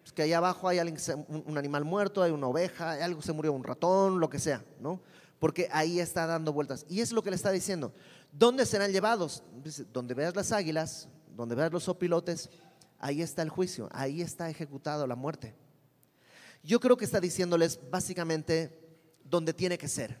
Pues 0.00 0.10
que 0.14 0.22
ahí 0.22 0.32
abajo 0.32 0.68
hay 0.68 0.78
un 0.78 1.58
animal 1.58 1.84
muerto, 1.84 2.22
hay 2.22 2.30
una 2.30 2.46
oveja, 2.46 2.92
algo 2.92 3.20
se 3.20 3.30
murió, 3.34 3.52
un 3.52 3.62
ratón, 3.62 4.20
lo 4.20 4.30
que 4.30 4.38
sea, 4.38 4.64
¿no? 4.80 5.02
Porque 5.38 5.68
ahí 5.70 6.00
está 6.00 6.24
dando 6.26 6.54
vueltas. 6.54 6.86
Y 6.88 7.02
es 7.02 7.12
lo 7.12 7.22
que 7.22 7.28
le 7.28 7.36
está 7.36 7.50
diciendo. 7.50 7.92
¿Dónde 8.32 8.64
serán 8.64 8.90
llevados? 8.90 9.42
Donde 9.92 10.14
veas 10.14 10.34
las 10.34 10.50
águilas, 10.50 11.10
donde 11.36 11.54
veas 11.54 11.70
los 11.70 11.84
sopilotes, 11.84 12.48
ahí 12.98 13.20
está 13.20 13.42
el 13.42 13.50
juicio, 13.50 13.90
ahí 13.92 14.22
está 14.22 14.48
ejecutado 14.48 15.06
la 15.06 15.14
muerte. 15.14 15.54
Yo 16.62 16.80
creo 16.80 16.96
que 16.96 17.04
está 17.04 17.20
diciéndoles 17.20 17.78
básicamente 17.90 18.96
donde 19.22 19.52
tiene 19.52 19.76
que 19.76 19.88
ser. 19.88 20.18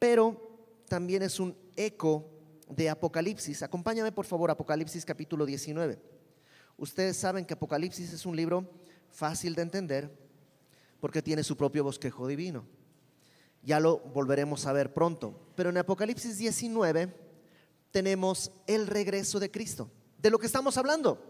Pero 0.00 0.66
también 0.88 1.22
es 1.22 1.38
un 1.38 1.56
eco 1.76 2.39
de 2.70 2.88
Apocalipsis. 2.88 3.62
Acompáñame 3.62 4.12
por 4.12 4.24
favor, 4.24 4.50
Apocalipsis 4.50 5.04
capítulo 5.04 5.44
19. 5.44 5.98
Ustedes 6.76 7.16
saben 7.16 7.44
que 7.44 7.54
Apocalipsis 7.54 8.12
es 8.12 8.24
un 8.24 8.36
libro 8.36 8.70
fácil 9.10 9.54
de 9.54 9.62
entender 9.62 10.10
porque 11.00 11.22
tiene 11.22 11.42
su 11.42 11.56
propio 11.56 11.84
bosquejo 11.84 12.26
divino. 12.26 12.64
Ya 13.62 13.80
lo 13.80 13.98
volveremos 13.98 14.66
a 14.66 14.72
ver 14.72 14.94
pronto. 14.94 15.38
Pero 15.54 15.70
en 15.70 15.78
Apocalipsis 15.78 16.38
19 16.38 17.14
tenemos 17.90 18.52
el 18.66 18.86
regreso 18.86 19.40
de 19.40 19.50
Cristo. 19.50 19.90
De 20.18 20.30
lo 20.30 20.38
que 20.38 20.46
estamos 20.46 20.76
hablando. 20.78 21.26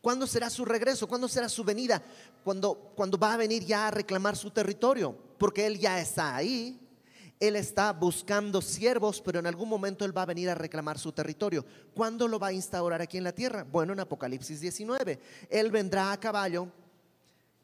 ¿Cuándo 0.00 0.26
será 0.26 0.50
su 0.50 0.64
regreso? 0.64 1.08
¿Cuándo 1.08 1.28
será 1.28 1.48
su 1.48 1.64
venida? 1.64 2.02
Cuando, 2.44 2.74
cuando 2.96 3.18
va 3.18 3.34
a 3.34 3.36
venir 3.36 3.64
ya 3.64 3.88
a 3.88 3.90
reclamar 3.92 4.36
su 4.36 4.50
territorio, 4.50 5.16
porque 5.38 5.66
Él 5.66 5.78
ya 5.78 6.00
está 6.00 6.34
ahí. 6.34 6.81
Él 7.42 7.56
está 7.56 7.92
buscando 7.92 8.62
siervos, 8.62 9.20
pero 9.20 9.40
en 9.40 9.48
algún 9.48 9.68
momento 9.68 10.04
Él 10.04 10.16
va 10.16 10.22
a 10.22 10.26
venir 10.26 10.48
a 10.48 10.54
reclamar 10.54 10.96
su 10.96 11.10
territorio. 11.10 11.66
¿Cuándo 11.92 12.28
lo 12.28 12.38
va 12.38 12.46
a 12.46 12.52
instaurar 12.52 13.02
aquí 13.02 13.18
en 13.18 13.24
la 13.24 13.32
tierra? 13.32 13.64
Bueno, 13.64 13.92
en 13.92 13.98
Apocalipsis 13.98 14.60
19. 14.60 15.18
Él 15.50 15.72
vendrá 15.72 16.12
a 16.12 16.20
caballo, 16.20 16.68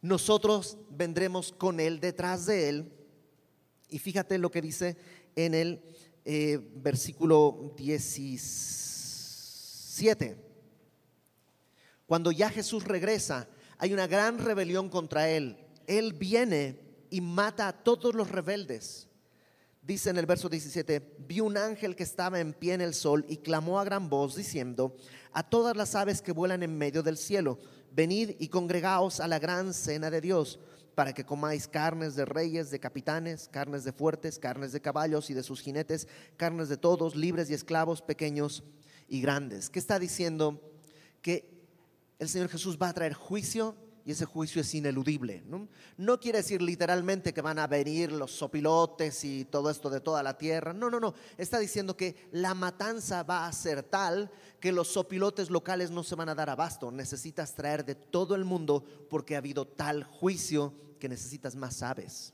nosotros 0.02 0.78
vendremos 0.90 1.52
con 1.52 1.78
Él 1.78 2.00
detrás 2.00 2.46
de 2.46 2.68
Él. 2.68 2.92
Y 3.88 4.00
fíjate 4.00 4.36
lo 4.36 4.50
que 4.50 4.62
dice 4.62 4.96
en 5.36 5.54
el 5.54 5.80
eh, 6.24 6.58
versículo 6.74 7.72
17. 7.76 10.44
Cuando 12.04 12.32
ya 12.32 12.50
Jesús 12.50 12.82
regresa, 12.82 13.46
hay 13.78 13.92
una 13.92 14.08
gran 14.08 14.44
rebelión 14.44 14.88
contra 14.88 15.30
él. 15.30 15.56
Él 15.86 16.14
viene 16.14 16.80
y 17.10 17.20
mata 17.20 17.68
a 17.68 17.84
todos 17.84 18.12
los 18.14 18.28
rebeldes. 18.28 19.07
Dice 19.88 20.10
en 20.10 20.18
el 20.18 20.26
verso 20.26 20.50
17, 20.50 21.16
vi 21.26 21.40
un 21.40 21.56
ángel 21.56 21.96
que 21.96 22.02
estaba 22.02 22.38
en 22.40 22.52
pie 22.52 22.74
en 22.74 22.82
el 22.82 22.92
sol 22.92 23.24
y 23.26 23.38
clamó 23.38 23.80
a 23.80 23.84
gran 23.84 24.10
voz 24.10 24.36
diciendo, 24.36 24.94
a 25.32 25.48
todas 25.48 25.78
las 25.78 25.94
aves 25.94 26.20
que 26.20 26.32
vuelan 26.32 26.62
en 26.62 26.76
medio 26.76 27.02
del 27.02 27.16
cielo, 27.16 27.58
venid 27.90 28.32
y 28.38 28.48
congregaos 28.48 29.18
a 29.18 29.26
la 29.26 29.38
gran 29.38 29.72
cena 29.72 30.10
de 30.10 30.20
Dios, 30.20 30.60
para 30.94 31.14
que 31.14 31.24
comáis 31.24 31.66
carnes 31.66 32.16
de 32.16 32.26
reyes, 32.26 32.70
de 32.70 32.78
capitanes, 32.78 33.48
carnes 33.50 33.82
de 33.82 33.94
fuertes, 33.94 34.38
carnes 34.38 34.72
de 34.72 34.82
caballos 34.82 35.30
y 35.30 35.32
de 35.32 35.42
sus 35.42 35.62
jinetes, 35.62 36.06
carnes 36.36 36.68
de 36.68 36.76
todos, 36.76 37.16
libres 37.16 37.48
y 37.48 37.54
esclavos, 37.54 38.02
pequeños 38.02 38.64
y 39.08 39.22
grandes. 39.22 39.70
¿Qué 39.70 39.78
está 39.78 39.98
diciendo? 39.98 40.60
Que 41.22 41.48
el 42.18 42.28
Señor 42.28 42.50
Jesús 42.50 42.76
va 42.76 42.90
a 42.90 42.92
traer 42.92 43.14
juicio 43.14 43.74
y 44.08 44.12
ese 44.12 44.24
juicio 44.24 44.62
es 44.62 44.74
ineludible. 44.74 45.44
¿no? 45.98 46.18
quiere 46.18 46.38
decir 46.38 46.62
literalmente 46.62 47.34
que 47.34 47.42
van 47.42 47.58
a 47.58 47.66
venir 47.66 48.10
los 48.10 48.30
sopilotes 48.30 49.22
y 49.22 49.44
todo 49.44 49.68
esto 49.68 49.90
de 49.90 50.00
toda 50.00 50.22
la 50.22 50.38
tierra. 50.38 50.72
No, 50.72 50.88
no, 50.88 50.98
no. 50.98 51.12
Está 51.36 51.58
diciendo 51.58 51.94
que 51.94 52.16
la 52.32 52.54
matanza 52.54 53.22
va 53.22 53.46
a 53.46 53.52
ser 53.52 53.82
tal 53.82 54.30
que 54.60 54.72
los 54.72 54.88
sopilotes 54.88 55.50
locales 55.50 55.90
no 55.90 56.02
se 56.02 56.14
van 56.14 56.30
a 56.30 56.34
dar 56.34 56.48
abasto. 56.48 56.90
Necesitas 56.90 57.54
traer 57.54 57.84
de 57.84 57.96
todo 57.96 58.34
el 58.34 58.46
mundo 58.46 58.82
porque 59.10 59.34
ha 59.34 59.38
habido 59.40 59.66
tal 59.66 60.04
juicio 60.04 60.72
que 60.98 61.10
necesitas 61.10 61.54
más 61.54 61.82
aves. 61.82 62.32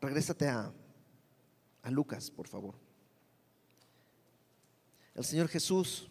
Regrésate 0.00 0.46
a, 0.46 0.72
a 1.82 1.90
Lucas, 1.90 2.30
por 2.30 2.46
favor 2.46 2.86
el 5.16 5.24
Señor 5.24 5.48
Jesús, 5.48 6.10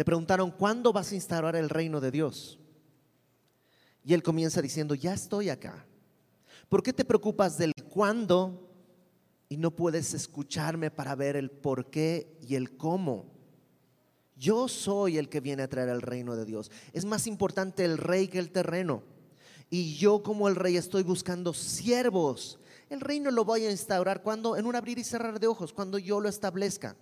le 0.00 0.04
preguntaron, 0.06 0.50
¿cuándo 0.50 0.94
vas 0.94 1.12
a 1.12 1.14
instaurar 1.14 1.54
el 1.56 1.68
reino 1.68 2.00
de 2.00 2.10
Dios? 2.10 2.58
Y 4.02 4.14
él 4.14 4.22
comienza 4.22 4.62
diciendo, 4.62 4.94
ya 4.94 5.12
estoy 5.12 5.50
acá. 5.50 5.84
¿Por 6.70 6.82
qué 6.82 6.94
te 6.94 7.04
preocupas 7.04 7.58
del 7.58 7.74
cuándo 7.92 8.66
y 9.50 9.58
no 9.58 9.72
puedes 9.72 10.14
escucharme 10.14 10.90
para 10.90 11.14
ver 11.16 11.36
el 11.36 11.50
por 11.50 11.90
qué 11.90 12.38
y 12.40 12.54
el 12.54 12.78
cómo? 12.78 13.26
Yo 14.36 14.68
soy 14.68 15.18
el 15.18 15.28
que 15.28 15.40
viene 15.40 15.64
a 15.64 15.68
traer 15.68 15.90
el 15.90 16.00
reino 16.00 16.34
de 16.34 16.46
Dios. 16.46 16.70
Es 16.94 17.04
más 17.04 17.26
importante 17.26 17.84
el 17.84 17.98
rey 17.98 18.28
que 18.28 18.38
el 18.38 18.52
terreno. 18.52 19.02
Y 19.68 19.96
yo 19.96 20.22
como 20.22 20.48
el 20.48 20.56
rey 20.56 20.78
estoy 20.78 21.02
buscando 21.02 21.52
siervos 21.52 22.58
el 22.90 23.00
reino 23.00 23.30
lo 23.30 23.44
voy 23.44 23.66
a 23.66 23.70
instaurar 23.70 24.20
cuando, 24.20 24.56
en 24.56 24.66
un 24.66 24.74
abrir 24.74 24.98
y 24.98 25.04
cerrar 25.04 25.38
de 25.38 25.46
ojos, 25.46 25.72
cuando 25.72 25.96
yo 25.96 26.20
lo 26.20 26.28
establezca. 26.28 26.96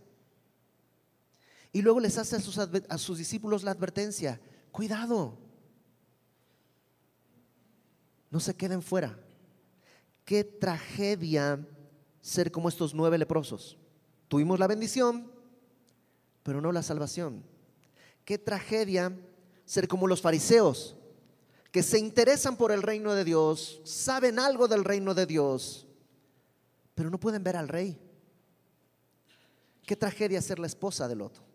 Y 1.78 1.82
luego 1.82 2.00
les 2.00 2.18
hace 2.18 2.34
a 2.34 2.98
sus, 2.98 3.18
discípulos 3.18 3.62
la 3.62 3.70
advertencia, 3.70 4.40
cuidado, 4.72 5.38
no 8.32 8.40
se 8.40 8.56
queden 8.56 8.82
fuera. 8.82 9.16
Qué 10.24 10.42
tragedia 10.42 11.64
ser 12.20 12.50
como 12.50 12.68
estos 12.68 12.94
nueve 12.94 13.16
leprosos. 13.16 13.78
Tuvimos 14.26 14.58
la 14.58 14.66
bendición, 14.66 15.30
pero 16.42 16.60
no 16.60 16.72
la 16.72 16.82
salvación. 16.82 17.44
Qué 18.24 18.38
tragedia 18.38 19.16
ser 19.64 19.86
como 19.86 20.08
los 20.08 20.20
fariseos, 20.20 20.96
que 21.70 21.84
se 21.84 22.00
interesan 22.00 22.56
por 22.56 22.72
el 22.72 22.82
reino 22.82 23.14
de 23.14 23.22
Dios, 23.22 23.80
saben 23.84 24.40
algo 24.40 24.66
del 24.66 24.82
reino 24.82 25.14
de 25.14 25.26
Dios, 25.26 25.86
pero 26.96 27.08
no 27.08 27.20
pueden 27.20 27.44
ver 27.44 27.56
al 27.56 27.68
rey. 27.68 27.96
Qué 29.86 29.94
tragedia 29.94 30.42
ser 30.42 30.58
la 30.58 30.66
esposa 30.66 31.06
de 31.06 31.14
Lot. 31.14 31.46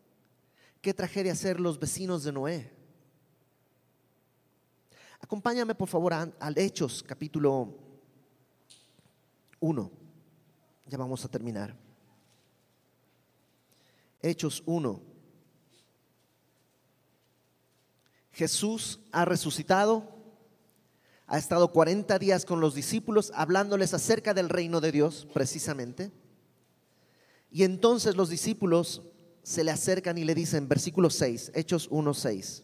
Qué 0.84 0.94
tragedia 0.94 1.34
ser 1.34 1.62
los 1.62 1.80
vecinos 1.80 2.26
de 2.26 2.34
Noé. 2.34 2.70
Acompáñame 5.22 5.74
por 5.76 5.88
favor 5.88 6.12
al 6.14 6.58
Hechos 6.58 7.02
capítulo 7.08 7.74
1. 9.62 9.92
Ya 10.88 10.98
vamos 10.98 11.24
a 11.24 11.30
terminar. 11.30 11.74
Hechos 14.22 14.62
1. 14.66 15.02
Jesús 18.34 19.00
ha 19.14 19.24
resucitado, 19.24 20.10
ha 21.28 21.38
estado 21.38 21.72
40 21.72 22.20
días 22.20 22.44
con 22.44 22.60
los 22.60 22.76
discípulos 22.76 23.32
hablándoles 23.36 23.94
acerca 23.94 24.34
del 24.34 24.50
reino 24.50 24.82
de 24.82 24.92
Dios, 24.92 25.30
precisamente. 25.34 26.12
Y 27.50 27.64
entonces 27.64 28.18
los 28.18 28.28
discípulos 28.28 29.02
se 29.44 29.64
le 29.64 29.72
acercan 29.72 30.18
y 30.18 30.24
le 30.24 30.34
dicen, 30.34 30.68
versículo 30.68 31.10
6, 31.10 31.52
Hechos 31.54 31.88
1, 31.92 32.14
6. 32.14 32.64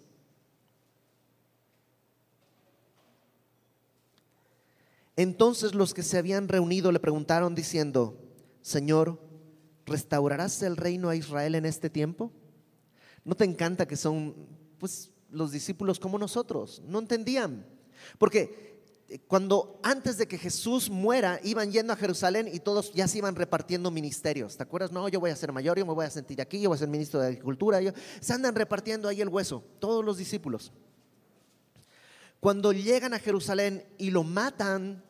Entonces 5.15 5.75
los 5.75 5.93
que 5.93 6.01
se 6.01 6.17
habían 6.17 6.47
reunido 6.47 6.91
le 6.91 6.99
preguntaron 6.99 7.53
diciendo, 7.53 8.17
Señor, 8.61 9.21
¿restaurarás 9.85 10.63
el 10.63 10.77
reino 10.77 11.09
a 11.09 11.15
Israel 11.15 11.55
en 11.55 11.65
este 11.65 11.89
tiempo? 11.89 12.31
¿No 13.25 13.35
te 13.35 13.43
encanta 13.43 13.87
que 13.87 13.97
son 13.97 14.47
pues 14.79 15.11
los 15.31 15.51
discípulos 15.51 15.99
como 15.99 16.17
nosotros, 16.17 16.81
no 16.85 16.99
entendían. 16.99 17.65
Porque 18.17 18.78
cuando 19.27 19.79
antes 19.81 20.17
de 20.17 20.27
que 20.27 20.37
Jesús 20.37 20.89
muera, 20.89 21.39
iban 21.43 21.71
yendo 21.71 21.93
a 21.93 21.95
Jerusalén 21.95 22.49
y 22.51 22.59
todos 22.59 22.93
ya 22.93 23.07
se 23.07 23.17
iban 23.17 23.35
repartiendo 23.35 23.89
ministerios. 23.89 24.55
¿Te 24.55 24.63
acuerdas? 24.63 24.91
No, 24.91 25.07
yo 25.09 25.19
voy 25.19 25.31
a 25.31 25.35
ser 25.35 25.51
mayor, 25.51 25.79
yo 25.79 25.85
me 25.85 25.93
voy 25.93 26.05
a 26.05 26.09
sentir 26.09 26.41
aquí, 26.41 26.61
yo 26.61 26.69
voy 26.69 26.75
a 26.75 26.79
ser 26.79 26.89
ministro 26.89 27.19
de 27.19 27.27
Agricultura. 27.27 27.79
se 28.19 28.33
andan 28.33 28.55
repartiendo 28.55 29.07
ahí 29.07 29.21
el 29.21 29.29
hueso, 29.29 29.63
todos 29.79 30.05
los 30.05 30.17
discípulos. 30.17 30.71
Cuando 32.39 32.71
llegan 32.71 33.13
a 33.13 33.19
Jerusalén 33.19 33.83
y 33.97 34.11
lo 34.11 34.23
matan, 34.23 35.03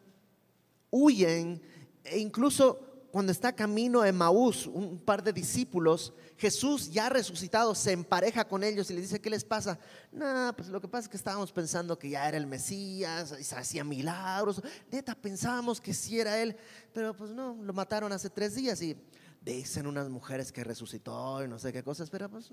huyen, 0.90 1.62
e 2.04 2.20
incluso 2.20 2.89
cuando 3.12 3.32
está 3.32 3.54
camino 3.54 4.02
a 4.02 4.12
Maús, 4.12 4.68
un 4.68 5.00
par 5.00 5.24
de 5.24 5.34
discípulos, 5.34 6.14
Jesús 6.38 6.92
ya 6.92 7.10
resucitado 7.10 7.74
se 7.74 7.92
empareja 7.92 8.48
con 8.48 8.64
ellos 8.64 8.90
y 8.90 8.94
les 8.94 9.04
dice, 9.04 9.22
¿qué 9.22 9.30
les 9.30 9.44
pasa? 9.44 9.80
No, 10.12 10.54
pues 10.56 10.70
lo 10.70 10.80
que 10.80 10.88
pasa 10.88 11.04
es 11.04 11.10
que 11.10 11.18
estábamos 11.18 11.52
pensando 11.52 11.98
que 11.98 12.10
ya 12.10 12.28
era 12.28 12.38
el 12.38 12.46
Mesías, 12.46 13.36
y 13.40 13.44
se 13.44 13.56
hacía 13.56 13.84
milagros, 13.84 14.62
neta, 14.92 15.16
pensábamos 15.16 15.82
que 15.82 15.94
sí 15.94 16.20
era 16.20 16.42
él, 16.42 16.56
pero 16.94 17.16
pues 17.16 17.32
no, 17.32 17.58
lo 17.62 17.74
mataron 17.74 18.12
hace 18.12 18.30
tres 18.30 18.56
días 18.56 18.82
y 18.82 18.96
dicen 19.42 19.88
unas 19.88 20.10
mujeres 20.10 20.52
que 20.52 20.64
resucitó 20.64 21.44
y 21.44 21.48
no 21.48 21.58
sé 21.58 21.74
qué 21.74 21.84
cosas, 21.84 22.10
pero 22.10 22.30
pues 22.30 22.52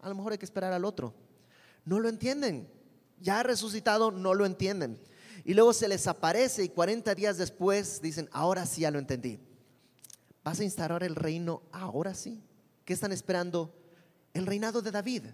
a 0.00 0.08
lo 0.08 0.14
mejor 0.14 0.32
hay 0.32 0.38
que 0.38 0.44
esperar 0.44 0.72
al 0.72 0.84
otro. 0.84 1.14
No 1.84 1.98
lo 1.98 2.08
entienden, 2.08 2.68
ya 3.20 3.42
resucitado 3.42 4.10
no 4.10 4.34
lo 4.34 4.44
entienden. 4.44 5.00
Y 5.44 5.54
luego 5.54 5.72
se 5.72 5.88
les 5.88 6.06
aparece 6.06 6.64
y 6.64 6.68
40 6.68 7.14
días 7.14 7.36
después 7.36 8.00
dicen, 8.00 8.28
ahora 8.32 8.66
sí 8.66 8.82
ya 8.82 8.90
lo 8.90 8.98
entendí 8.98 9.38
¿Vas 10.44 10.60
a 10.60 10.64
instaurar 10.64 11.02
el 11.02 11.16
reino 11.16 11.62
ahora 11.72 12.14
sí? 12.14 12.44
¿Qué 12.84 12.92
están 12.92 13.12
esperando? 13.12 13.74
El 14.34 14.44
reinado 14.44 14.82
de 14.82 14.90
David. 14.90 15.24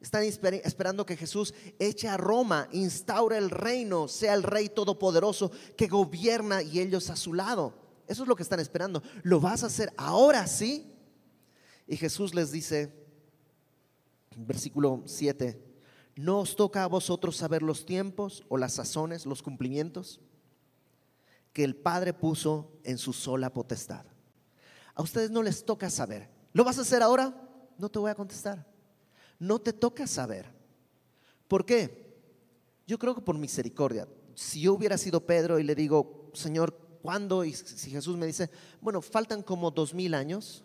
Están 0.00 0.22
esperando 0.24 1.06
que 1.06 1.16
Jesús 1.16 1.54
eche 1.78 2.08
a 2.08 2.16
Roma, 2.16 2.68
instaure 2.72 3.36
el 3.36 3.50
reino, 3.50 4.08
sea 4.08 4.34
el 4.34 4.42
rey 4.42 4.70
todopoderoso 4.70 5.50
que 5.76 5.88
gobierna 5.88 6.62
y 6.62 6.80
ellos 6.80 7.10
a 7.10 7.16
su 7.16 7.34
lado. 7.34 7.74
Eso 8.06 8.22
es 8.22 8.28
lo 8.28 8.36
que 8.36 8.42
están 8.42 8.60
esperando. 8.60 9.02
¿Lo 9.22 9.40
vas 9.40 9.62
a 9.62 9.66
hacer 9.66 9.92
ahora 9.96 10.46
sí? 10.46 10.90
Y 11.86 11.96
Jesús 11.96 12.34
les 12.34 12.50
dice, 12.50 12.94
versículo 14.36 15.02
7, 15.04 15.62
¿no 16.16 16.40
os 16.40 16.56
toca 16.56 16.84
a 16.84 16.88
vosotros 16.88 17.36
saber 17.36 17.62
los 17.62 17.84
tiempos 17.84 18.44
o 18.48 18.56
las 18.56 18.74
sazones, 18.74 19.26
los 19.26 19.42
cumplimientos 19.42 20.20
que 21.52 21.64
el 21.64 21.76
Padre 21.76 22.12
puso 22.14 22.72
en 22.84 22.98
su 22.98 23.12
sola 23.12 23.52
potestad? 23.52 24.13
A 24.94 25.02
ustedes 25.02 25.30
no 25.30 25.42
les 25.42 25.64
toca 25.64 25.90
saber. 25.90 26.28
¿Lo 26.52 26.64
vas 26.64 26.78
a 26.78 26.82
hacer 26.82 27.02
ahora? 27.02 27.34
No 27.78 27.88
te 27.88 27.98
voy 27.98 28.10
a 28.10 28.14
contestar. 28.14 28.64
No 29.38 29.58
te 29.60 29.72
toca 29.72 30.06
saber. 30.06 30.46
¿Por 31.48 31.64
qué? 31.64 32.04
Yo 32.86 32.98
creo 32.98 33.14
que 33.14 33.20
por 33.20 33.36
misericordia. 33.36 34.06
Si 34.34 34.60
yo 34.60 34.74
hubiera 34.74 34.98
sido 34.98 35.24
Pedro 35.24 35.58
y 35.58 35.64
le 35.64 35.74
digo, 35.74 36.30
Señor, 36.34 36.76
¿cuándo? 37.02 37.44
Y 37.44 37.52
si 37.52 37.90
Jesús 37.90 38.16
me 38.16 38.26
dice, 38.26 38.50
bueno, 38.80 39.02
faltan 39.02 39.42
como 39.42 39.70
dos 39.70 39.92
mil 39.94 40.14
años. 40.14 40.64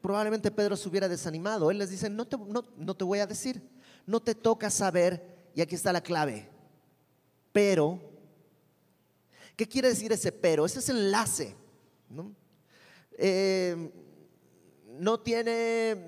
probablemente 0.00 0.50
Pedro 0.50 0.76
se 0.76 0.88
hubiera 0.88 1.08
desanimado. 1.08 1.70
Él 1.70 1.78
les 1.78 1.90
dice, 1.90 2.08
no 2.10 2.26
te, 2.26 2.36
no, 2.36 2.64
no 2.76 2.94
te 2.94 3.04
voy 3.04 3.18
a 3.18 3.26
decir, 3.26 3.62
no 4.06 4.20
te 4.20 4.34
toca 4.34 4.70
saber, 4.70 5.50
y 5.54 5.60
aquí 5.60 5.74
está 5.74 5.92
la 5.92 6.00
clave. 6.00 6.48
Pero, 7.52 8.00
¿qué 9.56 9.66
quiere 9.66 9.88
decir 9.88 10.12
ese 10.12 10.32
pero? 10.32 10.64
Ese 10.64 10.78
es 10.78 10.88
el 10.88 10.98
enlace. 10.98 11.56
¿No? 12.10 12.34
Eh, 13.16 13.90
¿No 14.98 15.20
tiene 15.20 15.52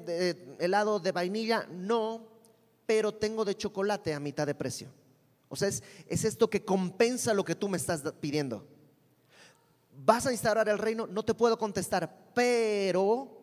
eh, 0.07 0.57
helado 0.59 1.01
de 1.01 1.13
vainilla? 1.13 1.67
No, 1.71 2.27
pero 2.85 3.15
tengo 3.15 3.45
de 3.45 3.57
chocolate 3.57 4.13
a 4.13 4.21
mitad 4.21 4.47
de 4.47 4.55
precio. 4.55 4.89
O 5.49 5.57
sea, 5.57 5.69
es, 5.69 5.83
es 6.09 6.25
esto 6.25 6.51
que 6.51 6.65
compensa 6.65 7.33
lo 7.33 7.45
que 7.45 7.55
tú 7.55 7.69
me 7.69 7.79
estás 7.79 8.03
pidiendo. 8.21 8.67
¿Vas 10.05 10.27
a 10.27 10.33
instaurar 10.33 10.69
el 10.69 10.79
reino? 10.79 11.07
No 11.07 11.25
te 11.25 11.35
puedo 11.35 11.59
contestar, 11.59 12.33
pero 12.35 13.41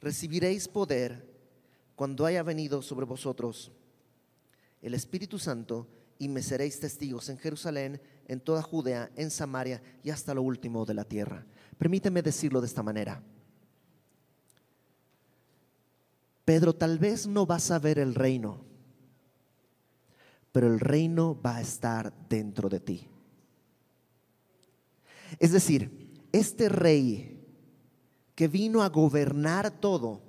recibiréis 0.00 0.66
poder 0.68 1.26
cuando 1.94 2.26
haya 2.26 2.42
venido 2.42 2.82
sobre 2.82 3.06
vosotros 3.06 3.72
el 4.82 4.94
Espíritu 4.94 5.38
Santo 5.38 5.88
y 6.18 6.28
me 6.28 6.42
seréis 6.42 6.78
testigos 6.78 7.28
en 7.28 7.38
Jerusalén, 7.38 8.00
en 8.26 8.40
toda 8.40 8.62
Judea, 8.62 9.10
en 9.16 9.30
Samaria 9.30 9.82
y 10.02 10.10
hasta 10.10 10.34
lo 10.34 10.42
último 10.42 10.84
de 10.84 10.94
la 10.94 11.04
tierra. 11.04 11.44
Permíteme 11.78 12.22
decirlo 12.22 12.60
de 12.60 12.66
esta 12.66 12.82
manera. 12.82 13.22
Pedro, 16.44 16.74
tal 16.74 16.98
vez 16.98 17.26
no 17.26 17.44
vas 17.46 17.70
a 17.70 17.78
ver 17.78 17.98
el 17.98 18.14
reino, 18.14 18.64
pero 20.52 20.68
el 20.68 20.80
reino 20.80 21.40
va 21.40 21.56
a 21.56 21.60
estar 21.60 22.12
dentro 22.28 22.68
de 22.68 22.80
ti. 22.80 23.08
Es 25.38 25.52
decir, 25.52 26.24
este 26.32 26.68
rey 26.68 27.44
que 28.34 28.48
vino 28.48 28.82
a 28.82 28.88
gobernar 28.88 29.70
todo, 29.70 30.22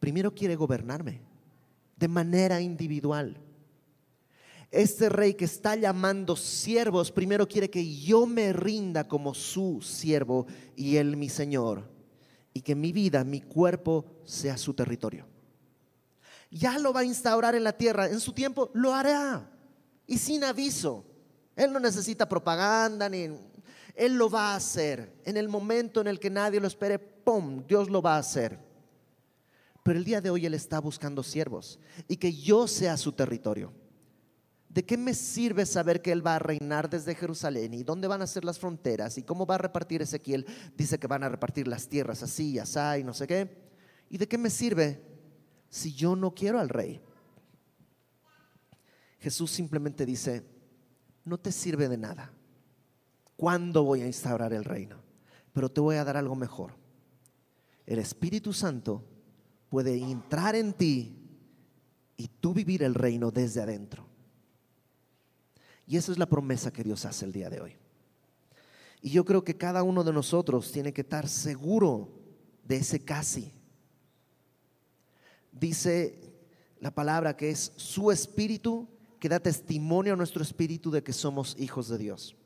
primero 0.00 0.34
quiere 0.34 0.56
gobernarme 0.56 1.20
de 1.96 2.08
manera 2.08 2.60
individual. 2.60 3.36
Este 4.70 5.08
rey 5.08 5.34
que 5.34 5.46
está 5.46 5.74
llamando 5.74 6.36
siervos, 6.36 7.10
primero 7.10 7.48
quiere 7.48 7.68
que 7.68 7.96
yo 7.96 8.24
me 8.24 8.52
rinda 8.52 9.08
como 9.08 9.34
su 9.34 9.82
siervo 9.82 10.46
y 10.76 10.96
él 10.96 11.16
mi 11.16 11.28
Señor. 11.28 11.90
Y 12.52 12.62
que 12.62 12.74
mi 12.74 12.92
vida, 12.92 13.24
mi 13.24 13.40
cuerpo 13.40 14.04
sea 14.24 14.56
su 14.56 14.74
territorio. 14.74 15.26
Ya 16.50 16.78
lo 16.78 16.92
va 16.92 17.00
a 17.00 17.04
instaurar 17.04 17.54
en 17.54 17.64
la 17.64 17.72
tierra. 17.72 18.08
En 18.08 18.20
su 18.20 18.32
tiempo 18.32 18.70
lo 18.74 18.94
hará. 18.94 19.50
Y 20.06 20.18
sin 20.18 20.44
aviso. 20.44 21.04
Él 21.56 21.72
no 21.72 21.80
necesita 21.80 22.28
propaganda 22.28 23.08
ni... 23.08 23.28
Él 23.94 24.14
lo 24.14 24.30
va 24.30 24.52
a 24.52 24.56
hacer. 24.56 25.12
En 25.24 25.36
el 25.36 25.48
momento 25.48 26.00
en 26.00 26.06
el 26.06 26.18
que 26.18 26.30
nadie 26.30 26.60
lo 26.60 26.66
espere, 26.66 26.98
¡pum! 26.98 27.64
Dios 27.66 27.90
lo 27.90 28.00
va 28.00 28.16
a 28.16 28.20
hacer. 28.20 28.58
Pero 29.82 29.98
el 29.98 30.04
día 30.04 30.20
de 30.20 30.30
hoy 30.30 30.46
Él 30.46 30.54
está 30.54 30.80
buscando 30.80 31.22
siervos 31.22 31.78
y 32.08 32.16
que 32.16 32.32
yo 32.32 32.66
sea 32.66 32.96
su 32.96 33.12
territorio. 33.12 33.72
¿De 34.70 34.84
qué 34.84 34.96
me 34.96 35.14
sirve 35.14 35.66
saber 35.66 36.00
que 36.00 36.12
Él 36.12 36.24
va 36.24 36.36
a 36.36 36.38
reinar 36.38 36.88
desde 36.88 37.16
Jerusalén 37.16 37.74
y 37.74 37.82
dónde 37.82 38.06
van 38.06 38.22
a 38.22 38.26
ser 38.28 38.44
las 38.44 38.60
fronteras 38.60 39.18
y 39.18 39.24
cómo 39.24 39.44
va 39.44 39.56
a 39.56 39.58
repartir 39.58 40.00
Ezequiel? 40.00 40.46
Dice 40.76 41.00
que 41.00 41.08
van 41.08 41.24
a 41.24 41.28
repartir 41.28 41.66
las 41.66 41.88
tierras 41.88 42.22
así, 42.22 42.56
así 42.56 42.78
y 43.00 43.04
no 43.04 43.12
sé 43.12 43.26
qué. 43.26 43.50
¿Y 44.08 44.16
de 44.16 44.28
qué 44.28 44.38
me 44.38 44.48
sirve 44.48 45.02
si 45.68 45.92
yo 45.92 46.14
no 46.14 46.32
quiero 46.32 46.60
al 46.60 46.68
rey? 46.68 47.00
Jesús 49.18 49.50
simplemente 49.50 50.06
dice, 50.06 50.44
no 51.24 51.36
te 51.36 51.50
sirve 51.50 51.88
de 51.88 51.98
nada. 51.98 52.32
¿Cuándo 53.36 53.82
voy 53.82 54.02
a 54.02 54.06
instaurar 54.06 54.52
el 54.52 54.64
reino? 54.64 55.02
Pero 55.52 55.68
te 55.68 55.80
voy 55.80 55.96
a 55.96 56.04
dar 56.04 56.16
algo 56.16 56.36
mejor. 56.36 56.74
El 57.86 57.98
Espíritu 57.98 58.52
Santo 58.52 59.04
puede 59.68 59.96
entrar 59.96 60.54
en 60.54 60.74
ti 60.74 61.16
y 62.16 62.28
tú 62.28 62.54
vivir 62.54 62.84
el 62.84 62.94
reino 62.94 63.32
desde 63.32 63.62
adentro. 63.62 64.09
Y 65.90 65.96
esa 65.96 66.12
es 66.12 66.18
la 66.18 66.26
promesa 66.26 66.72
que 66.72 66.84
Dios 66.84 67.04
hace 67.04 67.24
el 67.24 67.32
día 67.32 67.50
de 67.50 67.60
hoy. 67.60 67.76
Y 69.02 69.10
yo 69.10 69.24
creo 69.24 69.42
que 69.42 69.56
cada 69.56 69.82
uno 69.82 70.04
de 70.04 70.12
nosotros 70.12 70.70
tiene 70.70 70.92
que 70.92 71.00
estar 71.00 71.28
seguro 71.28 72.12
de 72.62 72.76
ese 72.76 73.00
casi. 73.04 73.52
Dice 75.50 76.20
la 76.78 76.94
palabra 76.94 77.36
que 77.36 77.50
es 77.50 77.72
su 77.74 78.12
espíritu 78.12 78.88
que 79.18 79.28
da 79.28 79.40
testimonio 79.40 80.12
a 80.12 80.16
nuestro 80.16 80.44
espíritu 80.44 80.92
de 80.92 81.02
que 81.02 81.12
somos 81.12 81.56
hijos 81.58 81.88
de 81.88 81.98
Dios. 81.98 82.36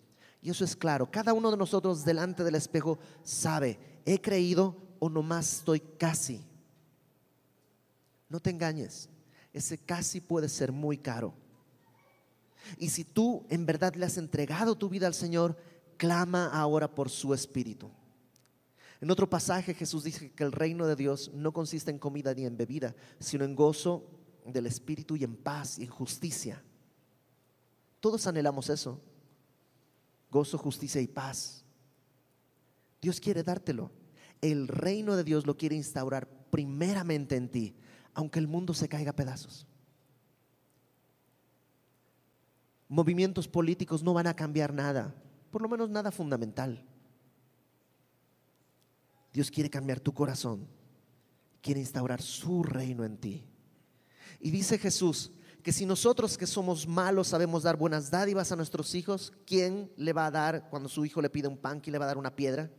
Y 0.40 0.48
eso 0.48 0.64
es 0.64 0.74
claro. 0.74 1.10
Cada 1.10 1.34
uno 1.34 1.50
de 1.50 1.58
nosotros 1.58 2.02
delante 2.02 2.44
del 2.44 2.54
espejo 2.54 2.98
sabe, 3.24 3.78
he 4.06 4.22
creído 4.22 4.74
o 5.00 5.10
nomás 5.10 5.58
estoy 5.58 5.80
casi. 5.80 6.40
No 8.30 8.40
te 8.40 8.48
engañes. 8.48 9.10
Ese 9.52 9.76
casi 9.76 10.22
puede 10.22 10.48
ser 10.48 10.72
muy 10.72 10.96
caro. 10.96 11.43
Y 12.78 12.90
si 12.90 13.04
tú 13.04 13.46
en 13.50 13.66
verdad 13.66 13.94
le 13.94 14.06
has 14.06 14.16
entregado 14.16 14.76
tu 14.76 14.88
vida 14.88 15.06
al 15.06 15.14
Señor, 15.14 15.56
clama 15.96 16.46
ahora 16.48 16.94
por 16.94 17.10
su 17.10 17.34
espíritu. 17.34 17.90
En 19.00 19.10
otro 19.10 19.28
pasaje 19.28 19.74
Jesús 19.74 20.04
dice 20.04 20.32
que 20.32 20.44
el 20.44 20.52
reino 20.52 20.86
de 20.86 20.96
Dios 20.96 21.30
no 21.34 21.52
consiste 21.52 21.90
en 21.90 21.98
comida 21.98 22.32
ni 22.34 22.46
en 22.46 22.56
bebida, 22.56 22.94
sino 23.18 23.44
en 23.44 23.54
gozo 23.54 24.08
del 24.46 24.66
espíritu 24.66 25.16
y 25.16 25.24
en 25.24 25.36
paz 25.36 25.78
y 25.78 25.82
en 25.82 25.90
justicia. 25.90 26.62
Todos 28.00 28.26
anhelamos 28.26 28.68
eso. 28.70 29.00
Gozo, 30.30 30.58
justicia 30.58 31.00
y 31.00 31.06
paz. 31.06 31.64
Dios 33.00 33.20
quiere 33.20 33.42
dártelo. 33.42 33.90
El 34.40 34.68
reino 34.68 35.16
de 35.16 35.24
Dios 35.24 35.46
lo 35.46 35.56
quiere 35.56 35.76
instaurar 35.76 36.28
primeramente 36.50 37.36
en 37.36 37.50
ti, 37.50 37.76
aunque 38.12 38.38
el 38.38 38.46
mundo 38.46 38.74
se 38.74 38.88
caiga 38.88 39.10
a 39.10 39.16
pedazos. 39.16 39.66
Movimientos 42.94 43.48
políticos 43.48 44.04
no 44.04 44.14
van 44.14 44.28
a 44.28 44.36
cambiar 44.36 44.72
nada, 44.72 45.12
por 45.50 45.60
lo 45.60 45.68
menos 45.68 45.90
nada 45.90 46.12
fundamental. 46.12 46.80
Dios 49.32 49.50
quiere 49.50 49.68
cambiar 49.68 49.98
tu 49.98 50.14
corazón, 50.14 50.68
quiere 51.60 51.80
instaurar 51.80 52.22
su 52.22 52.62
reino 52.62 53.04
en 53.04 53.16
ti. 53.16 53.44
Y 54.38 54.52
dice 54.52 54.78
Jesús 54.78 55.32
que 55.64 55.72
si 55.72 55.86
nosotros 55.86 56.38
que 56.38 56.46
somos 56.46 56.86
malos 56.86 57.28
sabemos 57.28 57.64
dar 57.64 57.76
buenas 57.76 58.12
dádivas 58.12 58.52
a 58.52 58.56
nuestros 58.56 58.94
hijos, 58.94 59.32
¿quién 59.44 59.90
le 59.96 60.12
va 60.12 60.26
a 60.26 60.30
dar 60.30 60.68
cuando 60.70 60.88
su 60.88 61.04
hijo 61.04 61.20
le 61.20 61.30
pide 61.30 61.48
un 61.48 61.56
pan, 61.56 61.80
quién 61.80 61.92
le 61.92 61.98
va 61.98 62.04
a 62.04 62.08
dar 62.08 62.18
una 62.18 62.36
piedra? 62.36 62.70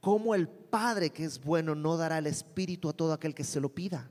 ¿Cómo 0.00 0.34
el 0.34 0.48
Padre 0.48 1.10
que 1.10 1.24
es 1.24 1.38
bueno 1.38 1.74
no 1.74 1.98
dará 1.98 2.16
el 2.16 2.26
Espíritu 2.26 2.88
a 2.88 2.94
todo 2.94 3.12
aquel 3.12 3.34
que 3.34 3.44
se 3.44 3.60
lo 3.60 3.74
pida? 3.74 4.10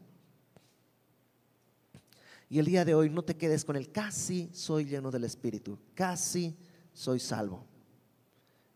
Y 2.54 2.60
el 2.60 2.66
día 2.66 2.86
de 2.86 2.94
hoy 2.94 3.10
no 3.10 3.24
te 3.24 3.36
quedes 3.36 3.66
con 3.66 3.76
el 3.76 3.92
casi 3.92 4.52
soy 4.54 4.86
lleno 4.86 5.10
del 5.10 5.24
Espíritu, 5.24 5.80
casi 5.96 6.56
soy 6.94 7.20
salvo. 7.20 7.66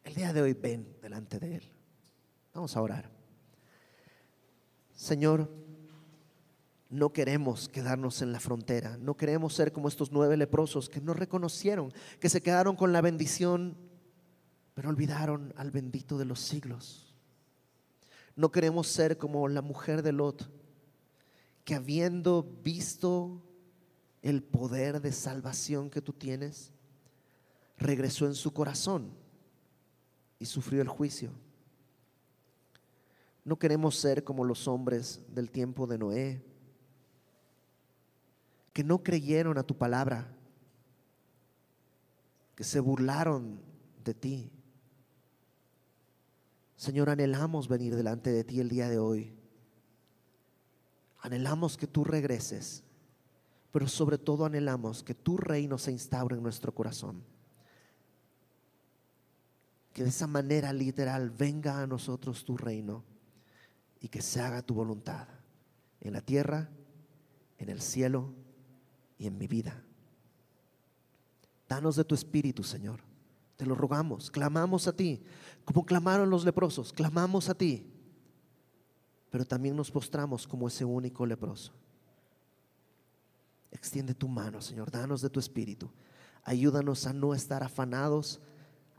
El 0.03 0.15
día 0.15 0.33
de 0.33 0.41
hoy 0.41 0.53
ven 0.53 0.97
delante 0.99 1.37
de 1.37 1.57
Él. 1.57 1.71
Vamos 2.55 2.75
a 2.75 2.81
orar. 2.81 3.11
Señor, 4.95 5.47
no 6.89 7.13
queremos 7.13 7.69
quedarnos 7.69 8.23
en 8.23 8.31
la 8.31 8.39
frontera, 8.39 8.97
no 8.97 9.15
queremos 9.15 9.53
ser 9.53 9.71
como 9.71 9.89
estos 9.89 10.11
nueve 10.11 10.37
leprosos 10.37 10.89
que 10.89 10.99
no 10.99 11.13
reconocieron, 11.13 11.93
que 12.19 12.29
se 12.29 12.41
quedaron 12.41 12.75
con 12.75 12.91
la 12.91 13.01
bendición, 13.01 13.77
pero 14.73 14.89
olvidaron 14.89 15.53
al 15.55 15.69
bendito 15.69 16.17
de 16.17 16.25
los 16.25 16.39
siglos. 16.39 17.13
No 18.35 18.51
queremos 18.51 18.87
ser 18.87 19.19
como 19.19 19.47
la 19.47 19.61
mujer 19.61 20.01
de 20.01 20.13
Lot, 20.13 20.49
que 21.63 21.75
habiendo 21.75 22.41
visto 22.63 23.43
el 24.21 24.43
poder 24.43 25.01
de 25.01 25.11
salvación 25.11 25.89
que 25.89 26.01
tú 26.01 26.13
tienes, 26.13 26.71
regresó 27.77 28.25
en 28.25 28.35
su 28.35 28.51
corazón 28.53 29.11
y 30.39 30.45
sufrió 30.45 30.81
el 30.81 30.87
juicio. 30.87 31.31
No 33.43 33.57
queremos 33.57 33.95
ser 33.95 34.23
como 34.23 34.43
los 34.43 34.67
hombres 34.67 35.21
del 35.29 35.51
tiempo 35.51 35.87
de 35.87 35.97
Noé, 35.97 36.43
que 38.73 38.83
no 38.83 39.03
creyeron 39.03 39.57
a 39.57 39.63
tu 39.63 39.77
palabra, 39.77 40.35
que 42.55 42.63
se 42.63 42.79
burlaron 42.79 43.61
de 44.03 44.13
ti. 44.13 44.51
Señor, 46.75 47.09
anhelamos 47.09 47.67
venir 47.67 47.95
delante 47.95 48.31
de 48.31 48.43
ti 48.43 48.59
el 48.59 48.69
día 48.69 48.89
de 48.89 48.99
hoy. 48.99 49.33
Anhelamos 51.21 51.77
que 51.77 51.87
tú 51.87 52.03
regreses 52.03 52.83
pero 53.77 53.87
sobre 53.87 54.17
todo 54.17 54.43
anhelamos 54.43 55.03
que 55.03 55.13
tu 55.13 55.37
reino 55.37 55.77
se 55.77 55.91
instaure 55.91 56.35
en 56.35 56.41
nuestro 56.41 56.73
corazón. 56.73 57.23
Que 59.93 60.01
de 60.01 60.09
esa 60.09 60.25
manera 60.25 60.73
literal 60.73 61.29
venga 61.29 61.83
a 61.83 61.85
nosotros 61.85 62.43
tu 62.43 62.57
reino 62.57 63.03
y 63.99 64.07
que 64.07 64.23
se 64.23 64.41
haga 64.41 64.63
tu 64.63 64.73
voluntad 64.73 65.27
en 66.01 66.13
la 66.13 66.21
tierra, 66.21 66.71
en 67.59 67.69
el 67.69 67.79
cielo 67.79 68.33
y 69.19 69.27
en 69.27 69.37
mi 69.37 69.45
vida. 69.45 69.79
Danos 71.69 71.97
de 71.97 72.03
tu 72.03 72.15
espíritu, 72.15 72.63
Señor. 72.63 73.01
Te 73.57 73.67
lo 73.67 73.75
rogamos, 73.75 74.31
clamamos 74.31 74.87
a 74.87 74.95
ti, 74.95 75.21
como 75.65 75.85
clamaron 75.85 76.31
los 76.31 76.43
leprosos, 76.45 76.91
clamamos 76.91 77.47
a 77.47 77.53
ti. 77.53 77.93
pero 79.29 79.45
también 79.45 79.75
nos 79.75 79.91
postramos 79.91 80.47
como 80.47 80.67
ese 80.67 80.83
único 80.83 81.27
leproso. 81.27 81.73
Extiende 83.71 84.13
tu 84.13 84.27
mano, 84.27 84.61
Señor, 84.61 84.91
danos 84.91 85.21
de 85.21 85.29
tu 85.29 85.39
espíritu. 85.39 85.91
Ayúdanos 86.43 87.05
a 87.07 87.13
no 87.13 87.33
estar 87.33 87.63
afanados 87.63 88.39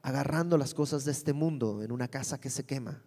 agarrando 0.03 0.57
las 0.57 0.75
cosas 0.75 1.05
de 1.05 1.13
este 1.13 1.33
mundo 1.33 1.83
en 1.83 1.93
una 1.93 2.09
casa 2.09 2.41
que 2.41 2.51
se 2.51 2.65
quema, 2.65 3.03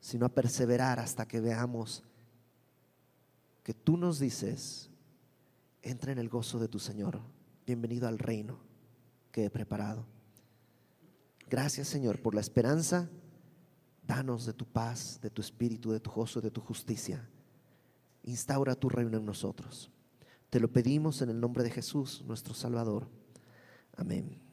sino 0.00 0.26
a 0.26 0.34
perseverar 0.34 1.00
hasta 1.00 1.26
que 1.26 1.40
veamos 1.40 2.04
que 3.62 3.74
tú 3.74 3.96
nos 3.96 4.18
dices, 4.18 4.90
entra 5.82 6.12
en 6.12 6.18
el 6.18 6.28
gozo 6.28 6.58
de 6.58 6.68
tu 6.68 6.78
Señor, 6.78 7.20
bienvenido 7.66 8.08
al 8.08 8.18
reino 8.18 8.58
que 9.32 9.44
he 9.44 9.50
preparado. 9.50 10.06
Gracias 11.50 11.88
Señor 11.88 12.20
por 12.20 12.34
la 12.34 12.40
esperanza, 12.40 13.10
danos 14.06 14.46
de 14.46 14.52
tu 14.52 14.66
paz, 14.66 15.18
de 15.20 15.30
tu 15.30 15.42
espíritu, 15.42 15.90
de 15.92 16.00
tu 16.00 16.10
gozo, 16.10 16.40
de 16.40 16.50
tu 16.50 16.60
justicia. 16.60 17.28
Instaura 18.28 18.74
tu 18.74 18.88
reino 18.88 19.16
en 19.16 19.24
nosotros. 19.24 19.90
Te 20.50 20.60
lo 20.60 20.70
pedimos 20.70 21.22
en 21.22 21.30
el 21.30 21.40
nombre 21.40 21.64
de 21.64 21.70
Jesús, 21.70 22.22
nuestro 22.26 22.54
Salvador. 22.54 23.08
Amén. 23.96 24.47